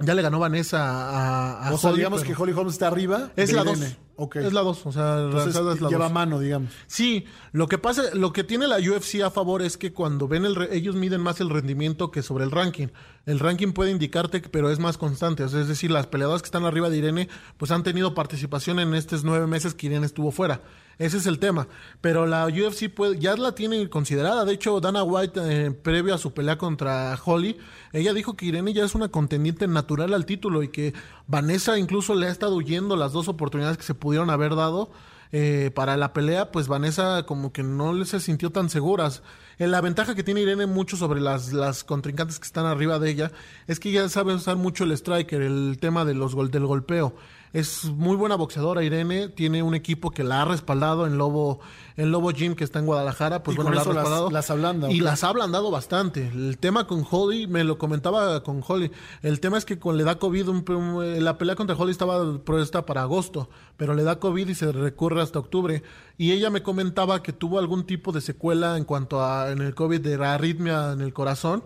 [0.00, 3.30] ya le ganó Vanessa a, a o sea, Holly, digamos que Holly Holmes está arriba.
[3.36, 3.86] es la Irene.
[3.86, 3.96] 2.
[4.22, 4.36] Ok.
[4.36, 6.12] Es la 2, o sea, Entonces, es la lleva dos.
[6.12, 6.70] mano, digamos.
[6.86, 10.44] Sí, lo que pasa, lo que tiene la UFC a favor es que cuando ven
[10.44, 12.88] el, re- ellos miden más el rendimiento que sobre el ranking.
[13.24, 15.42] El ranking puede indicarte, pero es más constante.
[15.44, 18.78] O sea, es decir, las peleadoras que están arriba de Irene, pues han tenido participación
[18.78, 20.60] en estos nueve meses que Irene estuvo fuera.
[21.00, 21.66] Ese es el tema.
[22.02, 24.44] Pero la UFC puede, ya la tiene considerada.
[24.44, 27.56] De hecho, Dana White, eh, previo a su pelea contra Holly,
[27.94, 30.92] ella dijo que Irene ya es una contendiente natural al título y que
[31.26, 34.90] Vanessa incluso le ha estado huyendo las dos oportunidades que se pudieron haber dado
[35.32, 39.22] eh, para la pelea, pues Vanessa como que no se sintió tan seguras.
[39.58, 43.08] Eh, la ventaja que tiene Irene mucho sobre las, las contrincantes que están arriba de
[43.08, 43.32] ella
[43.66, 47.14] es que ella sabe usar mucho el striker, el tema de los del golpeo.
[47.52, 51.58] Es muy buena boxeadora Irene, tiene un equipo que la ha respaldado en Lobo,
[51.96, 54.30] en Lobo Gym que está en Guadalajara, pues Y bueno, la ha las- respaldado.
[54.30, 56.28] las ablanda, Y las ha ablandado bastante.
[56.28, 60.04] El tema con Holly, me lo comentaba con Holly, el tema es que con le
[60.04, 64.20] da COVID, un- un- la pelea contra Holly estaba presta para agosto, pero le da
[64.20, 65.82] COVID y se recurre hasta octubre.
[66.18, 69.74] Y ella me comentaba que tuvo algún tipo de secuela en cuanto a en el
[69.74, 71.64] COVID de la arritmia en el corazón.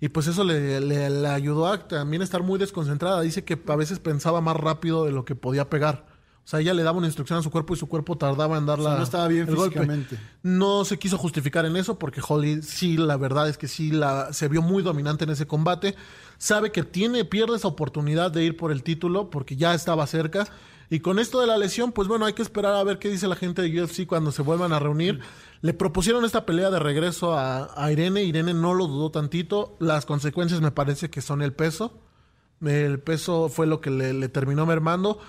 [0.00, 3.20] Y pues eso le, le- le ayudó a también estar muy desconcentrada.
[3.20, 6.06] Dice que a veces pensaba más rápido de lo que podía pegar.
[6.42, 8.64] O sea, ella le daba una instrucción a su cuerpo y su cuerpo tardaba en
[8.66, 8.84] darla.
[8.88, 9.74] O sea, no estaba bien el golpe.
[9.78, 10.18] físicamente.
[10.42, 14.32] No se quiso justificar en eso porque Holly sí, la verdad es que sí la,
[14.32, 15.94] se vio muy dominante en ese combate.
[16.38, 20.46] Sabe que tiene, pierde esa oportunidad de ir por el título porque ya estaba cerca.
[20.90, 23.28] Y con esto de la lesión, pues bueno, hay que esperar a ver qué dice
[23.28, 25.20] la gente de UFC cuando se vuelvan a reunir.
[25.62, 28.24] Le propusieron esta pelea de regreso a, a Irene.
[28.24, 29.76] Irene no lo dudó tantito.
[29.78, 32.00] Las consecuencias me parece que son el peso.
[32.60, 35.20] El peso fue lo que le, le terminó mermando.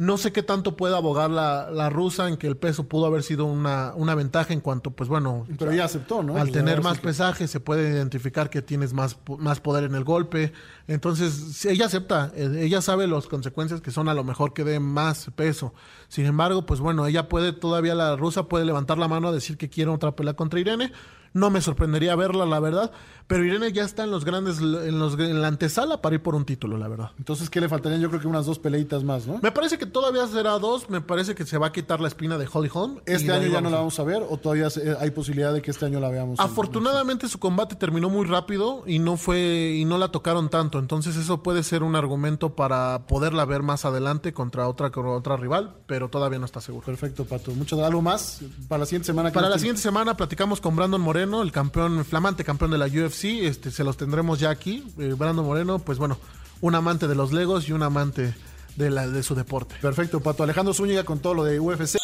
[0.00, 3.22] No sé qué tanto puede abogar la, la rusa en que el peso pudo haber
[3.22, 6.38] sido una, una ventaja en cuanto, pues bueno, Pero ella aceptó, ¿no?
[6.38, 10.04] al tener más que- pesaje se puede identificar que tienes más, más poder en el
[10.04, 10.54] golpe.
[10.88, 14.80] Entonces, ella acepta, eh, ella sabe las consecuencias que son a lo mejor que dé
[14.80, 15.74] más peso.
[16.08, 19.58] Sin embargo, pues bueno, ella puede, todavía la rusa puede levantar la mano a decir
[19.58, 20.92] que quiere otra pelea contra Irene.
[21.32, 22.90] No me sorprendería verla, la verdad.
[23.28, 26.34] Pero Irene ya está en los grandes, en, los, en la antesala para ir por
[26.34, 27.12] un título, la verdad.
[27.16, 28.00] Entonces, ¿qué le faltarían?
[28.00, 29.38] Yo creo que unas dos peleitas más, ¿no?
[29.40, 30.90] Me parece que todavía será dos.
[30.90, 32.98] Me parece que se va a quitar la espina de Holly Holm.
[33.06, 35.70] ¿Este año ya no la vamos a ver o todavía se- hay posibilidad de que
[35.70, 36.40] este año la veamos?
[36.40, 40.80] en- Afortunadamente su combate terminó muy rápido y no fue y no la tocaron tanto,
[40.80, 45.36] entonces eso puede ser un argumento para poderla ver más adelante contra otra contra otra
[45.36, 46.84] rival, pero todavía no está seguro.
[46.86, 47.52] Perfecto, Pato.
[47.52, 49.30] Mucho algo más para la siguiente semana.
[49.30, 52.86] Para la tiene- siguiente semana platicamos con Brandon Moreno, el campeón flamante campeón de la
[52.86, 54.84] UFC, este se los tendremos ya aquí.
[54.98, 56.18] Eh, Brandon Moreno, pues bueno,
[56.60, 58.34] un amante de los Legos y un amante
[58.76, 59.76] de la de su deporte.
[59.80, 60.42] Perfecto, Pato.
[60.42, 61.98] Alejandro Zúñiga con todo lo de UFC.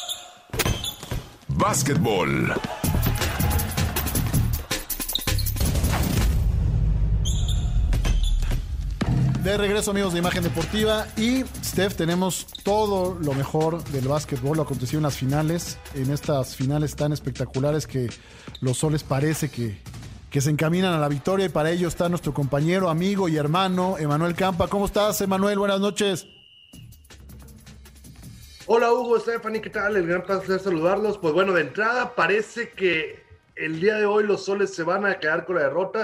[1.49, 2.53] Básquetbol.
[9.47, 11.06] De regreso, amigos de Imagen Deportiva.
[11.16, 14.56] Y, Steph, tenemos todo lo mejor del básquetbol.
[14.56, 15.78] Lo aconteció en las finales.
[15.94, 18.09] En estas finales tan espectaculares que
[18.60, 19.81] los soles parece que,
[20.31, 21.47] que se encaminan a la victoria.
[21.47, 24.66] Y para ello está nuestro compañero, amigo y hermano, Emanuel Campa.
[24.66, 25.60] ¿Cómo estás, Emanuel?
[25.60, 26.27] Buenas noches.
[28.66, 29.97] Hola Hugo, Stephanie, ¿qué tal?
[29.97, 31.18] El gran placer saludarlos.
[31.18, 33.23] Pues bueno, de entrada parece que
[33.55, 36.02] el día de hoy los soles se van a quedar con la derrota.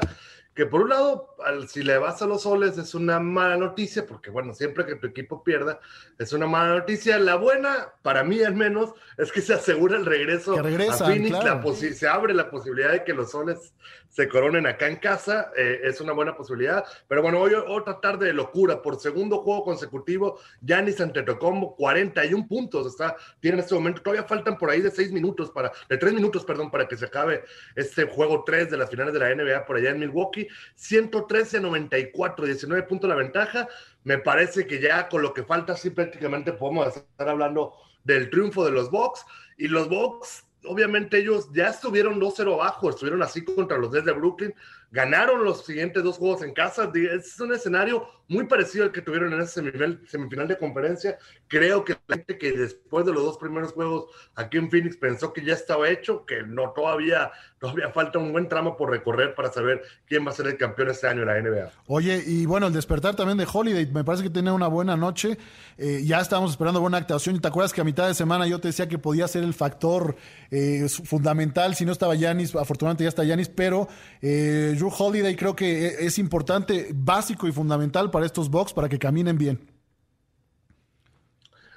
[0.54, 4.06] Que por un lado, al- si le vas a los soles es una mala noticia,
[4.06, 5.80] porque bueno, siempre que tu equipo pierda
[6.18, 7.18] es una mala noticia.
[7.18, 11.30] La buena, para mí al menos, es que se asegura el regreso regresan, a Phoenix.
[11.38, 11.62] claro.
[11.70, 13.72] La se abre la posibilidad de que los soles
[14.12, 15.50] se coronen acá en casa.
[15.56, 16.84] eh, es una buena posibilidad.
[17.08, 18.82] Pero bueno, hoy otra tarde de locura.
[18.82, 22.86] Por segundo juego consecutivo, Giannis Antetokounmpo, 41 puntos.
[22.86, 24.02] Está, tiene en este momento.
[24.02, 27.06] Todavía faltan por ahí de 6 minutos para, de 3 minutos, perdón, para que se
[27.06, 27.42] acabe
[27.74, 30.46] este juego 3 de las finales de la NBA por allá en Milwaukee.
[30.74, 33.66] 113 a 94, 19 puntos la ventaja.
[34.04, 37.72] Me parece que ya con lo que falta, sí prácticamente podemos estar hablando
[38.04, 39.24] del triunfo de los Bucks.
[39.56, 44.54] Y los Bucks, obviamente ellos ya estuvieron 2-0 abajo, estuvieron así contra los de Brooklyn,
[44.90, 46.90] ganaron los siguientes dos juegos en casa.
[46.94, 51.18] Es un escenario muy parecido al que tuvieron en ese semifinal, semifinal de conferencia.
[51.52, 54.06] Creo que la gente que después de los dos primeros juegos
[54.36, 58.48] aquí en Phoenix pensó que ya estaba hecho, que no todavía, todavía falta un buen
[58.48, 61.38] tramo por recorrer para saber quién va a ser el campeón este año en la
[61.38, 61.70] NBA.
[61.88, 65.36] Oye, y bueno, el despertar también de Holiday, me parece que tenía una buena noche.
[65.76, 67.38] Eh, ya estábamos esperando buena actuación.
[67.38, 70.16] ¿Te acuerdas que a mitad de semana yo te decía que podía ser el factor
[70.50, 72.56] eh, fundamental si no estaba Yanis?
[72.56, 73.88] Afortunadamente ya está Yanis, pero
[74.22, 78.88] eh, Drew Holiday creo que e- es importante, básico y fundamental para estos Bucks para
[78.88, 79.71] que caminen bien.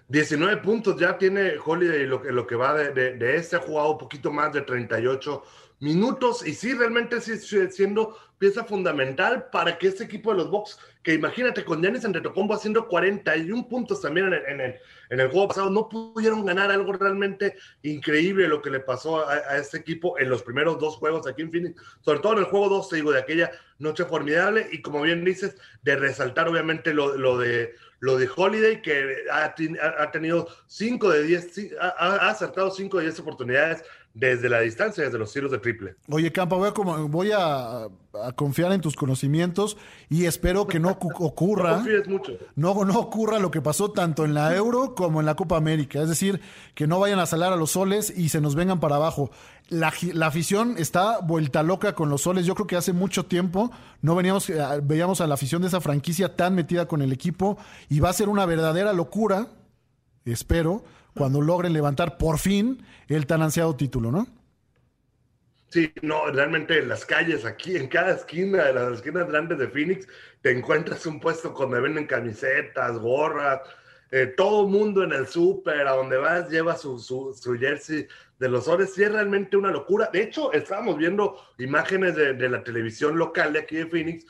[0.07, 3.59] 19 puntos ya tiene Holiday lo que, lo que va de, de, de este, ha
[3.59, 5.43] jugado un poquito más de 38
[5.79, 10.77] minutos y sí, realmente sí, siendo pieza fundamental para que este equipo de los Bucks,
[11.03, 14.75] que imagínate con Giannis Antetokounmpo haciendo 41 puntos también en el, en, el,
[15.09, 19.33] en el juego pasado, no pudieron ganar algo realmente increíble lo que le pasó a,
[19.33, 22.45] a, este equipo en los primeros dos juegos aquí en Phoenix, sobre todo en el
[22.45, 26.93] juego 2, te digo, de aquella noche formidable y como bien dices, de resaltar obviamente
[26.93, 32.29] lo, lo de lo de Holiday, que ha, ha tenido 5 de 10, ha, ha
[32.29, 33.83] acertado 5 de 10 oportunidades
[34.15, 35.95] desde la distancia, desde los tiros de triple.
[36.09, 39.75] Oye, Campa, voy a, voy a, a confiar en tus conocimientos
[40.09, 41.71] y espero que no ocurra.
[41.75, 42.31] No confíes mucho.
[42.55, 46.01] No, no ocurra lo que pasó tanto en la Euro como en la Copa América.
[46.01, 46.39] Es decir,
[46.73, 49.31] que no vayan a salar a los soles y se nos vengan para abajo.
[49.69, 52.45] La, la, afición está vuelta loca con los soles.
[52.45, 53.71] Yo creo que hace mucho tiempo
[54.01, 57.57] no veníamos, eh, veíamos a la afición de esa franquicia tan metida con el equipo
[57.89, 59.47] y va a ser una verdadera locura,
[60.23, 60.83] espero,
[61.15, 64.27] cuando logren levantar por fin el tan ansiado título, ¿no?
[65.69, 69.67] Sí, no, realmente en las calles, aquí, en cada esquina de las esquinas grandes de
[69.67, 70.07] Phoenix,
[70.41, 73.61] te encuentras un puesto donde venden camisetas, gorras,
[74.11, 78.07] eh, todo mundo en el súper, a donde vas, lleva su, su, su, jersey
[78.39, 78.93] de los Ores.
[78.93, 80.09] Sí, es realmente una locura.
[80.11, 84.25] De hecho, estábamos viendo imágenes de, la televisión local de aquí de Phoenix,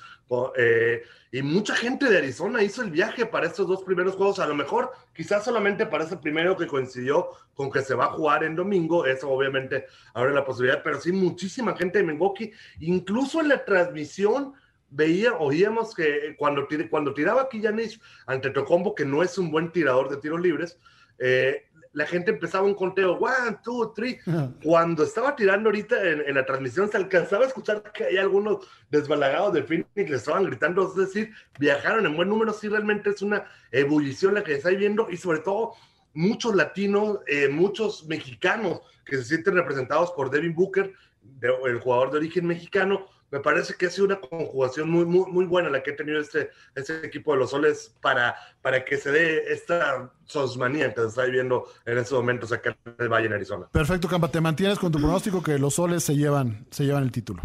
[0.57, 4.39] eh, y mucha gente de Arizona hizo el viaje para estos dos primeros juegos.
[4.39, 8.13] A lo mejor, quizás solamente para ese primero que coincidió con que se va a
[8.13, 9.05] jugar en domingo.
[9.05, 14.53] Eso obviamente abre la posibilidad, pero sí, muchísima gente de Milwaukee, incluso en la transmisión
[14.89, 20.09] veía, oíamos que cuando, cuando tiraba Yanis ante Tocombo, que no es un buen tirador
[20.09, 20.79] de tiros libres,
[21.19, 21.65] eh,
[21.95, 24.19] la gente empezaba un conteo, one, two, three.
[24.63, 29.53] Cuando estaba tirando ahorita en, la transmisión, se alcanzaba a escuchar que hay algunos desbalagados
[29.53, 33.21] de Phoenix que le estaban gritando, es decir, viajaron en buen número, sí, realmente es
[33.21, 35.73] una ebullición la que está viendo y sobre todo
[36.13, 40.93] muchos latinos, eh, muchos mexicanos que se sienten representados por Devin Booker,
[41.41, 45.43] el jugador de origen mexicano, me parece que ha sido una conjugación muy, muy, muy
[45.43, 49.11] buena la que ha tenido este, este equipo de los soles para, para que se
[49.11, 53.33] dé esta sosmanía que se está viviendo en estos momentos acá en el Valle, en
[53.33, 53.67] Arizona.
[53.69, 54.31] Perfecto, Campa.
[54.31, 57.43] ¿Te mantienes con tu pronóstico que los soles se llevan, se llevan el título?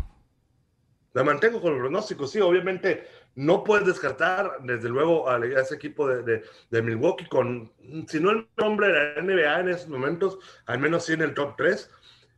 [1.12, 6.06] Me mantengo con el pronóstico, sí, obviamente no puedes descartar, desde luego, a, ese equipo
[6.06, 7.72] de, de, Milwaukee con,
[8.06, 11.34] si no el nombre de la NBA en estos momentos, al menos sí en el
[11.34, 11.90] top 3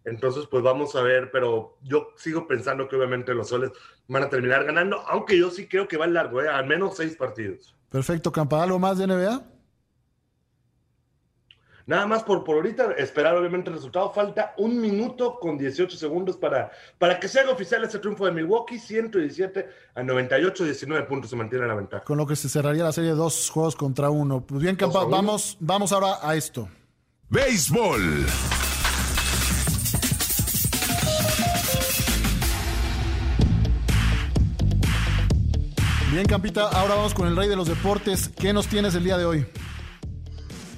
[0.05, 3.71] entonces, pues vamos a ver, pero yo sigo pensando que obviamente los soles
[4.09, 6.49] van a terminar ganando, aunque yo sí creo que va largo, ¿eh?
[6.49, 7.75] al menos seis partidos.
[7.89, 9.53] Perfecto, Campa, ¿algo más de NBA?
[11.87, 14.13] Nada más por, por ahorita, esperar obviamente el resultado.
[14.13, 18.33] Falta un minuto con 18 segundos para, para que se haga oficial este triunfo de
[18.33, 18.79] Milwaukee.
[18.79, 22.05] 117 a 98, 19 puntos se mantiene la ventaja.
[22.05, 24.47] Con lo que se cerraría la serie de dos juegos contra uno.
[24.47, 26.69] Pues bien, Campa, vamos, vamos ahora a esto.
[27.29, 28.27] Béisbol.
[36.13, 38.29] Bien, Campita, ahora vamos con el rey de los deportes.
[38.29, 39.47] ¿Qué nos tienes el día de hoy?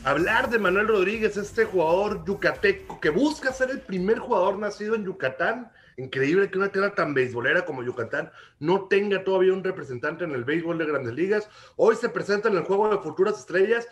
[0.05, 5.05] Hablar de Manuel Rodríguez, este jugador yucateco que busca ser el primer jugador nacido en
[5.05, 5.73] Yucatán.
[5.97, 8.31] Increíble que una tierra tan beisbolera como Yucatán
[8.61, 11.49] no tenga todavía un representante en el béisbol de grandes ligas.
[11.75, 13.89] Hoy se presenta en el juego de futuras estrellas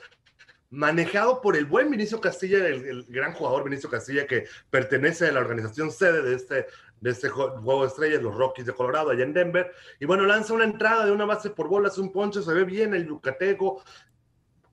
[0.72, 5.40] manejado por el buen Vinicio Castilla, el, gran jugador Vinicio Castilla que pertenece a la
[5.40, 6.66] organización sede de este,
[7.02, 9.72] de este juego de estrellas, los Rockies de Colorado, allá en Denver.
[9.98, 12.94] Y bueno, lanza una entrada de una base por bolas, un poncho, se ve bien
[12.94, 13.82] el yucateco.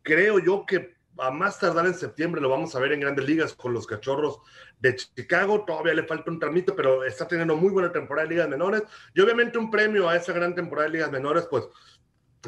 [0.03, 3.53] Creo yo que a más tardar en septiembre lo vamos a ver en grandes ligas
[3.53, 4.39] con los cachorros
[4.79, 5.65] de Chicago.
[5.65, 8.83] Todavía le falta un tramito, pero está teniendo muy buena temporada de ligas menores.
[9.15, 11.67] Y obviamente un premio a esa gran temporada de ligas menores, pues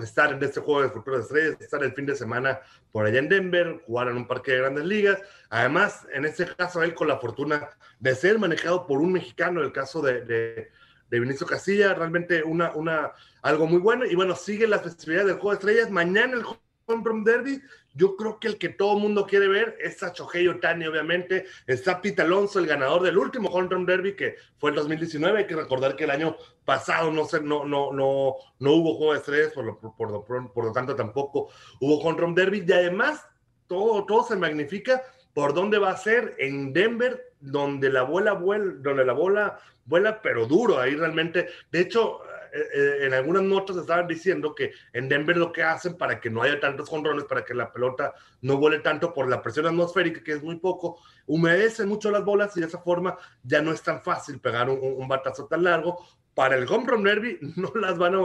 [0.02, 2.60] estar en este juego de futuro de estrellas, estar el fin de semana
[2.92, 5.22] por allá en Denver, jugar en un parque de grandes ligas.
[5.50, 7.70] Además, en este caso, él con la fortuna
[8.00, 10.72] de ser manejado por un mexicano, el caso de, de,
[11.10, 13.12] de Vinicio Castilla, realmente una, una,
[13.42, 14.06] algo muy bueno.
[14.06, 15.92] Y bueno, sigue las festividades del juego de estrellas.
[15.92, 16.46] Mañana el
[16.86, 17.62] Home Derby
[17.94, 21.46] yo creo que el que todo mundo quiere ver es a Shohei Otani, obviamente.
[21.68, 25.40] Está Pete Alonso, el ganador del último Home Run Derby, que fue el 2019.
[25.40, 29.20] Hay que recordar que el año pasado no, no, no, no, no hubo juego de
[29.20, 31.50] estrellas, por lo, por, por, lo tanto tampoco
[31.80, 32.64] hubo Home Run Derby.
[32.66, 33.28] Y además,
[33.68, 35.02] todo, todo se magnifica
[35.34, 40.22] por dónde va a ser en Denver, donde la bola vuela, donde la bola vuela,
[40.22, 40.80] pero duro.
[40.80, 42.22] Ahí realmente, de hecho,
[42.54, 46.60] en algunas notas estaban diciendo que en Denver lo que hacen para que no haya
[46.60, 50.44] tantos jonrones, para que la pelota no vuele tanto por la presión atmosférica, que es
[50.44, 54.40] muy poco, humedecen mucho las bolas y de esa forma ya no es tan fácil
[54.40, 55.98] pegar un, batazo tan largo.
[56.34, 58.20] Para el home run derby no las van a,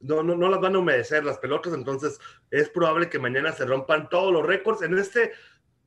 [0.00, 2.18] no, no, no las van a humedecer las pelotas, entonces
[2.50, 4.82] es probable que mañana se rompan todos los récords.
[4.82, 5.32] En este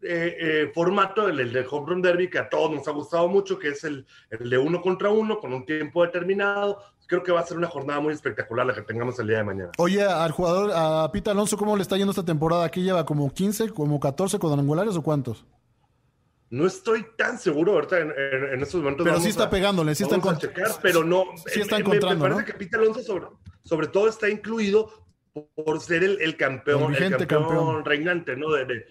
[0.02, 3.58] eh, eh, formato, el, del Home Run Derby, que a todos nos ha gustado mucho,
[3.58, 6.84] que es el, el, de uno contra uno, con un tiempo determinado.
[7.08, 9.44] Creo que va a ser una jornada muy espectacular la que tengamos el día de
[9.44, 9.72] mañana.
[9.78, 12.66] Oye, al jugador, a Pita Alonso, ¿cómo le está yendo esta temporada?
[12.66, 15.46] ¿Aquí lleva como 15, como 14 cuadrangulares o cuántos?
[16.50, 18.12] No estoy tan seguro ahorita en,
[18.54, 19.04] en, estos momentos.
[19.04, 20.80] Pero sí está pegándole, sí está encontrando.
[20.82, 21.26] Pero no.
[21.48, 22.24] Sí está encontrando.
[22.24, 23.28] Me, parece que Pita Alonso, sobre,
[23.64, 24.92] sobre, todo, está incluido
[25.56, 28.52] por ser el, el campeón, el, campeón, reinante, ¿no?
[28.52, 28.86] de,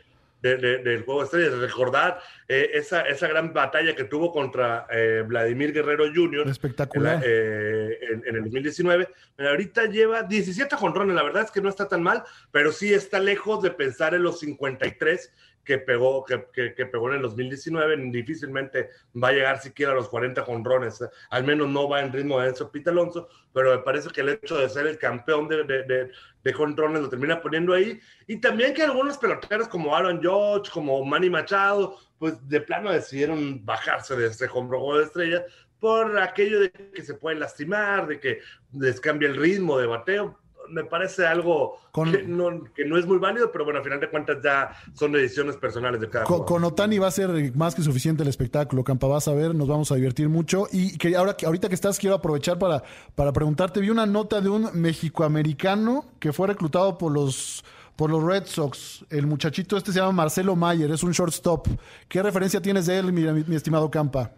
[0.45, 5.73] del juego de estrellas, recordar eh, esa, esa gran batalla que tuvo contra eh, Vladimir
[5.73, 6.49] Guerrero Jr.
[6.49, 7.23] Espectacular.
[7.25, 9.09] Eh, en, el 2019.
[9.37, 12.93] Pero ahorita lleva 17 jonrones, la verdad es que no está tan mal, pero sí
[12.93, 15.33] está lejos de pensar en los 53
[15.65, 20.09] que pegó, que, que, pegó en el 2019, difícilmente va a llegar siquiera a los
[20.09, 24.11] 40 jonrones, al menos no va en ritmo de Enzo Pita Alonso, pero me parece
[24.11, 26.11] que el hecho de ser el campeón de, de,
[26.43, 31.05] de, jonrones lo termina poniendo ahí, y también que algunos peloteros como Aaron George, como
[31.05, 35.45] Manny Machado, pues de plano decidieron bajarse de este home de estrella
[35.81, 38.39] por aquello de que se pueden lastimar, de que
[38.73, 40.39] les cambia el ritmo de bateo,
[40.69, 42.51] me parece algo que, no,
[42.99, 46.25] es muy válido, pero bueno, al final de cuentas ya son decisiones personales de cada
[46.25, 49.55] con, con, Otani va a ser más que suficiente el espectáculo, Campa, vas a ver,
[49.55, 50.67] nos vamos a divertir mucho.
[50.73, 52.83] Y que ahora ahorita que estás, quiero aprovechar para,
[53.15, 57.65] para preguntarte, vi una nota de un mexicoamericano que fue reclutado por los
[57.97, 59.05] por los Red Sox.
[59.09, 61.69] El muchachito este se llama Marcelo Mayer, es un shortstop.
[62.09, 64.33] ¿Qué referencia tienes de él, mi, mi estimado Campa?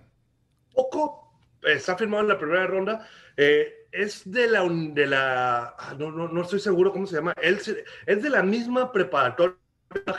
[0.75, 1.33] Poco,
[1.63, 3.07] está firmado en la primera ronda.
[3.37, 7.35] Eh, es de la, de la ah, no, no, no, estoy seguro cómo se llama,
[7.43, 7.59] él
[8.07, 9.57] es de la misma preparatoria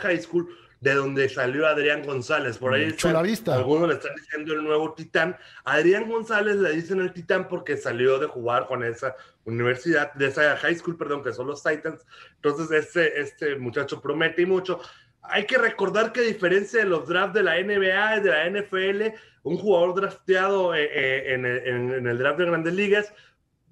[0.02, 0.48] high school
[0.80, 2.58] de donde salió Adrián González.
[2.60, 3.56] Por ahí Mm, están- Chulavista.
[3.56, 5.36] algunos le están diciendo el nuevo Titán.
[5.64, 10.56] Adrián González le dicen el Titán porque salió de jugar con esa universidad, de esa
[10.58, 12.06] high school, perdón, que son los Titans.
[12.36, 14.80] Entonces, este, este muchacho promete y mucho.
[15.24, 18.46] Hay que recordar que a diferencia de los drafts de la NBA y de la
[18.46, 19.14] NFL,
[19.44, 23.14] un jugador drafteado eh, eh, en, el, en- en el draft de grandes ligas,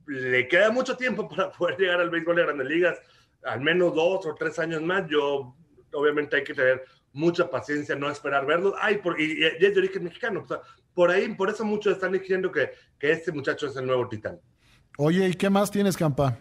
[0.07, 2.99] le queda mucho tiempo para poder llegar al béisbol de grandes ligas,
[3.43, 5.07] al menos dos o tres años más.
[5.09, 5.55] Yo,
[5.93, 6.83] obviamente, hay que tener
[7.13, 8.73] mucha paciencia, no esperar verlos.
[8.79, 10.41] Ay, por, y, y es de origen mexicano.
[10.43, 10.61] O sea,
[10.93, 14.39] por ahí, por eso muchos están diciendo que, que este muchacho es el nuevo titán.
[14.97, 16.37] Oye, ¿y qué más tienes, Campa?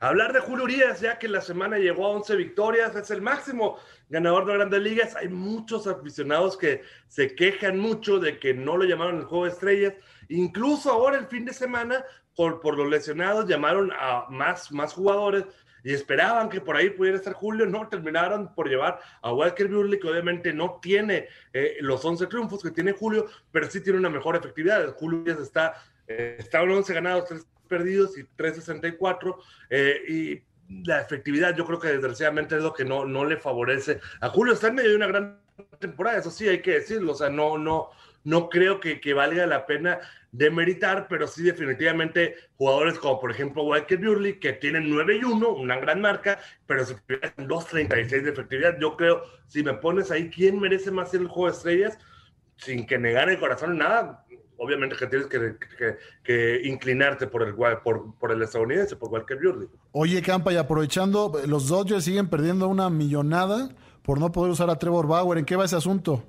[0.00, 3.78] Hablar de Julio Urias, ya que la semana llegó a 11 victorias, es el máximo
[4.08, 5.16] ganador de grandes ligas.
[5.16, 9.50] Hay muchos aficionados que se quejan mucho de que no lo llamaron el juego de
[9.50, 9.94] estrellas.
[10.28, 12.04] Incluso ahora, el fin de semana,
[12.36, 15.44] por, por los lesionados, llamaron a más, más jugadores
[15.84, 17.66] y esperaban que por ahí pudiera estar Julio.
[17.66, 22.62] No, terminaron por llevar a Walker Buehler, que obviamente no tiene eh, los 11 triunfos
[22.62, 24.96] que tiene Julio, pero sí tiene una mejor efectividad.
[24.96, 25.74] Julio está,
[26.08, 29.36] eh, está en 11 ganados, 3 perdidos y 3.64.
[29.68, 30.42] Eh, y
[30.86, 34.54] la efectividad yo creo que desgraciadamente es lo que no, no le favorece a Julio.
[34.54, 35.40] Está en medio de una gran
[35.78, 37.12] temporada, eso sí hay que decirlo.
[37.12, 37.90] O sea, no, no,
[38.24, 40.00] no creo que, que valga la pena
[40.32, 45.48] demeritar, pero sí definitivamente jugadores como por ejemplo Walker Buehler, que tienen 9 y 1,
[45.48, 48.78] una gran marca, pero efectividad es 2.36 de efectividad.
[48.80, 51.98] Yo creo, si me pones ahí, ¿quién merece más ser el juego de estrellas?
[52.56, 54.24] Sin que negar el corazón nada,
[54.56, 59.36] obviamente que tienes que, que, que inclinarte por el, por, por el estadounidense, por Walker
[59.36, 59.68] Buehler.
[59.92, 63.68] Oye, Campa, y aprovechando, los Dodgers siguen perdiendo una millonada
[64.02, 65.38] por no poder usar a Trevor Bauer.
[65.38, 66.24] ¿En qué va ese asunto?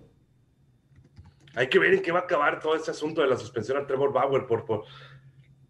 [1.55, 3.87] Hay que ver en qué va a acabar todo este asunto de la suspensión a
[3.87, 4.45] Trevor Bauer.
[4.45, 4.83] Por, por...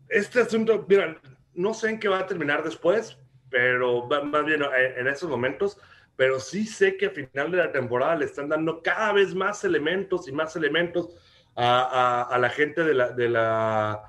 [0.09, 1.19] Este asunto, mira,
[1.53, 3.17] no sé en qué va a terminar después,
[3.49, 5.77] pero más bien eh, en esos momentos,
[6.15, 9.63] pero sí sé que a final de la temporada le están dando cada vez más
[9.63, 11.15] elementos y más elementos
[11.55, 14.03] a, a- a la gente de la, de la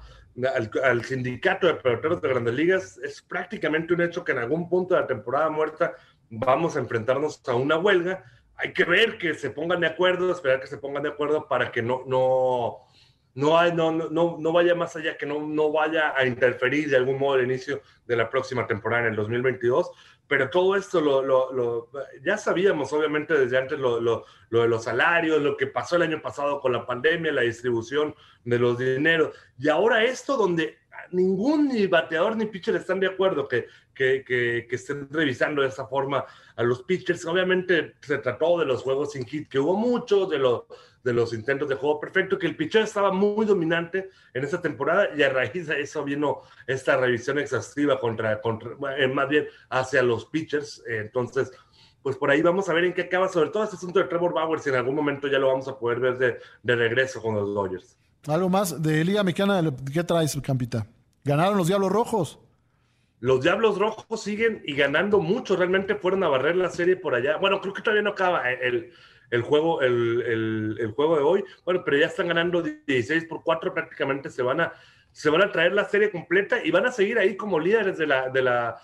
[0.55, 2.99] al, al sindicato de peloteros de grandes ligas.
[2.99, 5.95] Es prácticamente un hecho que en algún punto de la temporada muerta
[6.29, 8.25] vamos a enfrentarnos a una huelga.
[8.59, 11.71] Hay que ver que se pongan de acuerdo, esperar que se pongan de acuerdo para
[11.71, 12.79] que no, no,
[13.35, 16.97] no, hay- no, no, no, vaya más allá, que no, no vaya a interferir de
[16.97, 19.91] algún modo el inicio de la próxima temporada en el 2022.
[20.29, 21.91] Pero todo esto lo, lo- lo-
[22.25, 24.25] ya sabíamos, obviamente, desde antes lo- lo
[24.63, 28.15] de los salarios, lo que pasó el año pasado con la pandemia, la distribución
[28.45, 29.37] de los dineros.
[29.59, 30.79] Y ahora esto donde
[31.13, 33.67] ningún ni bateador ni pitcher están de acuerdo que,
[33.97, 36.25] que, que, estén revisando de esa forma
[36.55, 37.25] a los pitchers.
[37.25, 40.65] Obviamente se trató de los juegos sin hit, que hubo muchos, de los,
[41.03, 45.09] de los intentos de juego perfecto, que el pitcher estaba muy dominante en esta temporada
[45.17, 50.03] y a raíz de eso vino esta revisión exhaustiva contra, contra eh, más bien hacia
[50.03, 50.85] los pitchers.
[50.87, 51.51] Entonces,
[52.03, 54.35] pues por ahí vamos a ver en qué acaba, sobre todo este asunto de Trevor
[54.35, 57.35] Bauer, si en algún momento ya lo vamos a poder ver de, de regreso con
[57.35, 57.97] los Dodgers.
[58.27, 59.63] Algo más de Liga Mexicana,
[59.93, 60.87] ¿qué traes, Campita?
[61.25, 62.39] Ganaron los Diablos Rojos.
[63.21, 65.57] Los Diablos Rojos siguen y ganando mucho.
[65.57, 67.37] Realmente fueron a barrer la serie por allá.
[67.39, 68.93] Bueno, creo que todavía no acaba el,
[69.31, 71.45] el juego, el, el- juego de hoy.
[71.65, 73.73] Bueno, pero ya están ganando 16 por 4.
[73.73, 74.73] Prácticamente se van a,
[75.13, 78.07] se van a traer la serie completa y van a seguir ahí como líderes de
[78.07, 78.77] la, de la,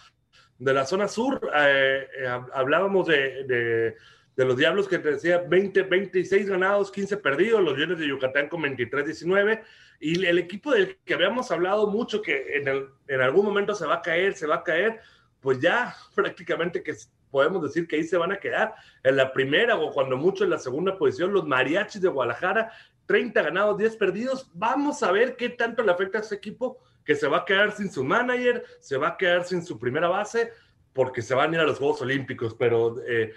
[0.58, 1.40] de la zona sur.
[1.54, 3.96] Eh, eh, hab- hablábamos de-
[4.36, 7.62] de los Diablos que te decía 20, 26 ganados, 15 perdidos.
[7.62, 9.62] Los Leones de Yucatán con 23-19.
[10.00, 13.86] Y el equipo del que habíamos hablado mucho, que en, el- en algún momento se
[13.86, 15.00] va a caer, se va a caer,
[15.40, 16.94] pues ya prácticamente que
[17.30, 20.50] podemos decir que ahí se van a quedar en la primera o cuando mucho en
[20.50, 22.70] la segunda posición, los mariachis de Guadalajara,
[23.06, 24.50] 30 ganados, 10 perdidos.
[24.54, 27.72] Vamos a ver qué tanto le afecta a ese equipo que se va a quedar
[27.72, 30.52] sin su manager, se va a quedar sin su primera base,
[30.92, 33.32] porque se van a ir a los Juegos Olímpicos, pero eh,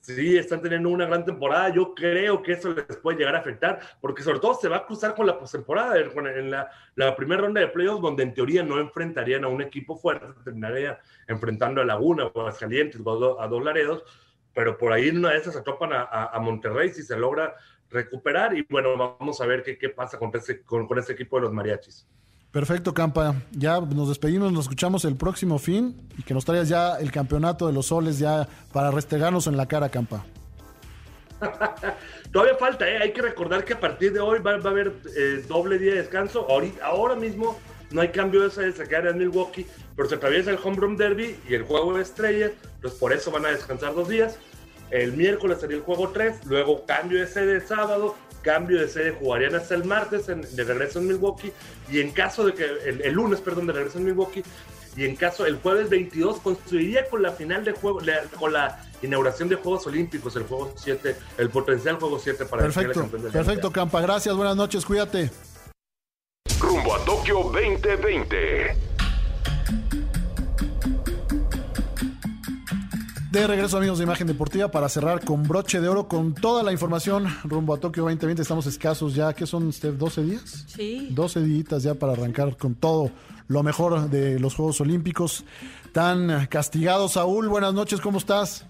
[0.00, 1.68] sí están teniendo una gran temporada.
[1.70, 4.86] Yo creo que eso les puede llegar a afectar, porque sobre todo se va a
[4.86, 9.44] cruzar con la postemporada, en la, primera ronda de playoffs, donde en teoría no enfrentarían
[9.44, 10.96] a un equipo fuerte, terminarían
[11.28, 14.04] enfrentando a Laguna o a Aguascalientes o a, Do- a Dos Laredos,
[14.54, 17.54] pero por ahí una de esas se topan a, Monterrey si se logra
[17.88, 18.56] recuperar.
[18.56, 22.08] Y bueno, vamos a ver qué, pasa con ese equipo de los mariachis.
[22.52, 23.36] Perfecto, Campa.
[23.52, 27.66] Ya nos despedimos, nos escuchamos el próximo fin y que nos traigas ya el campeonato
[27.66, 30.24] de los soles ya para restregarnos en la cara, Campa.
[32.32, 32.98] Todavía falta, ¿eh?
[32.98, 35.98] hay que recordar que a partir de hoy va, a haber eh, doble día de
[35.98, 36.46] descanso.
[36.50, 37.58] Ahorita, ahora mismo
[37.92, 39.66] no hay cambio de de sacar en Milwaukee,
[39.96, 43.30] pero se atraviesa el Home Run Derby y el juego de estrellas, pues por eso
[43.30, 44.38] van a descansar dos días.
[44.90, 49.12] El miércoles sería el juego 3, luego cambio de sede el sábado, cambio de sede
[49.12, 51.52] jugarían hasta el martes en- de regreso en Milwaukee
[51.90, 54.42] y en caso de que el, el lunes, perdón, de regreso en Milwaukee
[54.96, 58.00] y en caso el jueves 22 construiría con la final de juego,
[58.38, 63.08] con la inauguración de Juegos Olímpicos, el juego 7, el potencial juego 7 para Perfecto,
[63.14, 64.00] el perfecto, Campa.
[64.00, 65.30] Gracias, buenas noches, cuídate.
[66.60, 68.76] Rumbo a Tokio 2020.
[73.30, 76.72] De regreso amigos de Imagen Deportiva para cerrar con broche de oro con toda la
[76.72, 78.42] información rumbo a Tokio 2020.
[78.42, 79.94] Estamos escasos ya, ¿qué son, Steph?
[79.94, 80.64] ¿12 días?
[80.66, 81.10] Sí.
[81.12, 83.12] 12 días ya para arrancar con todo
[83.46, 85.44] lo mejor de los Juegos Olímpicos.
[85.92, 88.66] Tan castigados, Saúl, buenas noches, ¿cómo estás?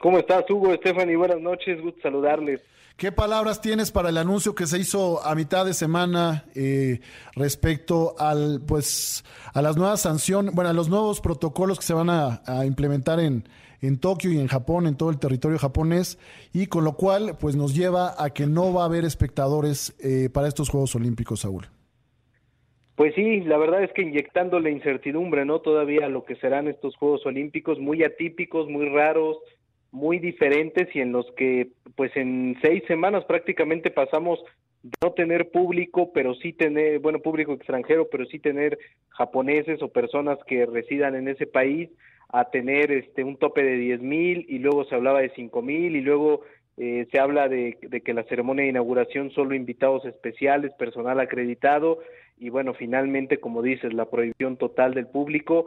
[0.00, 1.16] ¿Cómo estás, Hugo, Stephanie?
[1.16, 2.62] Buenas noches, gusto saludarles.
[3.00, 7.00] ¿Qué palabras tienes para el anuncio que se hizo a mitad de semana eh,
[7.34, 9.24] respecto al, pues,
[9.54, 13.44] a las nuevas sanciones, bueno, a los nuevos protocolos que se van a, implementar en,
[13.80, 16.18] en Tokio y en Japón, en todo el territorio japonés,
[16.52, 20.28] y con lo cual, pues, nos lleva a que no va a haber espectadores eh,
[20.28, 21.68] para estos Juegos Olímpicos, Saúl?
[22.96, 25.60] Pues sí, la verdad es que inyectando la incertidumbre, ¿no?
[25.60, 29.38] Todavía lo que serán estos Juegos Olímpicos, muy atípicos, muy raros,
[29.92, 34.40] muy diferentes y en los que pues en seis semanas prácticamente pasamos
[34.82, 38.78] de no tener público, pero sí tener, bueno, público extranjero, pero sí tener
[39.10, 41.90] japoneses o personas que residan en ese país,
[42.32, 45.96] a tener este un tope de diez mil y luego se hablaba de cinco mil
[45.96, 46.42] y luego
[46.76, 51.98] eh, se habla de, de que la ceremonia de inauguración solo invitados especiales, personal acreditado
[52.38, 55.66] y bueno, finalmente, como dices, la prohibición total del público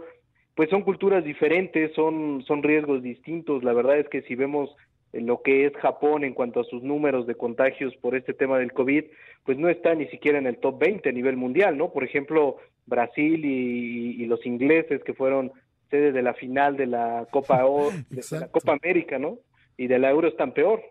[0.56, 3.64] pues son culturas diferentes, son, son riesgos distintos.
[3.64, 4.70] La verdad es que si vemos
[5.12, 8.74] lo que es Japón en cuanto a sus números de contagios por este tema del
[8.74, 9.06] COVID,
[9.46, 11.92] pues no está ni siquiera en el top 20 a nivel mundial, ¿no?
[11.92, 15.52] Por ejemplo, Brasil y, los ingleses que fueron
[15.92, 19.38] sede de la final de la Copa o, de la Copa América, ¿no?
[19.78, 20.82] Y de la Euro están peor.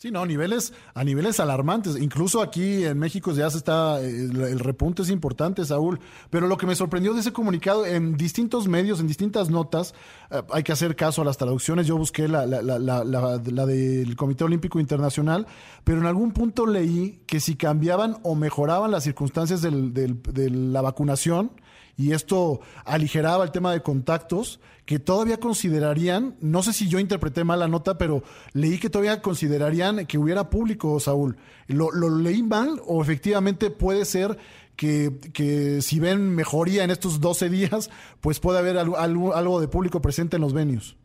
[0.00, 1.96] Sí, no, niveles, a niveles alarmantes.
[2.00, 5.98] Incluso aquí en México ya se está, el, repunte es importante, Saúl.
[6.30, 9.94] Pero lo que me sorprendió de ese comunicado, en distintos medios, en distintas notas,
[10.30, 11.88] eh, hay que hacer caso a las traducciones.
[11.88, 15.48] Yo busqué la, la, la, la, del Comité Olímpico Internacional,
[15.82, 20.80] pero en algún punto leí que si cambiaban o mejoraban las circunstancias del, de la
[20.80, 21.50] vacunación,
[21.98, 27.42] y esto aligeraba el tema de contactos, que todavía considerarían, no sé si yo interpreté
[27.42, 28.22] mal la nota, pero
[28.54, 31.36] leí que todavía considerarían que hubiera público, Saúl.
[31.66, 34.38] ¿Lo, leí mal o efectivamente puede ser
[34.76, 37.90] que, que, si ven mejoría en estos 12 días,
[38.22, 40.96] pues puede haber algo, algo, de público presente en los venues?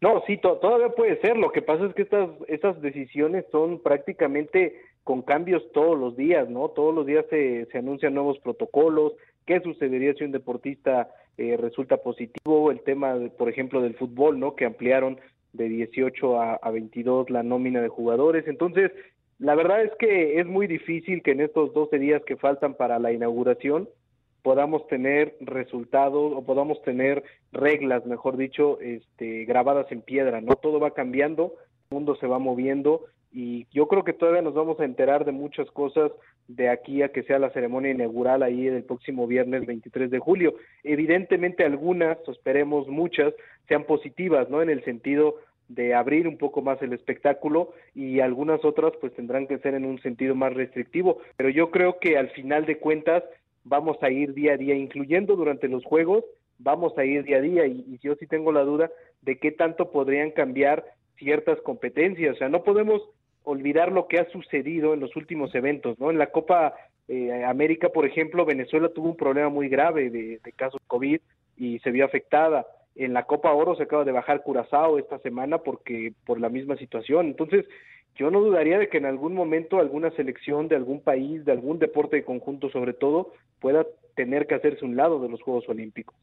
[0.00, 1.36] No, sí, todavía puede ser.
[1.36, 6.48] Lo que pasa es que estas, estas decisiones son prácticamente con cambios todos los días,
[6.48, 6.70] ¿no?
[6.70, 9.12] Todos los días se, se anuncian nuevos protocolos,
[9.48, 11.08] qué sucedería si un deportista
[11.38, 14.54] eh, resulta positivo, el tema, por ejemplo, del fútbol, ¿no?
[14.54, 15.18] Que ampliaron
[15.54, 18.46] de 18 a, a 22 la nómina de jugadores.
[18.46, 18.92] Entonces,
[19.38, 22.98] la verdad es que es muy difícil que en estos 12 días que faltan para
[22.98, 23.88] la inauguración
[24.42, 30.56] podamos tener resultados o podamos tener reglas, mejor dicho, este, grabadas en piedra, ¿no?
[30.56, 31.54] Todo va cambiando,
[31.90, 35.32] el mundo se va moviendo y yo creo que todavía nos vamos a enterar de
[35.32, 36.10] muchas cosas
[36.46, 40.54] de aquí a que sea la ceremonia inaugural ahí el próximo viernes 23 de julio.
[40.82, 43.34] Evidentemente algunas, esperemos muchas,
[43.68, 44.62] sean positivas, ¿no?
[44.62, 45.36] En el sentido
[45.68, 49.84] de abrir un poco más el espectáculo y algunas otras pues tendrán que ser en
[49.84, 53.22] un sentido más restrictivo, pero yo creo que al final de cuentas
[53.64, 56.24] vamos a ir día a día incluyendo durante los juegos,
[56.58, 58.90] vamos a ir día a día y, y yo sí tengo la duda
[59.20, 60.86] de qué tanto podrían cambiar
[61.18, 63.02] ciertas competencias, o sea, no podemos
[63.44, 66.10] olvidar lo que ha sucedido en los últimos eventos, ¿no?
[66.10, 66.74] En la Copa
[67.08, 71.20] eh, América, por ejemplo, Venezuela tuvo un problema muy grave de, de casos COVID
[71.56, 72.66] y se vio afectada.
[72.94, 76.76] En la Copa Oro se acaba de bajar Curazao esta semana porque por la misma
[76.76, 77.26] situación.
[77.26, 77.64] Entonces,
[78.16, 81.78] yo no dudaría de que en algún momento alguna selección de algún país, de algún
[81.78, 83.86] deporte de conjunto sobre todo, pueda
[84.16, 86.16] tener que hacerse un lado de los Juegos Olímpicos.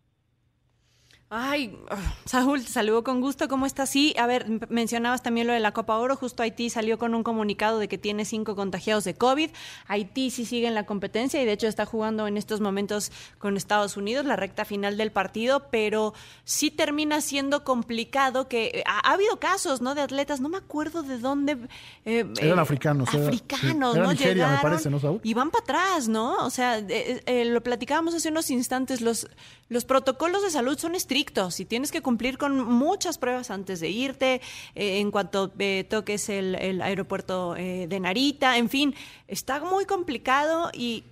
[1.30, 1.76] Ay,
[2.26, 3.48] Saúl, te saludo con gusto.
[3.48, 3.90] ¿Cómo estás?
[3.90, 6.16] Sí, a ver, mencionabas también lo de la Copa Oro.
[6.16, 9.50] Justo Haití salió con un comunicado de que tiene cinco contagiados de COVID.
[9.88, 13.58] Haití sí sigue en la competencia y de hecho está jugando en estos momentos con
[13.58, 19.12] Estados Unidos, la recta final del partido, pero sí termina siendo complicado que eh, ha,
[19.12, 19.96] habido casos, ¿no?
[19.96, 21.58] De atletas, no me acuerdo de dónde.
[22.06, 23.10] Eh, eran africanos.
[23.10, 24.12] Africanos, ¿no?
[24.12, 25.22] Nigeria, me parece, ¿no, Saúl?
[25.24, 26.46] Y van para atrás, ¿no?
[26.46, 29.28] O sea, eh, lo platicábamos hace unos instantes, los,
[29.68, 33.90] los protocolos de salud son estrictos y tienes que cumplir con muchas pruebas antes de
[33.90, 34.42] irte,
[34.76, 38.94] eh, en cuanto eh, toques el, aeropuerto eh, de Narita, en fin,
[39.28, 41.04] está muy complicado y,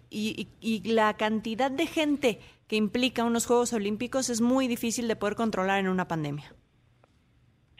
[0.85, 5.79] la cantidad de gente que implica unos Juegos Olímpicos es muy difícil de poder controlar
[5.79, 6.53] en una pandemia.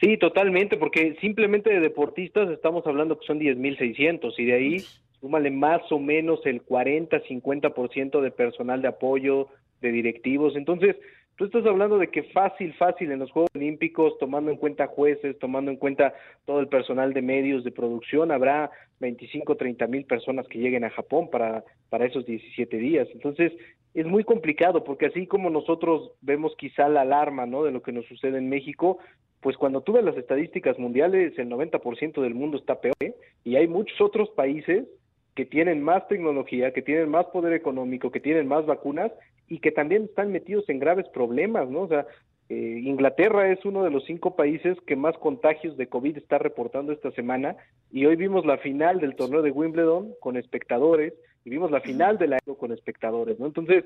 [0.00, 4.84] Sí, totalmente, porque simplemente de deportistas estamos hablando que son 10.600 y de ahí
[5.20, 9.48] súmale más o menos el 40-50% de personal de apoyo,
[9.80, 10.56] de directivos.
[10.56, 10.96] Entonces,
[11.36, 15.38] tú estás hablando de que fácil, fácil en los Juegos Olímpicos, tomando en cuenta jueces,
[15.38, 16.14] tomando en cuenta
[16.46, 18.70] todo el personal de medios de producción, habrá
[19.00, 23.08] 25, 30 mil personas que lleguen a Japón para, para esos 17 días.
[23.12, 23.52] Entonces,
[23.94, 27.62] es muy complicado porque así como nosotros vemos quizá la alarma, ¿no?
[27.62, 28.98] De lo que nos sucede en México,
[29.40, 33.14] pues cuando tú ves las estadísticas mundiales, el 90% del mundo está peor, ¿eh?
[33.44, 34.86] Y hay muchos otros países
[35.34, 39.12] que tienen más tecnología, que tienen más poder económico, que tienen más vacunas
[39.48, 41.82] y que también están metidos en graves problemas, ¿no?
[41.82, 42.06] O sea,
[42.48, 46.92] eh, Inglaterra es uno de los cinco países que más contagios de COVID está reportando
[46.92, 47.56] esta semana
[47.90, 51.14] y hoy vimos la final del torneo de Wimbledon con espectadores
[51.44, 53.46] y vimos la final del año con espectadores, ¿no?
[53.46, 53.84] Entonces,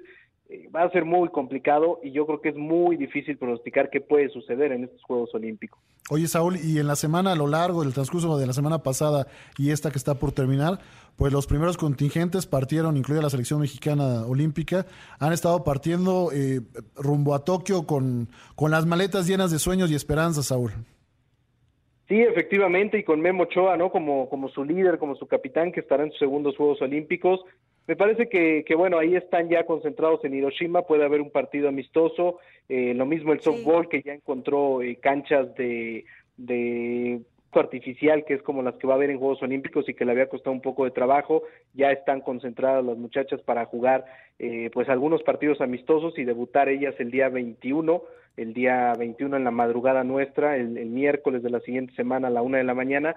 [0.48, 4.00] eh, va a ser muy complicado y yo creo que es muy difícil pronosticar qué
[4.00, 5.78] puede suceder en estos Juegos Olímpicos.
[6.10, 9.26] Oye, Saúl, y en la semana, a lo largo del transcurso de la semana pasada
[9.58, 10.78] y esta que está por terminar,
[11.18, 14.86] pues los primeros contingentes partieron, incluida la selección mexicana olímpica,
[15.18, 16.60] han estado partiendo eh,
[16.94, 20.70] rumbo a Tokio con, con las maletas llenas de sueños y esperanzas, Saúl.
[22.06, 23.90] Sí, efectivamente, y con Memo Ochoa, ¿no?
[23.90, 27.40] Como, como su líder, como su capitán, que estará en sus segundos Juegos Olímpicos.
[27.88, 31.68] Me parece que, que bueno, ahí están ya concentrados en Hiroshima, puede haber un partido
[31.68, 32.38] amistoso,
[32.68, 36.04] eh, lo mismo el softball, que ya encontró eh, canchas de,
[36.36, 37.22] de
[37.60, 40.12] artificial, que es como las que va a haber en Juegos Olímpicos y que le
[40.12, 41.42] había costado un poco de trabajo,
[41.74, 44.04] ya están concentradas las muchachas para jugar
[44.38, 48.02] eh, pues algunos partidos amistosos y debutar ellas el día 21,
[48.36, 52.30] el día 21 en la madrugada nuestra, el, el miércoles de la siguiente semana a
[52.30, 53.16] la una de la mañana.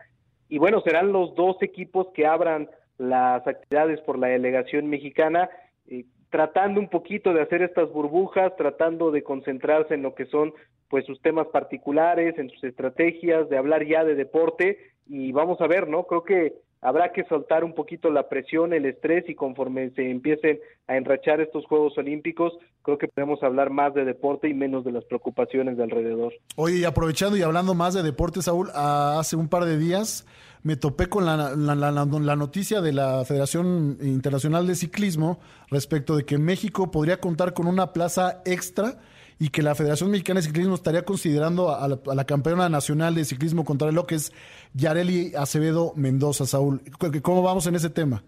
[0.49, 5.49] Y bueno, serán los dos equipos que abran las actividades por la delegación mexicana.
[5.87, 10.53] Eh, tratando un poquito de hacer estas burbujas, tratando de concentrarse en lo que son
[10.89, 15.67] pues sus temas particulares, en sus estrategias, de hablar ya de deporte y vamos a
[15.67, 16.03] ver, ¿no?
[16.03, 20.59] Creo que habrá que soltar un poquito la presión, el estrés y conforme se empiecen
[20.87, 24.91] a enrachar estos Juegos Olímpicos, creo que podemos hablar más de deporte y menos de
[24.91, 26.33] las preocupaciones de alrededor.
[26.55, 30.25] Oye, y aprovechando y hablando más de deporte, Saúl, hace un par de días
[30.63, 35.39] me topé con la, noticia de la Federación Internacional de Ciclismo
[35.69, 38.99] respecto de que México podría contar con una plaza extra
[39.41, 43.15] y que la Federación Mexicana de Ciclismo estaría considerando a la, a la campeona nacional
[43.15, 44.31] de ciclismo contra lo que es
[44.75, 46.81] Yareli Acevedo Mendoza, Saúl.
[47.23, 48.21] ¿Cómo vamos en ese tema?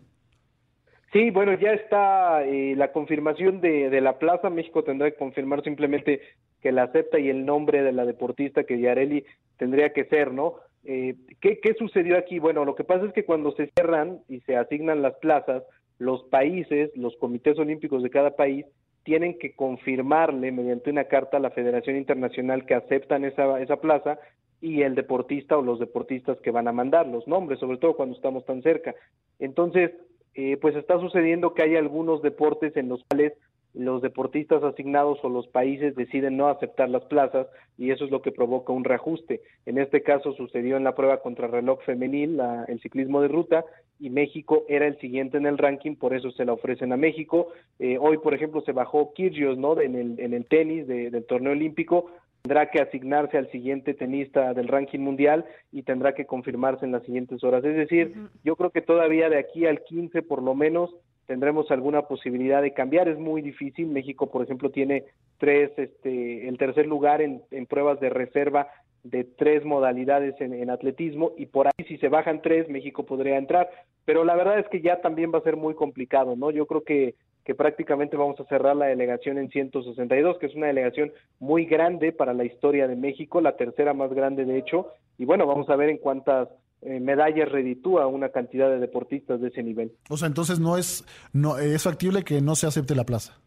[1.12, 4.50] Sí, bueno, ya está eh, la confirmación de, de, la plaza.
[4.50, 6.20] México tendrá que confirmar simplemente
[6.64, 9.24] que la acepta y el nombre de la deportista que Yareli
[9.58, 10.56] tendría que ser, ¿no?
[10.84, 12.40] Eh, ¿qué, ¿Qué sucedió aquí?
[12.40, 15.62] Bueno, lo que pasa es que cuando se cierran y se asignan las plazas,
[16.00, 18.66] los países, los comités olímpicos de cada país,
[19.04, 24.20] tienen que confirmarle mediante una carta a la Federación Internacional que aceptan esa, esa plaza
[24.62, 28.16] y el deportista o los deportistas que van a mandar los nombres, sobre todo cuando
[28.16, 28.96] estamos tan cerca.
[29.40, 29.92] Entonces,
[30.36, 33.34] eh, pues está sucediendo que hay algunos deportes en los cuales
[33.74, 37.48] los deportistas asignados o los países deciden no aceptar las plazas
[37.78, 39.42] y eso es lo que provoca un reajuste.
[39.66, 43.66] En este caso sucedió en la prueba contra reloj femenil, la, el ciclismo de ruta,
[44.00, 47.48] y México era el siguiente en el ranking, por eso se la ofrecen a México.
[47.80, 49.80] Eh, hoy, por ejemplo, se bajó Kyrgios ¿no?
[49.80, 54.54] en, el, en el tenis de, del torneo olímpico, tendrá que asignarse al siguiente tenista
[54.54, 57.64] del ranking mundial y tendrá que confirmarse en las siguientes horas.
[57.64, 58.30] Es decir, uh -huh.
[58.44, 60.94] yo creo que todavía de aquí al 15 por lo menos
[61.26, 63.08] tendremos alguna posibilidad de cambiar.
[63.08, 63.88] Es muy difícil.
[63.88, 65.06] México, por ejemplo, tiene
[65.38, 68.68] tres, este, el tercer lugar en, pruebas de reserva
[69.04, 73.38] de tres modalidades en, en, atletismo y por ahí si se bajan tres México podría
[73.38, 73.70] entrar
[74.06, 76.84] pero la verdad es que ya también va a ser muy complicado no yo creo
[76.84, 81.66] que que prácticamente vamos a cerrar la delegación en 162 que es una delegación muy
[81.66, 84.88] grande para la historia de México la tercera más grande de hecho
[85.18, 86.48] y bueno vamos a ver en cuántas
[86.86, 91.06] eh, medallas reditúa una cantidad de deportistas de ese nivel o sea entonces no es
[91.34, 93.40] no es factible que no se acepte la plaza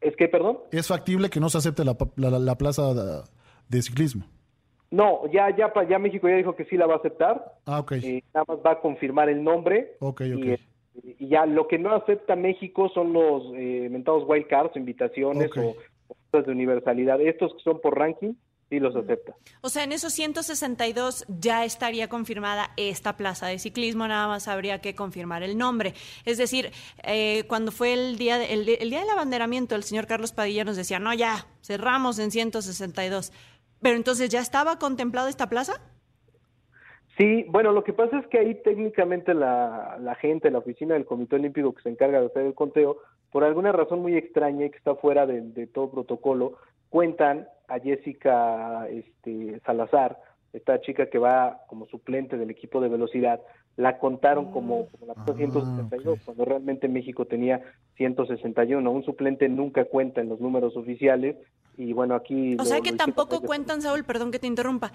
[0.00, 3.22] es que perdón es factible que no se acepte la, la, la plaza de,
[3.68, 4.26] de ciclismo
[4.92, 7.54] no, ya, ya, ya México ya dijo que sí la va a aceptar.
[7.64, 7.92] Ah, ok.
[7.92, 9.96] Eh, nada más va a confirmar el nombre.
[10.00, 10.60] Ok, ok.
[11.02, 15.50] Y, y ya lo que no acepta México son los eh, mentados wild cards, invitaciones
[15.50, 15.64] okay.
[15.64, 15.76] o
[16.30, 17.18] cosas de universalidad.
[17.22, 18.34] Estos que son por ranking,
[18.72, 19.36] sí los acepta.
[19.60, 24.80] O sea, en esos 162 ya estaría confirmada esta plaza de ciclismo, nada más habría
[24.80, 25.92] que confirmar el nombre.
[26.24, 26.70] Es decir,
[27.04, 30.64] eh, cuando fue el día, de, el, el día del abanderamiento, el señor Carlos Padilla
[30.64, 33.32] nos decía, no, ya, cerramos en 162
[33.82, 35.72] pero entonces ya estaba contemplada esta plaza?
[37.18, 41.04] Sí, bueno, lo que pasa es que ahí técnicamente la, la gente, la oficina del
[41.04, 42.98] Comité Olímpico que se encarga de hacer el conteo,
[43.32, 46.58] por alguna razón muy extraña y que está fuera de, de todo protocolo,
[46.90, 50.18] cuentan a Jessica este, Salazar
[50.52, 53.40] esta chica que va como suplente del equipo de velocidad,
[53.76, 56.24] la contaron como, como la Ah, 162, ok.
[56.26, 57.62] cuando realmente México tenía
[57.96, 58.90] 161.
[58.90, 61.36] Un suplente nunca cuenta en los números oficiales
[61.78, 62.52] y bueno, aquí...
[62.54, 64.92] O lo- sea que tampoco cuentan, Saúl, perdón que te interrumpa.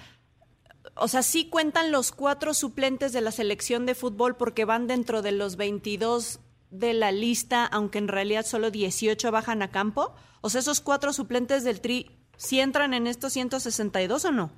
[0.96, 5.24] O sea, sí cuentan los cuatro suplentes de la selección de fútbol porque van dentro
[5.24, 6.40] de los 22
[6.70, 10.14] de la lista, aunque en realidad solo 18 bajan a campo.
[10.42, 14.52] O sea, esos cuatro suplentes del Tri, ¿sí entran en estos 162 o no?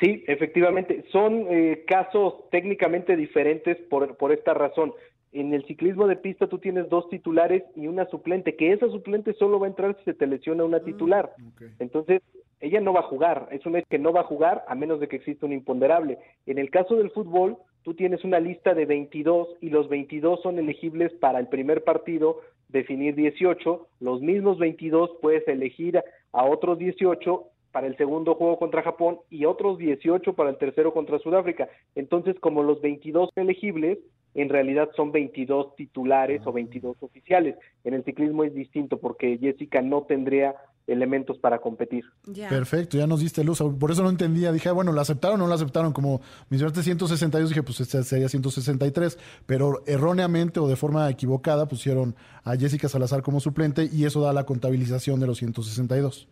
[0.00, 4.92] Sí, efectivamente, son eh, casos técnicamente diferentes por, por esta razón.
[5.32, 9.34] En el ciclismo de pista tú tienes dos titulares y una suplente, que esa suplente
[9.34, 11.34] solo va a entrar si se te lesiona una titular.
[11.78, 12.22] Entonces,
[12.60, 15.00] ella no va a jugar, es un hecho que no va a jugar a menos
[15.00, 16.18] de que exista un imponderable.
[16.46, 20.58] En el caso del fútbol, tú tienes una lista de 22 y los 22 son
[20.58, 26.02] elegibles para el primer partido, definir 18, los mismos 22 puedes elegir
[26.32, 30.94] a otros 18 para el segundo juego contra Japón y otros 18 para el tercero
[30.94, 31.68] contra Sudáfrica.
[31.94, 33.98] Entonces, como los 22 elegibles,
[34.34, 37.56] en realidad son 22 titulares o 22 oficiales.
[37.84, 40.54] En el ciclismo es distinto porque Jessica no tendría
[40.86, 42.04] elementos para competir.
[42.48, 43.62] Perfecto, ya nos diste luz.
[43.78, 44.52] Por eso no entendía.
[44.52, 45.92] Dije, ah, bueno, ¿la aceptaron o no la aceptaron?
[45.92, 46.20] Como
[46.50, 49.18] mencionaste 162, dije, pues este sería 163.
[49.46, 54.32] Pero erróneamente o de forma equivocada pusieron a Jessica Salazar como suplente y eso da
[54.32, 56.28] la contabilización de los 162.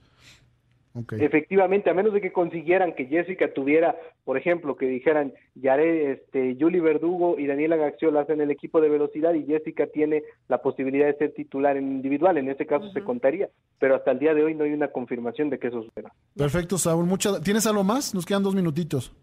[1.18, 6.56] Efectivamente, a menos de que consiguieran que Jessica tuviera, por ejemplo, que dijeran Yare, este,
[6.60, 11.06] Julie Verdugo y Daniela Gaxiola hacen el equipo de velocidad y Jessica tiene la posibilidad
[11.06, 13.48] de ser titular en individual, en ese caso se contaría,
[13.78, 16.12] pero hasta el día de hoy no hay una confirmación de que eso suceda.
[16.36, 17.06] Perfecto, Saúl.
[17.06, 17.40] Mucha...
[17.40, 18.14] ¿Tienes algo más?
[18.14, 19.14] Nos quedan dos minutitos.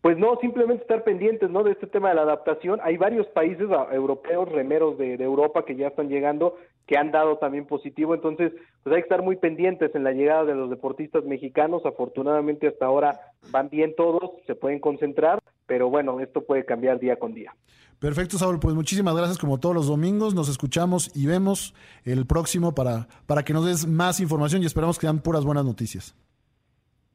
[0.00, 1.64] Pues no, simplemente estar pendientes ¿no?
[1.64, 2.78] de este tema de la adaptación.
[2.84, 6.56] Hay varios países a- europeos, remeros de, de Europa que ya están llegando,
[6.86, 8.14] que han dado también positivo.
[8.14, 8.52] Entonces,
[8.82, 11.84] pues hay que estar muy pendientes en la llegada de los deportistas mexicanos.
[11.84, 17.16] Afortunadamente hasta ahora van bien todos, se pueden concentrar, pero bueno, esto puede cambiar día
[17.16, 17.54] con día.
[17.98, 18.60] Perfecto, Saúl.
[18.60, 20.34] Pues muchísimas gracias como todos los domingos.
[20.34, 24.98] Nos escuchamos y vemos el próximo para, para que nos des más información y esperamos
[24.98, 26.14] que dan puras buenas noticias.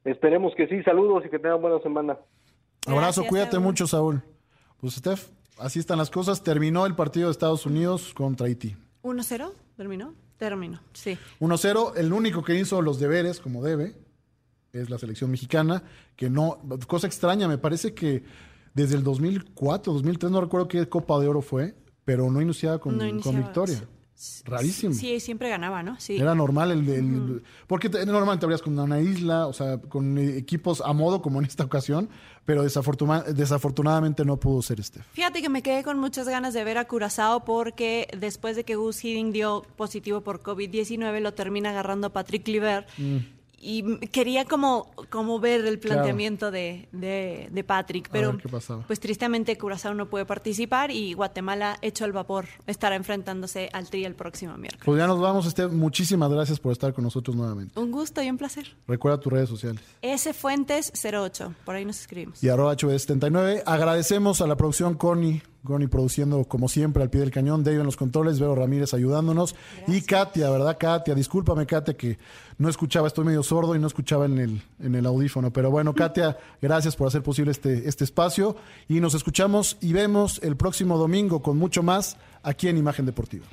[0.04, 0.82] Esperemos que sí.
[0.84, 2.18] Saludos y que tengan buena semana.
[2.88, 3.64] Abrazo, Gracias, cuídate Saúl.
[3.64, 4.24] mucho, Saúl.
[4.80, 5.30] Pues, Steph,
[5.60, 6.44] así están las cosas.
[6.44, 8.76] Terminó el partido de Estados Unidos contra Haití.
[9.04, 9.52] ¿1-0?
[9.82, 10.14] ¿Terminó?
[10.38, 11.18] Terminó, sí.
[11.40, 11.94] 1-0.
[11.96, 13.96] El único que hizo los deberes como debe
[14.74, 15.82] es la selección mexicana,
[16.16, 18.24] que no, cosa extraña, me parece que
[18.76, 21.74] desde el 2004, 2003, no recuerdo qué Copa de Oro fue,
[22.06, 23.78] pero no iniciaba con, No con victoria.
[23.80, 23.84] sí.
[24.46, 24.94] Rarísimo.
[24.94, 26.00] Sí, siempre ganaba, ¿no?
[26.00, 26.18] Sí.
[26.18, 30.82] Era normal el, el- porque te- normalmente habrías con una isla, o sea, con equipos
[30.86, 32.10] a modo como en esta ocasión,
[32.46, 35.06] pero desafortuna- desafortunadamente no pudo ser Steph.
[35.14, 38.76] Fíjate que me quedé con muchas ganas de ver a Curazao porque después de que
[38.76, 42.86] Gus Hiddink dio positivo por COVID-19 lo termina agarrando Patrick Cliver
[43.62, 48.38] y quería como, como ver el planteamiento de, de- de Patrick, pero
[48.88, 54.04] pues tristemente Curazao no puede participar y Guatemala hecho el vapor estará enfrentándose al Tri
[54.06, 54.84] el próximo miércoles.
[54.86, 55.72] Pues ya nos vamos, Steph.
[55.72, 57.80] Muchísimas gracias por estar con nosotros nuevamente.
[57.80, 58.76] Un gusto y un placer.
[58.88, 59.82] Recuerda tus redes sociales.
[60.02, 62.44] S Fuentes 08, por ahí nos escribimos.
[62.44, 63.64] y arroba HB79.
[63.66, 67.86] Agradecemos a la producción Connie, Connie produciendo como siempre al pie del cañón, Dave en
[67.86, 69.56] los controles, Vero Ramírez ayudándonos
[69.88, 70.78] y Katia, ¿verdad?
[70.80, 72.18] Katia, discúlpame Katia que
[72.58, 75.94] no escuchaba, estoy medio sordo y no escuchaba en el, en el audífono, pero bueno,
[75.94, 78.56] Katia, gracias por hacer posible este, este espacio
[78.88, 83.46] y nos escuchamos y vemos el próximo domingo con mucho más aquí en Imagen Deportiva.